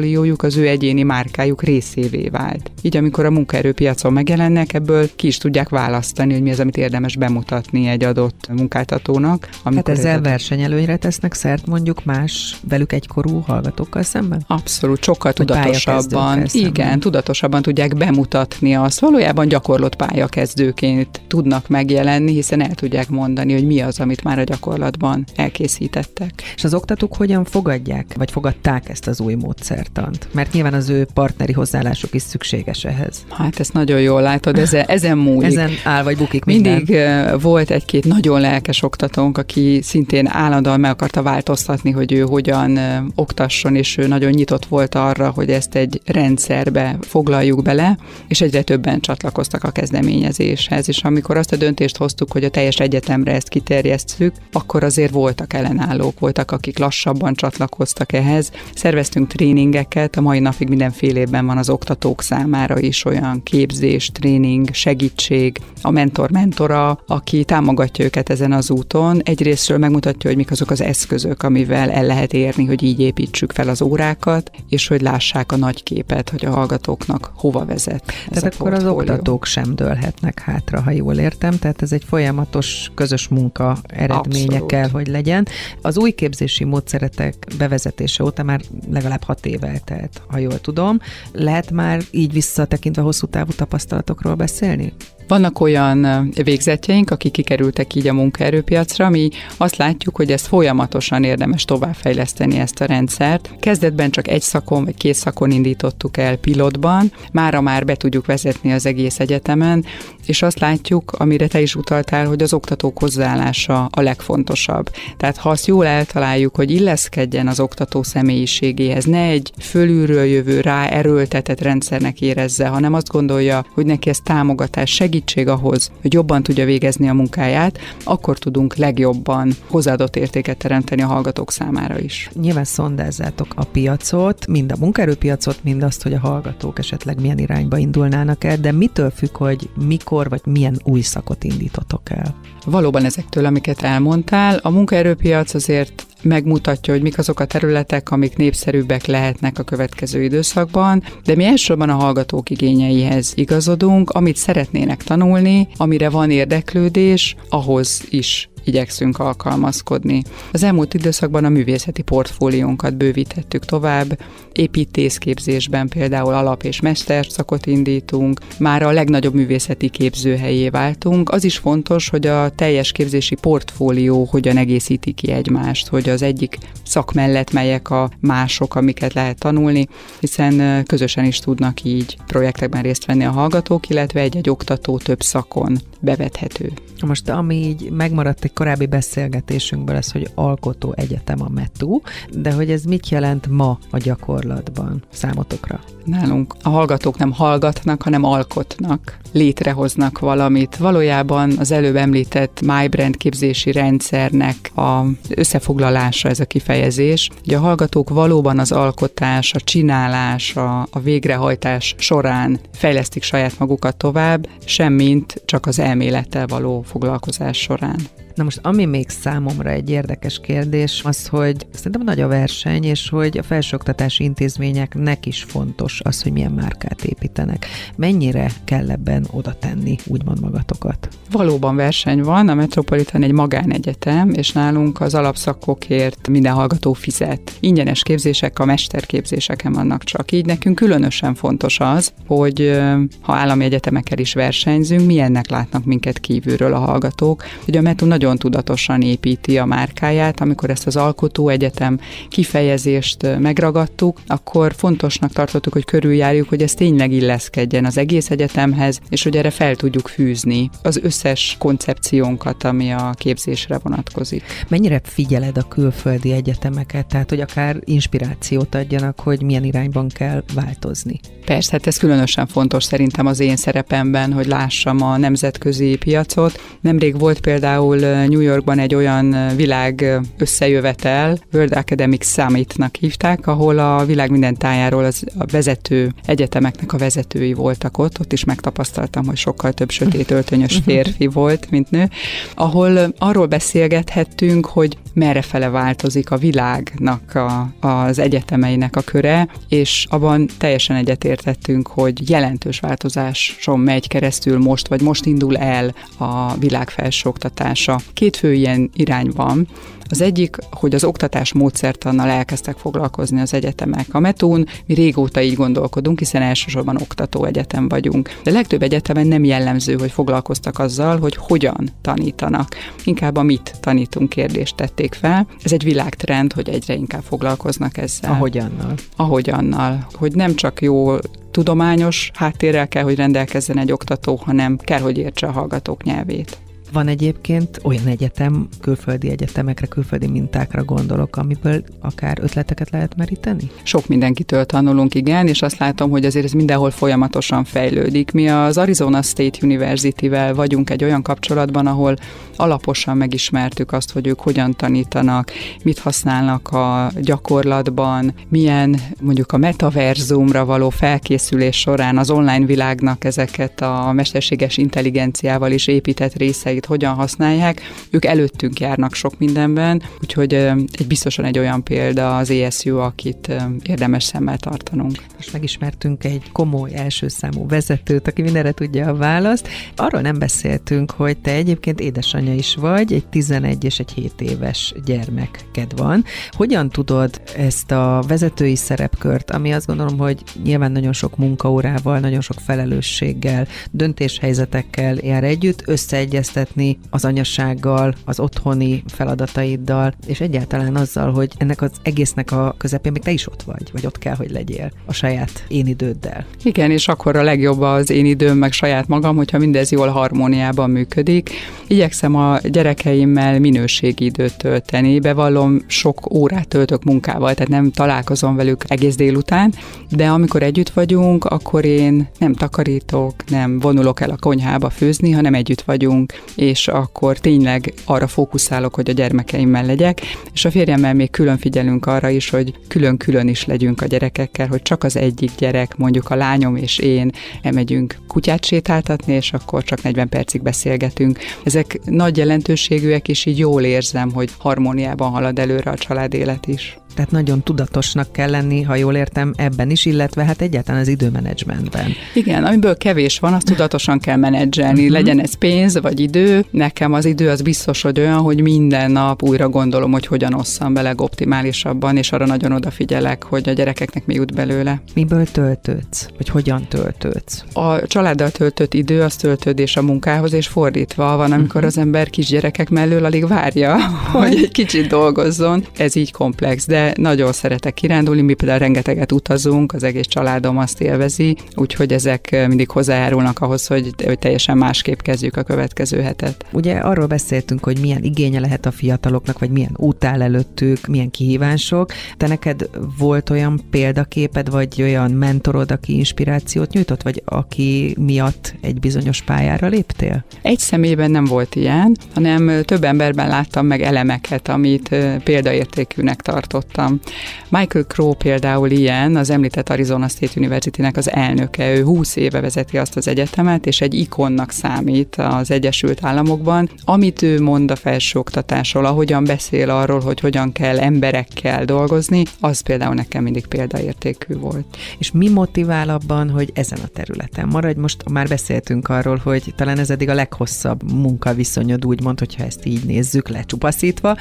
portfóliójuk, 0.00 0.42
az 0.42 0.56
ő 0.56 0.68
egyéni 0.68 1.02
márkájuk 1.02 1.62
részévé 1.62 2.28
vált. 2.28 2.70
Így 2.82 2.96
amikor 2.96 3.24
a 3.24 3.30
munkaerőpiacon 3.30 4.12
megjelennek, 4.12 4.72
ebből 4.74 5.08
ki 5.16 5.26
is 5.26 5.38
tudják 5.38 5.68
választani, 5.68 6.32
hogy 6.32 6.42
mi 6.42 6.50
az, 6.50 6.60
amit 6.60 6.76
érdemes 6.76 7.16
bemutatni 7.16 7.86
egy 7.86 8.04
adott 8.04 8.48
munkáltatónak. 8.52 9.48
Hát 9.64 9.88
ezzel 9.88 10.16
ez 10.16 10.22
versenyelőnyre 10.22 10.96
tesznek 10.96 11.34
szert 11.34 11.66
mondjuk 11.66 12.04
más 12.04 12.56
velük 12.68 12.92
egykorú 12.92 13.40
hallgatókkal 13.40 14.02
szemben? 14.02 14.44
Abszolút, 14.46 15.02
sokkal 15.02 15.32
tudatosabban. 15.32 16.44
Igen, 16.52 17.00
tudatosabban 17.00 17.62
tudják 17.62 17.96
bemutatni 17.96 18.74
azt. 18.74 19.00
Valójában 19.00 19.48
gyakorlott 19.48 19.96
pályakezdőként 19.96 21.20
tudnak 21.26 21.68
megjelenni, 21.68 22.32
hiszen 22.32 22.62
el 22.62 22.74
tudják 22.74 23.08
mondani, 23.08 23.52
hogy 23.52 23.66
mi 23.66 23.80
az, 23.80 24.00
amit 24.00 24.22
már 24.22 24.38
a 24.38 24.44
gyakorlatban 24.44 25.24
elkészítettek. 25.36 26.42
És 26.56 26.64
az 26.64 26.74
oktatók 26.74 27.16
hogyan 27.16 27.44
fogadják, 27.44 28.14
vagy 28.16 28.30
fogadták 28.30 28.88
ezt 28.88 29.06
az 29.06 29.20
új 29.20 29.34
módszertant? 29.80 30.28
Mert 30.32 30.52
nyilván 30.52 30.74
az 30.74 30.88
ő 30.88 31.06
partneri 31.14 31.52
hozzáállásuk 31.52 32.14
is 32.14 32.22
szükséges 32.22 32.84
ehhez. 32.84 33.24
Hát 33.28 33.60
ezt 33.60 33.72
nagyon 33.72 34.00
jól 34.00 34.22
látod, 34.22 34.58
ezen, 34.58 34.84
ezen 34.86 35.18
múlik. 35.18 35.50
Ezen 35.50 35.70
áll 35.84 36.02
vagy 36.02 36.16
bukik 36.16 36.44
minden. 36.44 36.72
Mindig 36.72 36.96
volt 37.40 37.70
egy-két 37.70 38.04
nagyon 38.04 38.40
lelkes 38.40 38.82
oktatónk, 38.82 39.38
aki 39.38 39.80
szintén 39.82 40.28
állandóan 40.28 40.80
meg 40.80 40.90
akarta 40.90 41.22
változtatni, 41.22 41.90
hogy 41.90 42.12
ő 42.12 42.20
hogyan 42.20 42.78
oktasson, 43.14 43.76
és 43.76 43.96
ő 43.96 44.06
nagyon 44.06 44.30
nyitott 44.30 44.66
volt 44.66 44.94
arra, 44.94 45.30
hogy 45.30 45.50
ezt 45.50 45.74
egy 45.74 46.00
rendszerbe 46.04 46.96
foglaljuk 47.00 47.62
bele, 47.62 47.98
és 48.28 48.40
egyre 48.40 48.62
többen 48.62 49.00
csatlakoztak 49.00 49.64
a 49.64 49.70
kezdeményezéshez, 49.70 50.88
és 50.88 51.02
amikor 51.02 51.36
azt 51.36 51.52
a 51.52 51.56
döntést 51.56 51.96
hoztuk, 51.96 52.32
hogy 52.32 52.44
a 52.44 52.48
teljes 52.48 52.76
egyetemre 52.76 53.32
ezt 53.32 53.48
kiterjesztjük, 53.48 54.34
akkor 54.52 54.84
azért 54.84 55.12
voltak 55.12 55.52
ellenállók, 55.52 56.20
voltak, 56.20 56.50
akik 56.50 56.78
lassabban 56.78 57.34
csatlakoztak 57.34 58.12
ehhez. 58.12 58.50
Szerveztünk 58.74 59.28
tréningeket, 59.70 60.16
a 60.16 60.20
mai 60.20 60.38
napig 60.38 60.68
mindenfélében 60.68 61.46
van 61.46 61.58
az 61.58 61.70
oktatók 61.70 62.22
számára 62.22 62.78
is 62.78 63.04
olyan 63.04 63.42
képzés, 63.42 64.10
tréning, 64.12 64.68
segítség, 64.72 65.58
a 65.82 65.90
mentor-mentora, 65.90 66.98
aki 67.06 67.44
támogatja 67.44 68.04
őket 68.04 68.30
ezen 68.30 68.52
az 68.52 68.70
úton. 68.70 69.20
Egyrésztről 69.22 69.78
megmutatja, 69.78 70.30
hogy 70.30 70.38
mik 70.38 70.50
azok 70.50 70.70
az 70.70 70.80
eszközök, 70.80 71.42
amivel 71.42 71.90
el 71.90 72.04
lehet 72.04 72.32
érni, 72.32 72.64
hogy 72.64 72.82
így 72.82 73.00
építsük 73.00 73.52
fel 73.52 73.68
az 73.68 73.82
órákat, 73.82 74.50
és 74.68 74.86
hogy 74.86 75.00
lássák 75.00 75.52
a 75.52 75.56
nagy 75.56 75.82
képet, 75.82 76.30
hogy 76.30 76.44
a 76.44 76.50
hallgatóknak 76.50 77.32
hova 77.34 77.64
vezet. 77.64 78.12
Tehát 78.28 78.54
akkor 78.54 78.72
az 78.72 78.84
oktatók 78.84 79.44
sem 79.44 79.74
dőlhetnek 79.74 80.40
hátra, 80.40 80.80
ha 80.80 80.90
jól 80.90 81.14
értem. 81.14 81.58
Tehát 81.58 81.82
ez 81.82 81.92
egy 81.92 82.04
folyamatos 82.06 82.90
közös 82.94 83.28
munka 83.28 83.76
eredménye 83.86 84.44
Abszolút. 84.44 84.66
kell, 84.70 84.88
hogy 84.88 85.06
legyen. 85.06 85.46
Az 85.82 85.98
új 85.98 86.10
képzési 86.10 86.64
módszeretek 86.64 87.34
bevezetése 87.58 88.24
óta 88.24 88.42
már 88.42 88.60
legalább 88.90 89.22
hat 89.22 89.46
év 89.46 89.59
eltelt, 89.64 90.22
ha 90.28 90.38
jól 90.38 90.60
tudom. 90.60 90.98
Lehet 91.32 91.70
már 91.70 92.02
így 92.10 92.32
visszatekintve 92.32 93.02
hosszú 93.02 93.26
távú 93.26 93.52
tapasztalatokról 93.52 94.34
beszélni? 94.34 94.92
Vannak 95.30 95.60
olyan 95.60 96.30
végzetjeink, 96.44 97.10
akik 97.10 97.32
kikerültek 97.32 97.94
így 97.94 98.06
a 98.06 98.12
munkaerőpiacra, 98.12 99.08
mi 99.08 99.28
azt 99.56 99.76
látjuk, 99.76 100.16
hogy 100.16 100.32
ezt 100.32 100.46
folyamatosan 100.46 101.24
érdemes 101.24 101.64
továbbfejleszteni 101.64 102.58
ezt 102.58 102.80
a 102.80 102.84
rendszert. 102.84 103.50
Kezdetben 103.60 104.10
csak 104.10 104.28
egy 104.28 104.42
szakon 104.42 104.84
vagy 104.84 104.96
két 104.96 105.14
szakon 105.14 105.50
indítottuk 105.50 106.16
el 106.16 106.36
pilotban, 106.36 107.12
mára 107.32 107.60
már 107.60 107.84
be 107.84 107.94
tudjuk 107.94 108.26
vezetni 108.26 108.72
az 108.72 108.86
egész 108.86 109.20
egyetemen, 109.20 109.84
és 110.26 110.42
azt 110.42 110.58
látjuk, 110.58 111.12
amire 111.12 111.46
te 111.46 111.60
is 111.60 111.74
utaltál, 111.74 112.26
hogy 112.26 112.42
az 112.42 112.52
oktatók 112.52 112.98
hozzáállása 112.98 113.84
a 113.84 114.00
legfontosabb. 114.00 114.90
Tehát 115.16 115.36
ha 115.36 115.50
azt 115.50 115.66
jól 115.66 115.86
eltaláljuk, 115.86 116.56
hogy 116.56 116.70
illeszkedjen 116.70 117.48
az 117.48 117.60
oktató 117.60 118.02
személyiségéhez, 118.02 119.04
ne 119.04 119.22
egy 119.22 119.52
fölülről 119.60 120.24
jövő 120.24 120.60
rá 120.60 120.86
erőltetett 120.86 121.60
rendszernek 121.60 122.20
érezze, 122.20 122.66
hanem 122.66 122.94
azt 122.94 123.08
gondolja, 123.08 123.64
hogy 123.74 123.86
neki 123.86 124.08
ez 124.08 124.18
támogatás, 124.18 124.90
segítség 124.90 125.18
ahhoz, 125.46 125.90
hogy 126.00 126.12
jobban 126.12 126.42
tudja 126.42 126.64
végezni 126.64 127.08
a 127.08 127.14
munkáját, 127.14 127.78
akkor 128.04 128.38
tudunk 128.38 128.74
legjobban 128.74 129.52
hozzáadott 129.66 130.16
értéket 130.16 130.56
teremteni 130.58 131.02
a 131.02 131.06
hallgatók 131.06 131.50
számára 131.50 131.98
is. 131.98 132.30
Nyilván 132.40 132.64
szondázzátok 132.64 133.46
a 133.56 133.64
piacot, 133.64 134.46
mind 134.46 134.72
a 134.72 134.76
munkaerőpiacot, 134.78 135.64
mind 135.64 135.82
azt, 135.82 136.02
hogy 136.02 136.12
a 136.12 136.20
hallgatók 136.20 136.78
esetleg 136.78 137.20
milyen 137.20 137.38
irányba 137.38 137.78
indulnának 137.78 138.44
el, 138.44 138.56
de 138.56 138.72
mitől 138.72 139.10
függ, 139.10 139.36
hogy 139.36 139.70
mikor 139.86 140.28
vagy 140.28 140.42
milyen 140.44 140.80
új 140.84 141.00
szakot 141.00 141.44
indítotok 141.44 142.10
el? 142.10 142.34
Valóban 142.64 143.04
ezektől, 143.04 143.44
amiket 143.44 143.82
elmondtál, 143.82 144.58
a 144.62 144.70
munkaerőpiac 144.70 145.54
azért 145.54 146.06
megmutatja, 146.22 146.92
hogy 146.92 147.02
mik 147.02 147.18
azok 147.18 147.40
a 147.40 147.44
területek, 147.44 148.10
amik 148.10 148.36
népszerűbbek 148.36 149.06
lehetnek 149.06 149.58
a 149.58 149.62
következő 149.62 150.22
időszakban, 150.22 151.02
de 151.24 151.34
mi 151.34 151.44
elsősorban 151.44 151.88
a 151.88 151.94
hallgatók 151.94 152.50
igényeihez 152.50 153.32
igazodunk, 153.34 154.10
amit 154.10 154.36
szeretnének 154.36 155.02
tanulni, 155.02 155.68
amire 155.76 156.10
van 156.10 156.30
érdeklődés, 156.30 157.36
ahhoz 157.48 158.02
is 158.10 158.50
igyekszünk 158.64 159.18
alkalmazkodni. 159.18 160.22
Az 160.52 160.62
elmúlt 160.62 160.94
időszakban 160.94 161.44
a 161.44 161.48
művészeti 161.48 162.02
portfóliónkat 162.02 162.96
bővítettük 162.96 163.64
tovább, 163.64 164.18
építészképzésben 164.52 165.88
például 165.88 166.34
alap- 166.34 166.64
és 166.64 166.80
mesterszakot 166.80 167.66
indítunk, 167.66 168.40
már 168.58 168.82
a 168.82 168.90
legnagyobb 168.90 169.34
művészeti 169.34 169.88
képzőhelyé 169.88 170.68
váltunk. 170.68 171.30
Az 171.30 171.44
is 171.44 171.58
fontos, 171.58 172.08
hogy 172.08 172.26
a 172.26 172.50
teljes 172.50 172.92
képzési 172.92 173.34
portfólió 173.34 174.24
hogyan 174.30 174.56
egészíti 174.56 175.12
ki 175.12 175.30
egymást, 175.30 175.88
hogy 175.88 176.08
az 176.08 176.22
egyik 176.22 176.58
szak 176.84 177.12
mellett 177.12 177.52
melyek 177.52 177.90
a 177.90 178.10
mások, 178.20 178.74
amiket 178.74 179.12
lehet 179.12 179.38
tanulni, 179.38 179.88
hiszen 180.20 180.84
közösen 180.84 181.24
is 181.24 181.38
tudnak 181.38 181.84
így 181.84 182.16
projektekben 182.26 182.82
részt 182.82 183.04
venni 183.04 183.24
a 183.24 183.30
hallgatók, 183.30 183.88
illetve 183.88 184.20
egy-egy 184.20 184.50
oktató 184.50 184.98
több 184.98 185.22
szakon 185.22 185.78
bevethető. 186.00 186.72
Most 187.06 187.28
ami 187.28 187.54
így 187.54 187.90
megmaradt 187.90 188.44
egy 188.50 188.56
korábbi 188.56 188.86
beszélgetésünkből, 188.86 189.96
ez, 189.96 190.12
hogy 190.12 190.30
alkotó 190.34 190.92
egyetem 190.96 191.42
a 191.42 191.48
METU, 191.48 192.00
de 192.32 192.52
hogy 192.52 192.70
ez 192.70 192.82
mit 192.82 193.08
jelent 193.08 193.46
ma 193.46 193.78
a 193.90 193.98
gyakorlatban 193.98 195.02
számotokra? 195.12 195.80
Nálunk 196.04 196.54
a 196.62 196.68
hallgatók 196.68 197.18
nem 197.18 197.32
hallgatnak, 197.32 198.02
hanem 198.02 198.24
alkotnak, 198.24 199.18
létrehoznak 199.32 200.18
valamit. 200.18 200.76
Valójában 200.76 201.52
az 201.58 201.70
előbb 201.70 201.96
említett 201.96 202.60
MyBrand 202.60 203.16
képzési 203.16 203.72
rendszernek 203.72 204.70
a 204.76 205.04
összefoglalása 205.28 206.28
ez 206.28 206.40
a 206.40 206.44
kifejezés, 206.44 207.30
hogy 207.44 207.54
a 207.54 207.60
hallgatók 207.60 208.08
valóban 208.08 208.58
az 208.58 208.72
alkotás, 208.72 209.54
a 209.54 209.60
csinálás, 209.60 210.56
a, 210.56 210.80
a 210.80 211.00
végrehajtás 211.02 211.94
során 211.98 212.60
fejlesztik 212.72 213.22
saját 213.22 213.58
magukat 213.58 213.96
tovább, 213.96 214.48
semmint 214.64 215.42
csak 215.44 215.66
az 215.66 215.78
elmélettel 215.78 216.46
való 216.46 216.82
foglalkozás 216.82 217.58
során. 217.58 217.98
Na 218.34 218.42
most, 218.42 218.60
ami 218.62 218.84
még 218.84 219.08
számomra 219.08 219.70
egy 219.70 219.90
érdekes 219.90 220.40
kérdés, 220.40 221.02
az, 221.04 221.26
hogy 221.26 221.66
szerintem 221.72 222.02
nagy 222.02 222.20
a 222.20 222.28
verseny, 222.28 222.84
és 222.84 223.08
hogy 223.08 223.38
a 223.38 223.42
felsőoktatási 223.42 224.24
intézményeknek 224.24 225.26
is 225.26 225.42
fontos 225.42 226.00
az, 226.04 226.22
hogy 226.22 226.32
milyen 226.32 226.52
márkát 226.52 227.04
építenek. 227.04 227.66
Mennyire 227.96 228.50
kell 228.64 228.90
ebben 228.90 229.26
oda 229.30 229.54
tenni, 229.58 229.96
úgymond 230.06 230.40
magatokat? 230.40 231.08
Valóban 231.30 231.76
verseny 231.76 232.22
van, 232.22 232.48
a 232.48 232.54
Metropolitan 232.54 233.22
egy 233.22 233.32
magánegyetem, 233.32 234.30
és 234.30 234.52
nálunk 234.52 235.00
az 235.00 235.14
alapszakokért 235.14 236.28
minden 236.28 236.52
hallgató 236.52 236.92
fizet. 236.92 237.52
Ingyenes 237.60 238.02
képzések 238.02 238.58
a 238.58 238.64
mesterképzéseken 238.64 239.72
vannak 239.72 240.04
csak. 240.04 240.32
Így 240.32 240.46
nekünk 240.46 240.74
különösen 240.74 241.34
fontos 241.34 241.80
az, 241.80 242.12
hogy 242.26 242.80
ha 243.20 243.34
állami 243.34 243.64
egyetemekkel 243.64 244.18
is 244.18 244.34
versenyzünk, 244.34 245.06
milyennek 245.06 245.50
látnak 245.50 245.84
minket 245.84 246.18
kívülről 246.18 246.74
a 246.74 246.78
hallgatók. 246.78 247.44
Ugye 247.68 247.78
a 247.78 247.82
Metu 247.82 248.06
nagyon 248.20 248.38
tudatosan 248.38 249.02
építi 249.02 249.58
a 249.58 249.64
márkáját, 249.64 250.40
amikor 250.40 250.70
ezt 250.70 250.86
az 250.86 250.96
alkotó 250.96 251.48
egyetem 251.48 252.00
kifejezést 252.28 253.38
megragadtuk, 253.38 254.20
akkor 254.26 254.74
fontosnak 254.74 255.32
tartottuk, 255.32 255.72
hogy 255.72 255.84
körüljárjuk, 255.84 256.48
hogy 256.48 256.62
ez 256.62 256.74
tényleg 256.74 257.12
illeszkedjen 257.12 257.84
az 257.84 257.98
egész 257.98 258.30
egyetemhez, 258.30 259.00
és 259.08 259.22
hogy 259.22 259.36
erre 259.36 259.50
fel 259.50 259.76
tudjuk 259.76 260.08
fűzni 260.08 260.70
az 260.82 261.00
összes 261.02 261.56
koncepciónkat, 261.58 262.64
ami 262.64 262.92
a 262.92 263.14
képzésre 263.14 263.78
vonatkozik. 263.82 264.42
Mennyire 264.68 265.00
figyeled 265.04 265.58
a 265.58 265.68
külföldi 265.68 266.32
egyetemeket, 266.32 267.06
tehát 267.06 267.28
hogy 267.28 267.40
akár 267.40 267.76
inspirációt 267.84 268.74
adjanak, 268.74 269.20
hogy 269.20 269.42
milyen 269.42 269.64
irányban 269.64 270.08
kell 270.08 270.42
változni? 270.54 271.20
Persze, 271.44 271.70
hát 271.72 271.86
ez 271.86 271.96
különösen 271.96 272.46
fontos 272.46 272.84
szerintem 272.84 273.26
az 273.26 273.40
én 273.40 273.56
szerepemben, 273.56 274.32
hogy 274.32 274.46
lássam 274.46 275.02
a 275.02 275.16
nemzetközi 275.16 275.96
piacot. 275.96 276.60
Nemrég 276.80 277.18
volt 277.18 277.40
például 277.40 277.98
New 278.28 278.40
Yorkban 278.40 278.78
egy 278.78 278.94
olyan 278.94 279.56
világ 279.56 280.20
összejövetel, 280.38 281.38
World 281.52 281.72
Academic 281.72 282.26
Summitnak 282.26 282.96
hívták, 282.96 283.46
ahol 283.46 283.78
a 283.78 284.04
világ 284.04 284.30
minden 284.30 284.56
tájáról 284.56 285.04
az 285.04 285.24
a 285.38 285.44
vezető 285.44 286.12
egyetemeknek 286.26 286.92
a 286.92 286.98
vezetői 286.98 287.52
voltak 287.52 287.98
ott, 287.98 288.20
ott 288.20 288.32
is 288.32 288.44
megtapasztaltam, 288.44 289.26
hogy 289.26 289.36
sokkal 289.36 289.72
több 289.72 289.90
sötét 289.90 290.30
öltönyös 290.40 290.80
férfi 290.84 291.26
volt, 291.26 291.70
mint 291.70 291.90
nő, 291.90 292.10
ahol 292.54 293.14
arról 293.18 293.46
beszélgethettünk, 293.46 294.66
hogy 294.66 294.98
merre 295.14 295.42
fele 295.42 295.68
változik 295.68 296.30
a 296.30 296.36
világnak 296.36 297.34
a, 297.34 297.72
az 297.86 298.18
egyetemeinek 298.18 298.96
a 298.96 299.00
köre, 299.00 299.48
és 299.68 300.06
abban 300.10 300.48
teljesen 300.58 300.96
egyetértettünk, 300.96 301.88
hogy 301.88 302.30
jelentős 302.30 302.80
változáson 302.80 303.80
megy 303.80 304.08
keresztül 304.08 304.58
most, 304.58 304.88
vagy 304.88 305.02
most 305.02 305.26
indul 305.26 305.56
el 305.56 305.94
a 306.18 306.54
világ 306.54 306.90
felsőoktatása. 306.90 307.99
Két 308.12 308.36
fő 308.36 308.52
ilyen 308.52 308.90
irány 308.94 309.30
van. 309.34 309.68
Az 310.10 310.20
egyik, 310.20 310.56
hogy 310.70 310.94
az 310.94 311.04
oktatás 311.04 311.52
módszertannal 311.52 312.28
elkezdtek 312.28 312.76
foglalkozni 312.76 313.40
az 313.40 313.54
egyetemek. 313.54 314.06
A 314.10 314.18
metón 314.18 314.66
mi 314.86 314.94
régóta 314.94 315.42
így 315.42 315.54
gondolkodunk, 315.54 316.18
hiszen 316.18 316.42
elsősorban 316.42 316.96
oktató 316.96 317.44
egyetem 317.44 317.88
vagyunk. 317.88 318.40
De 318.42 318.50
legtöbb 318.50 318.82
egyetemen 318.82 319.26
nem 319.26 319.44
jellemző, 319.44 319.96
hogy 319.98 320.10
foglalkoztak 320.10 320.78
azzal, 320.78 321.18
hogy 321.18 321.36
hogyan 321.36 321.90
tanítanak. 322.00 322.74
Inkább 323.04 323.36
a 323.36 323.42
mit 323.42 323.74
tanítunk 323.80 324.28
kérdést 324.28 324.76
tették 324.76 325.14
fel. 325.14 325.46
Ez 325.62 325.72
egy 325.72 325.84
világtrend, 325.84 326.52
hogy 326.52 326.68
egyre 326.68 326.94
inkább 326.94 327.22
foglalkoznak 327.22 327.96
ezzel. 327.96 328.30
Ahogyannal. 328.30 328.94
Ahogyannal. 329.16 330.06
Hogy 330.12 330.34
nem 330.34 330.54
csak 330.54 330.82
jó 330.82 331.16
tudományos 331.50 332.30
háttérrel 332.34 332.88
kell, 332.88 333.02
hogy 333.02 333.16
rendelkezzen 333.16 333.78
egy 333.78 333.92
oktató, 333.92 334.40
hanem 334.44 334.76
kell, 334.76 335.00
hogy 335.00 335.18
értse 335.18 335.46
a 335.46 335.52
hallgatók 335.52 336.02
nyelvét. 336.02 336.58
Van 336.92 337.08
egyébként 337.08 337.80
olyan 337.82 338.06
egyetem, 338.06 338.68
külföldi 338.80 339.30
egyetemekre, 339.30 339.86
külföldi 339.86 340.26
mintákra 340.26 340.84
gondolok, 340.84 341.36
amiből 341.36 341.82
akár 342.00 342.38
ötleteket 342.42 342.90
lehet 342.90 343.16
meríteni? 343.16 343.70
Sok 343.82 344.06
mindenkitől 344.06 344.64
tanulunk, 344.64 345.14
igen, 345.14 345.46
és 345.46 345.62
azt 345.62 345.78
látom, 345.78 346.10
hogy 346.10 346.24
azért 346.24 346.44
ez 346.44 346.52
mindenhol 346.52 346.90
folyamatosan 346.90 347.64
fejlődik. 347.64 348.32
Mi 348.32 348.48
az 348.48 348.78
Arizona 348.78 349.22
State 349.22 349.58
University-vel 349.62 350.54
vagyunk 350.54 350.90
egy 350.90 351.04
olyan 351.04 351.22
kapcsolatban, 351.22 351.86
ahol 351.86 352.16
alaposan 352.56 353.16
megismertük 353.16 353.92
azt, 353.92 354.12
hogy 354.12 354.26
ők 354.26 354.40
hogyan 354.40 354.74
tanítanak, 354.76 355.50
mit 355.82 355.98
használnak 355.98 356.68
a 356.68 357.10
gyakorlatban, 357.20 358.34
milyen 358.48 359.00
mondjuk 359.20 359.52
a 359.52 359.56
metaverzumra 359.56 360.64
való 360.64 360.90
felkészülés 360.90 361.76
során 361.76 362.18
az 362.18 362.30
online 362.30 362.66
világnak 362.66 363.24
ezeket 363.24 363.80
a 363.80 364.12
mesterséges 364.12 364.76
intelligenciával 364.76 365.70
is 365.70 365.86
épített 365.86 366.36
részeit 366.36 366.79
eszközeit 366.80 366.86
hogyan 366.86 367.14
használják. 367.14 367.80
Ők 368.10 368.24
előttünk 368.24 368.80
járnak 368.80 369.14
sok 369.14 369.38
mindenben, 369.38 370.02
úgyhogy 370.22 370.54
egy 370.54 371.06
biztosan 371.06 371.44
egy 371.44 371.58
olyan 371.58 371.84
példa 371.84 372.36
az 372.36 372.50
ESU, 372.50 372.98
akit 372.98 373.52
érdemes 373.82 374.24
szemmel 374.24 374.58
tartanunk. 374.58 375.12
Most 375.36 375.52
megismertünk 375.52 376.24
egy 376.24 376.42
komoly 376.52 376.94
első 376.94 377.28
számú 377.28 377.68
vezetőt, 377.68 378.28
aki 378.28 378.42
mindenre 378.42 378.72
tudja 378.72 379.08
a 379.08 379.14
választ. 379.14 379.68
Arról 379.96 380.20
nem 380.20 380.38
beszéltünk, 380.38 381.10
hogy 381.10 381.38
te 381.38 381.52
egyébként 381.52 382.00
édesanyja 382.00 382.54
is 382.54 382.74
vagy, 382.74 383.12
egy 383.12 383.26
11 383.26 383.84
és 383.84 383.98
egy 383.98 384.12
7 384.12 384.40
éves 384.40 384.94
gyermeked 385.04 385.96
van. 385.96 386.24
Hogyan 386.50 386.88
tudod 386.88 387.40
ezt 387.56 387.90
a 387.90 388.22
vezetői 388.28 388.76
szerepkört, 388.76 389.50
ami 389.50 389.72
azt 389.72 389.86
gondolom, 389.86 390.18
hogy 390.18 390.42
nyilván 390.62 390.92
nagyon 390.92 391.12
sok 391.12 391.36
munkaórával, 391.36 392.18
nagyon 392.18 392.40
sok 392.40 392.58
felelősséggel, 392.60 393.66
döntéshelyzetekkel 393.90 395.16
jár 395.22 395.44
együtt, 395.44 395.82
összeegyeztetni 395.86 396.69
egyeztetni 396.74 396.98
az 397.10 397.24
anyassággal, 397.24 398.14
az 398.24 398.40
otthoni 398.40 399.02
feladataiddal, 399.06 400.14
és 400.26 400.40
egyáltalán 400.40 400.96
azzal, 400.96 401.32
hogy 401.32 401.50
ennek 401.56 401.82
az 401.82 401.90
egésznek 402.02 402.52
a 402.52 402.74
közepén 402.78 403.12
még 403.12 403.22
te 403.22 403.30
is 403.30 403.46
ott 403.46 403.62
vagy, 403.62 403.90
vagy 403.92 404.06
ott 404.06 404.18
kell, 404.18 404.34
hogy 404.34 404.50
legyél 404.50 404.90
a 405.06 405.12
saját 405.12 405.64
én 405.68 405.86
időddel. 405.86 406.44
Igen, 406.62 406.90
és 406.90 407.08
akkor 407.08 407.36
a 407.36 407.42
legjobb 407.42 407.80
az 407.80 408.10
én 408.10 408.26
időm, 408.26 408.56
meg 408.56 408.72
saját 408.72 409.08
magam, 409.08 409.36
hogyha 409.36 409.58
mindez 409.58 409.90
jól 409.90 410.08
harmóniában 410.08 410.90
működik. 410.90 411.50
Igyekszem 411.86 412.34
a 412.34 412.58
gyerekeimmel 412.62 413.58
minőségi 413.58 414.24
időt 414.24 414.56
tölteni, 414.56 415.20
bevallom, 415.20 415.80
sok 415.86 416.32
órát 416.32 416.68
töltök 416.68 417.04
munkával, 417.04 417.54
tehát 417.54 417.68
nem 417.68 417.90
találkozom 417.90 418.56
velük 418.56 418.84
egész 418.86 419.16
délután, 419.16 419.72
de 420.10 420.28
amikor 420.28 420.62
együtt 420.62 420.90
vagyunk, 420.90 421.44
akkor 421.44 421.84
én 421.84 422.28
nem 422.38 422.54
takarítok, 422.54 423.34
nem 423.48 423.78
vonulok 423.78 424.20
el 424.20 424.30
a 424.30 424.36
konyhába 424.40 424.90
főzni, 424.90 425.30
hanem 425.30 425.54
együtt 425.54 425.80
vagyunk, 425.80 426.32
és 426.60 426.88
akkor 426.88 427.38
tényleg 427.38 427.94
arra 428.04 428.26
fókuszálok, 428.26 428.94
hogy 428.94 429.10
a 429.10 429.12
gyermekeimmel 429.12 429.86
legyek, 429.86 430.20
és 430.52 430.64
a 430.64 430.70
férjemmel 430.70 431.14
még 431.14 431.30
külön 431.30 431.58
figyelünk 431.58 432.06
arra 432.06 432.28
is, 432.28 432.50
hogy 432.50 432.74
külön-külön 432.88 433.48
is 433.48 433.64
legyünk 433.64 434.02
a 434.02 434.06
gyerekekkel, 434.06 434.66
hogy 434.66 434.82
csak 434.82 435.04
az 435.04 435.16
egyik 435.16 435.50
gyerek, 435.58 435.96
mondjuk 435.96 436.30
a 436.30 436.34
lányom 436.34 436.76
és 436.76 436.98
én 436.98 437.30
elmegyünk 437.62 438.18
kutyát 438.26 438.64
sétáltatni, 438.64 439.32
és 439.32 439.52
akkor 439.52 439.84
csak 439.84 440.02
40 440.02 440.28
percig 440.28 440.62
beszélgetünk. 440.62 441.38
Ezek 441.64 442.00
nagy 442.04 442.36
jelentőségűek, 442.36 443.28
és 443.28 443.46
így 443.46 443.58
jól 443.58 443.82
érzem, 443.82 444.32
hogy 444.32 444.50
harmóniában 444.58 445.30
halad 445.30 445.58
előre 445.58 445.90
a 445.90 445.96
család 445.96 446.34
élet 446.34 446.66
is. 446.66 446.98
Tehát 447.14 447.30
nagyon 447.30 447.62
tudatosnak 447.62 448.32
kell 448.32 448.50
lenni, 448.50 448.82
ha 448.82 448.94
jól 448.94 449.14
értem, 449.14 449.52
ebben 449.56 449.90
is, 449.90 450.04
illetve 450.04 450.44
hát 450.44 450.60
egyáltalán 450.60 451.00
az 451.00 451.08
időmenedzsmentben. 451.08 452.12
Igen, 452.34 452.64
amiből 452.64 452.96
kevés 452.96 453.38
van, 453.38 453.52
azt 453.52 453.66
tudatosan 453.66 454.18
kell 454.18 454.36
menedzselni, 454.36 455.00
uh-huh. 455.00 455.16
legyen 455.16 455.40
ez 455.40 455.54
pénz 455.54 456.00
vagy 456.00 456.20
idő. 456.20 456.49
Nekem 456.70 457.12
az 457.12 457.24
idő 457.24 457.48
az 457.48 457.62
biztos, 457.62 458.02
hogy 458.02 458.20
olyan, 458.20 458.38
hogy 458.38 458.60
minden 458.62 459.10
nap 459.10 459.42
újra 459.42 459.68
gondolom, 459.68 460.12
hogy 460.12 460.26
hogyan 460.26 460.54
osszam 460.54 460.94
be 460.94 461.02
legoptimálisabban, 461.02 462.16
és 462.16 462.32
arra 462.32 462.46
nagyon 462.46 462.72
odafigyelek, 462.72 463.42
hogy 463.42 463.68
a 463.68 463.72
gyerekeknek 463.72 464.26
mi 464.26 464.34
jut 464.34 464.54
belőle. 464.54 465.02
Miből 465.14 465.44
töltődsz? 465.44 466.28
Vagy 466.36 466.48
hogyan 466.48 466.86
töltődsz? 466.88 467.64
A 467.72 468.06
családdal 468.06 468.50
töltött 468.50 468.94
idő 468.94 469.22
az 469.22 469.36
töltődés 469.36 469.96
a 469.96 470.02
munkához, 470.02 470.52
és 470.52 470.66
fordítva 470.66 471.36
van, 471.36 471.52
amikor 471.52 471.74
uh-huh. 471.74 471.86
az 471.86 471.98
ember 471.98 472.30
kisgyerekek 472.30 472.90
mellől 472.90 473.24
alig 473.24 473.46
várja, 473.46 473.96
hogy 474.32 474.56
egy 474.56 474.70
kicsit 474.70 475.06
dolgozzon. 475.06 475.84
Ez 475.96 476.16
így 476.16 476.32
komplex, 476.32 476.86
de 476.86 477.12
nagyon 477.16 477.52
szeretek 477.52 477.94
kirándulni, 477.94 478.40
mi 478.40 478.54
például 478.54 478.78
rengeteget 478.78 479.32
utazunk, 479.32 479.92
az 479.92 480.02
egész 480.02 480.26
családom 480.26 480.78
azt 480.78 481.00
élvezi, 481.00 481.56
úgyhogy 481.74 482.12
ezek 482.12 482.66
mindig 482.68 482.90
hozzájárulnak 482.90 483.58
ahhoz, 483.60 483.86
hogy, 483.86 484.14
hogy 484.24 484.38
teljesen 484.38 484.78
másképp 484.78 485.20
kezdjük 485.20 485.56
a 485.56 485.62
következő 485.62 486.20
hetet. 486.20 486.39
Ugye 486.72 486.96
arról 486.96 487.26
beszéltünk, 487.26 487.84
hogy 487.84 488.00
milyen 488.00 488.22
igénye 488.22 488.60
lehet 488.60 488.86
a 488.86 488.90
fiataloknak, 488.90 489.58
vagy 489.58 489.70
milyen 489.70 489.94
út 489.96 490.24
áll 490.24 490.42
előttük, 490.42 491.06
milyen 491.06 491.30
kihívások. 491.30 492.12
Te 492.36 492.46
neked 492.46 492.88
volt 493.18 493.50
olyan 493.50 493.80
példaképed, 493.90 494.70
vagy 494.70 495.02
olyan 495.02 495.30
mentorod, 495.30 495.90
aki 495.90 496.16
inspirációt 496.16 496.92
nyújtott, 496.92 497.22
vagy 497.22 497.42
aki 497.44 498.14
miatt 498.18 498.74
egy 498.80 499.00
bizonyos 499.00 499.42
pályára 499.42 499.86
léptél? 499.86 500.44
Egy 500.62 500.78
személyben 500.78 501.30
nem 501.30 501.44
volt 501.44 501.74
ilyen, 501.74 502.16
hanem 502.34 502.82
több 502.82 503.04
emberben 503.04 503.48
láttam 503.48 503.86
meg 503.86 504.02
elemeket, 504.02 504.68
amit 504.68 505.16
példaértékűnek 505.44 506.40
tartott 506.40 506.90
hallottam. 506.90 507.20
Michael 507.68 508.04
Crow 508.04 508.32
például 508.32 508.90
ilyen, 508.90 509.36
az 509.36 509.50
említett 509.50 509.88
Arizona 509.88 510.28
State 510.28 510.52
University-nek 510.56 511.16
az 511.16 511.30
elnöke, 511.30 511.94
ő 511.94 512.02
20 512.02 512.36
éve 512.36 512.60
vezeti 512.60 512.98
azt 512.98 513.16
az 513.16 513.28
egyetemet, 513.28 513.86
és 513.86 514.00
egy 514.00 514.14
ikonnak 514.14 514.70
számít 514.70 515.36
az 515.36 515.70
Egyesült 515.70 516.19
Egyesült 516.20 516.38
Államokban. 516.38 516.90
Amit 517.04 517.42
ő 517.42 517.60
mond 517.60 517.90
a 517.90 517.96
felsőoktatásról, 517.96 519.04
ahogyan 519.04 519.44
beszél 519.44 519.90
arról, 519.90 520.20
hogy 520.20 520.40
hogyan 520.40 520.72
kell 520.72 520.98
emberekkel 520.98 521.84
dolgozni, 521.84 522.42
az 522.60 522.80
például 522.80 523.14
nekem 523.14 523.42
mindig 523.42 523.66
példaértékű 523.66 524.54
volt. 524.54 524.96
És 525.18 525.30
mi 525.30 525.48
motivál 525.48 526.08
abban, 526.08 526.50
hogy 526.50 526.70
ezen 526.74 526.98
a 527.04 527.06
területen 527.06 527.68
maradj? 527.68 528.00
Most 528.00 528.28
már 528.28 528.48
beszéltünk 528.48 529.08
arról, 529.08 529.40
hogy 529.44 529.72
talán 529.76 529.98
ez 529.98 530.10
eddig 530.10 530.28
a 530.28 530.34
leghosszabb 530.34 531.12
munkaviszonyod, 531.12 532.04
úgymond, 532.04 532.38
hogyha 532.38 532.64
ezt 532.64 532.86
így 532.86 533.04
nézzük, 533.04 533.48
lecsupaszítva. 533.48 534.36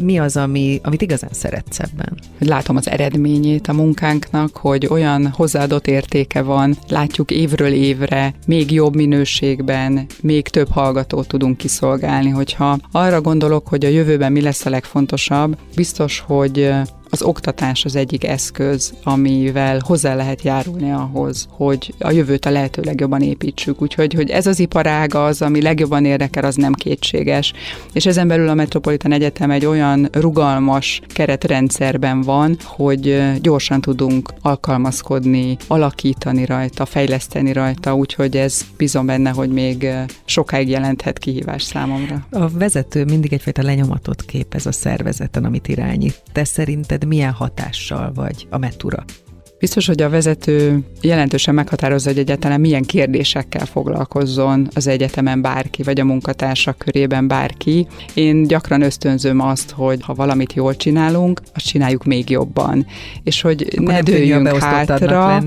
Mi 0.00 0.18
az, 0.18 0.36
ami, 0.36 0.80
amit 0.82 1.02
igazán 1.02 1.32
szeretsz 1.32 1.78
ebben? 1.78 2.18
Látom 2.38 2.76
az 2.76 2.88
eredményét 2.88 3.68
a 3.68 3.72
munkánknak, 3.72 4.56
hogy 4.56 4.86
olyan 4.86 5.26
hozzáadott 5.26 5.86
értéke 5.86 6.42
van, 6.42 6.76
látjuk 6.88 7.30
évről 7.30 7.72
évre, 7.72 8.34
még 8.46 8.72
jobb 8.72 8.94
minőségben, 8.94 10.06
még 10.20 10.48
több 10.48 10.68
hallgatót 11.24 11.40
tudunk 11.40 11.56
kiszolgálni, 11.56 12.30
hogyha 12.30 12.78
arra 12.92 13.20
gondolok, 13.20 13.68
hogy 13.68 13.84
a 13.84 13.88
jövőben 13.88 14.32
mi 14.32 14.40
lesz 14.40 14.66
a 14.66 14.70
legfontosabb, 14.70 15.56
biztos, 15.76 16.24
hogy 16.26 16.70
az 17.14 17.22
oktatás 17.22 17.84
az 17.84 17.96
egyik 17.96 18.24
eszköz, 18.24 18.94
amivel 19.02 19.80
hozzá 19.84 20.14
lehet 20.14 20.42
járulni 20.42 20.92
ahhoz, 20.92 21.46
hogy 21.50 21.94
a 21.98 22.10
jövőt 22.10 22.46
a 22.46 22.50
lehető 22.50 22.82
legjobban 22.82 23.20
építsük. 23.20 23.82
Úgyhogy 23.82 24.14
hogy 24.14 24.30
ez 24.30 24.46
az 24.46 24.58
iparág 24.58 25.14
az, 25.14 25.42
ami 25.42 25.62
legjobban 25.62 26.04
érdekel, 26.04 26.44
az 26.44 26.54
nem 26.54 26.72
kétséges. 26.72 27.52
És 27.92 28.06
ezen 28.06 28.28
belül 28.28 28.48
a 28.48 28.54
Metropolitan 28.54 29.12
Egyetem 29.12 29.50
egy 29.50 29.66
olyan 29.66 30.08
rugalmas 30.12 31.00
keretrendszerben 31.06 32.22
van, 32.22 32.56
hogy 32.64 33.22
gyorsan 33.40 33.80
tudunk 33.80 34.32
alkalmazkodni, 34.42 35.56
alakítani 35.66 36.44
rajta, 36.44 36.86
fejleszteni 36.86 37.52
rajta, 37.52 37.94
úgyhogy 37.94 38.36
ez 38.36 38.60
bizon 38.76 39.06
benne, 39.06 39.30
hogy 39.30 39.50
még 39.50 39.88
sokáig 40.24 40.68
jelenthet 40.68 41.18
kihívás 41.18 41.62
számomra. 41.62 42.26
A 42.30 42.48
vezető 42.48 43.04
mindig 43.04 43.32
egyfajta 43.32 43.62
lenyomatot 43.62 44.22
képez 44.22 44.66
a 44.66 44.72
szervezeten, 44.72 45.44
amit 45.44 45.68
irányít. 45.68 46.22
Te 46.32 46.44
szerinted 46.44 47.03
milyen 47.04 47.32
hatással 47.32 48.12
vagy 48.12 48.46
a 48.50 48.58
Metura? 48.58 49.04
Biztos, 49.64 49.86
hogy 49.86 50.02
a 50.02 50.08
vezető 50.08 50.78
jelentősen 51.00 51.54
meghatározza, 51.54 52.08
hogy 52.08 52.18
egyáltalán 52.18 52.60
milyen 52.60 52.82
kérdésekkel 52.82 53.66
foglalkozzon 53.66 54.68
az 54.74 54.86
egyetemen 54.86 55.40
bárki, 55.40 55.82
vagy 55.82 56.00
a 56.00 56.04
munkatársak 56.04 56.78
körében 56.78 57.28
bárki. 57.28 57.86
Én 58.14 58.42
gyakran 58.42 58.82
ösztönzöm 58.82 59.40
azt, 59.40 59.70
hogy 59.70 59.98
ha 60.02 60.14
valamit 60.14 60.52
jól 60.52 60.76
csinálunk, 60.76 61.40
azt 61.54 61.66
csináljuk 61.66 62.04
még 62.04 62.30
jobban. 62.30 62.86
És 63.22 63.40
hogy 63.40 63.68
Akkor 63.70 63.92
ne 63.92 64.02
dőljünk 64.02 64.48
hátra. 64.48 65.42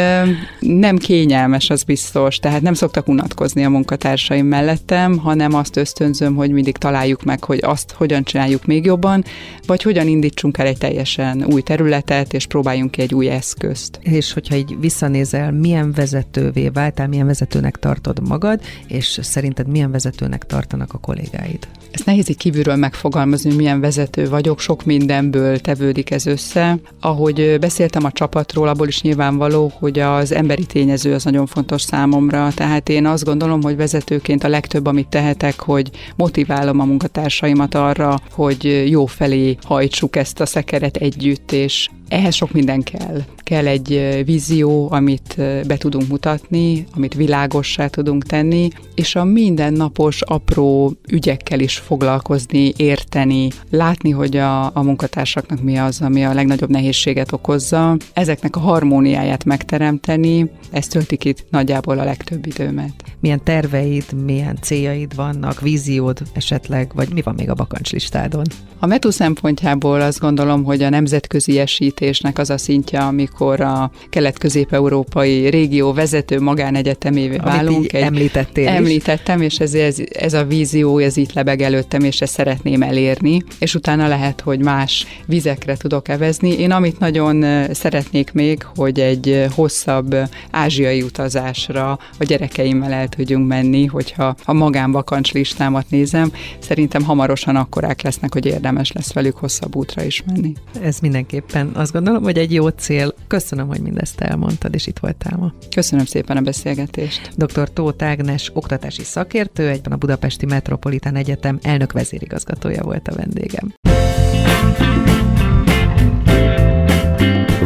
nem 0.60 0.96
kényelmes, 0.96 1.70
az 1.70 1.82
biztos. 1.82 2.38
Tehát 2.38 2.62
nem 2.62 2.74
szoktak 2.74 3.08
unatkozni 3.08 3.64
a 3.64 3.70
munkatársaim 3.70 4.46
mellettem, 4.46 5.18
hanem 5.18 5.54
azt 5.54 5.76
ösztönzöm, 5.76 6.34
hogy 6.34 6.50
mindig 6.50 6.76
találjuk 6.76 7.24
meg, 7.24 7.44
hogy 7.44 7.58
azt 7.62 7.92
hogyan 7.92 8.24
csináljuk 8.24 8.64
még 8.64 8.84
jobban, 8.84 9.24
vagy 9.66 9.82
hogyan 9.82 10.06
indítsunk 10.06 10.58
el 10.58 10.66
egy 10.66 10.78
teljesen 10.78 11.44
új 11.44 11.62
területet, 11.62 12.32
és 12.32 12.46
próbáljunk 12.46 12.90
ki 12.90 13.02
egy 13.02 13.14
új 13.14 13.28
eszközt 13.28 13.44
eszközt. 13.46 13.98
És 14.02 14.32
hogyha 14.32 14.54
így 14.54 14.76
visszanézel, 14.80 15.52
milyen 15.52 15.92
vezetővé 15.92 16.68
váltál, 16.68 17.08
milyen 17.08 17.26
vezetőnek 17.26 17.76
tartod 17.76 18.28
magad, 18.28 18.60
és 18.86 19.18
szerinted 19.22 19.68
milyen 19.68 19.90
vezetőnek 19.90 20.46
tartanak 20.46 20.92
a 20.92 20.98
kollégáid? 20.98 21.68
Ezt 21.90 22.06
nehéz 22.06 22.28
így 22.28 22.36
kívülről 22.36 22.76
megfogalmazni, 22.76 23.54
milyen 23.54 23.80
vezető 23.80 24.28
vagyok, 24.28 24.60
sok 24.60 24.84
mindenből 24.84 25.58
tevődik 25.60 26.10
ez 26.10 26.26
össze. 26.26 26.78
Ahogy 27.00 27.56
beszéltem 27.60 28.04
a 28.04 28.12
csapatról, 28.12 28.68
abból 28.68 28.88
is 28.88 29.02
nyilvánvaló, 29.02 29.72
hogy 29.78 29.98
az 29.98 30.32
emberi 30.32 30.66
tényező 30.66 31.14
az 31.14 31.24
nagyon 31.24 31.46
fontos 31.46 31.82
számomra. 31.82 32.50
Tehát 32.54 32.88
én 32.88 33.06
azt 33.06 33.24
gondolom, 33.24 33.62
hogy 33.62 33.76
vezetőként 33.76 34.44
a 34.44 34.48
legtöbb, 34.48 34.86
amit 34.86 35.08
tehetek, 35.08 35.60
hogy 35.60 35.90
motiválom 36.16 36.80
a 36.80 36.84
munkatársaimat 36.84 37.74
arra, 37.74 38.20
hogy 38.30 38.90
jó 38.90 39.06
felé 39.06 39.56
hajtsuk 39.62 40.16
ezt 40.16 40.40
a 40.40 40.46
szekeret 40.46 40.96
együtt, 40.96 41.52
és 41.52 41.88
ehhez 42.08 42.34
sok 42.34 42.52
minden 42.52 42.82
kell. 42.82 43.22
Kell 43.36 43.66
egy 43.66 44.22
vízió, 44.24 44.90
amit 44.90 45.34
be 45.66 45.76
tudunk 45.76 46.08
mutatni, 46.08 46.86
amit 46.94 47.14
világossá 47.14 47.86
tudunk 47.86 48.24
tenni, 48.24 48.68
és 48.94 49.14
a 49.14 49.24
mindennapos 49.24 50.22
apró 50.22 50.92
ügyekkel 51.08 51.60
is 51.60 51.76
foglalkozni, 51.76 52.72
érteni, 52.76 53.48
látni, 53.70 54.10
hogy 54.10 54.36
a, 54.36 54.64
a 54.64 54.82
munkatársaknak 54.82 55.62
mi 55.62 55.78
az, 55.78 56.00
ami 56.00 56.24
a 56.24 56.34
legnagyobb 56.34 56.70
nehézséget 56.70 57.32
okozza, 57.32 57.96
ezeknek 58.12 58.56
a 58.56 58.60
harmóniáját 58.60 59.44
megteremteni, 59.44 60.50
ez 60.70 60.86
töltik 60.86 61.24
itt 61.24 61.44
nagyjából 61.50 61.98
a 61.98 62.04
legtöbb 62.04 62.46
időmet. 62.46 62.92
Milyen 63.20 63.44
terveid, 63.44 64.04
milyen 64.24 64.58
céljaid 64.60 65.14
vannak, 65.14 65.60
víziód 65.60 66.18
esetleg, 66.32 66.90
vagy 66.94 67.12
mi 67.12 67.22
van 67.22 67.34
még 67.34 67.50
a 67.50 67.54
bakancslistádon? 67.54 68.44
A 68.78 68.86
METU 68.86 69.10
szempontjából 69.10 70.00
azt 70.00 70.20
gondolom, 70.20 70.64
hogy 70.64 70.82
a 70.82 70.88
nemzetközi 70.88 71.52
esítésnek 71.96 72.38
az 72.38 72.50
a 72.50 72.58
szintje, 72.58 72.98
amikor 72.98 73.60
a 73.60 73.90
kelet-közép-európai 74.10 75.48
régió 75.48 75.92
vezető 75.92 76.40
magánegyetemévé 76.40 77.36
válunk. 77.36 77.92
Egy, 77.92 78.02
említettél 78.02 78.68
Említettem, 78.68 79.40
és 79.40 79.58
ez, 79.58 79.74
ez, 79.74 79.96
ez 80.12 80.34
a 80.34 80.44
vízió, 80.44 80.98
ez 80.98 81.16
itt 81.16 81.32
lebeg 81.32 81.60
előttem, 81.60 82.00
és 82.00 82.20
ezt 82.20 82.32
szeretném 82.32 82.82
elérni, 82.82 83.42
és 83.58 83.74
utána 83.74 84.08
lehet, 84.08 84.40
hogy 84.40 84.62
más 84.62 85.06
vizekre 85.26 85.76
tudok 85.76 86.08
evezni. 86.08 86.58
Én 86.58 86.70
amit 86.70 86.98
nagyon 86.98 87.44
szeretnék 87.72 88.32
még, 88.32 88.66
hogy 88.74 89.00
egy 89.00 89.46
hosszabb 89.54 90.16
ázsiai 90.50 91.02
utazásra 91.02 91.90
a 92.18 92.24
gyerekeimmel 92.24 92.92
el 92.92 93.08
tudjunk 93.08 93.48
menni, 93.48 93.86
hogyha 93.86 94.34
a 94.44 94.52
magánvakancs 94.52 95.32
listámat 95.32 95.86
nézem, 95.88 96.32
szerintem 96.58 97.02
hamarosan 97.02 97.56
akkorák 97.56 98.02
lesznek, 98.02 98.32
hogy 98.32 98.46
érdemes 98.46 98.92
lesz 98.92 99.12
velük 99.12 99.36
hosszabb 99.36 99.76
útra 99.76 100.02
is 100.02 100.22
menni. 100.26 100.52
Ez 100.82 100.98
mindenképpen 100.98 101.70
azt 101.86 101.94
gondolom, 101.94 102.22
hogy 102.22 102.38
egy 102.38 102.52
jó 102.52 102.68
cél. 102.68 103.14
Köszönöm, 103.26 103.66
hogy 103.66 103.80
mindezt 103.80 104.20
elmondtad, 104.20 104.74
és 104.74 104.86
itt 104.86 104.98
voltál 104.98 105.36
ma. 105.38 105.52
Köszönöm 105.74 106.04
szépen 106.04 106.36
a 106.36 106.40
beszélgetést. 106.40 107.30
Dr. 107.36 107.72
Tóth 107.72 108.04
Ágnes, 108.04 108.50
oktatási 108.54 109.02
szakértő, 109.02 109.68
egyben 109.68 109.92
a 109.92 109.96
Budapesti 109.96 110.46
Metropolitán 110.46 111.16
Egyetem 111.16 111.58
elnök 111.62 111.92
vezérigazgatója 111.92 112.82
volt 112.82 113.08
a 113.08 113.14
vendégem. 113.14 113.74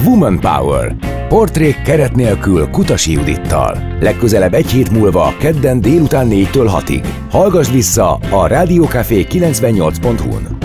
Woman 0.05 0.41
Power. 0.41 0.97
Portrék 1.29 1.83
keret 1.83 2.15
nélkül 2.15 2.67
Kutasi 2.67 3.13
Judittal. 3.13 3.97
Legközelebb 4.01 4.55
egy 4.55 4.71
hét 4.71 4.91
múlva, 4.91 5.35
kedden 5.39 5.81
délután 5.81 6.29
4-től 6.31 6.81
6-ig. 6.81 7.07
Hallgass 7.31 7.71
vissza 7.71 8.15
a 8.15 8.47
Rádiókafé 8.47 9.27
98.hu-n. 9.29 10.60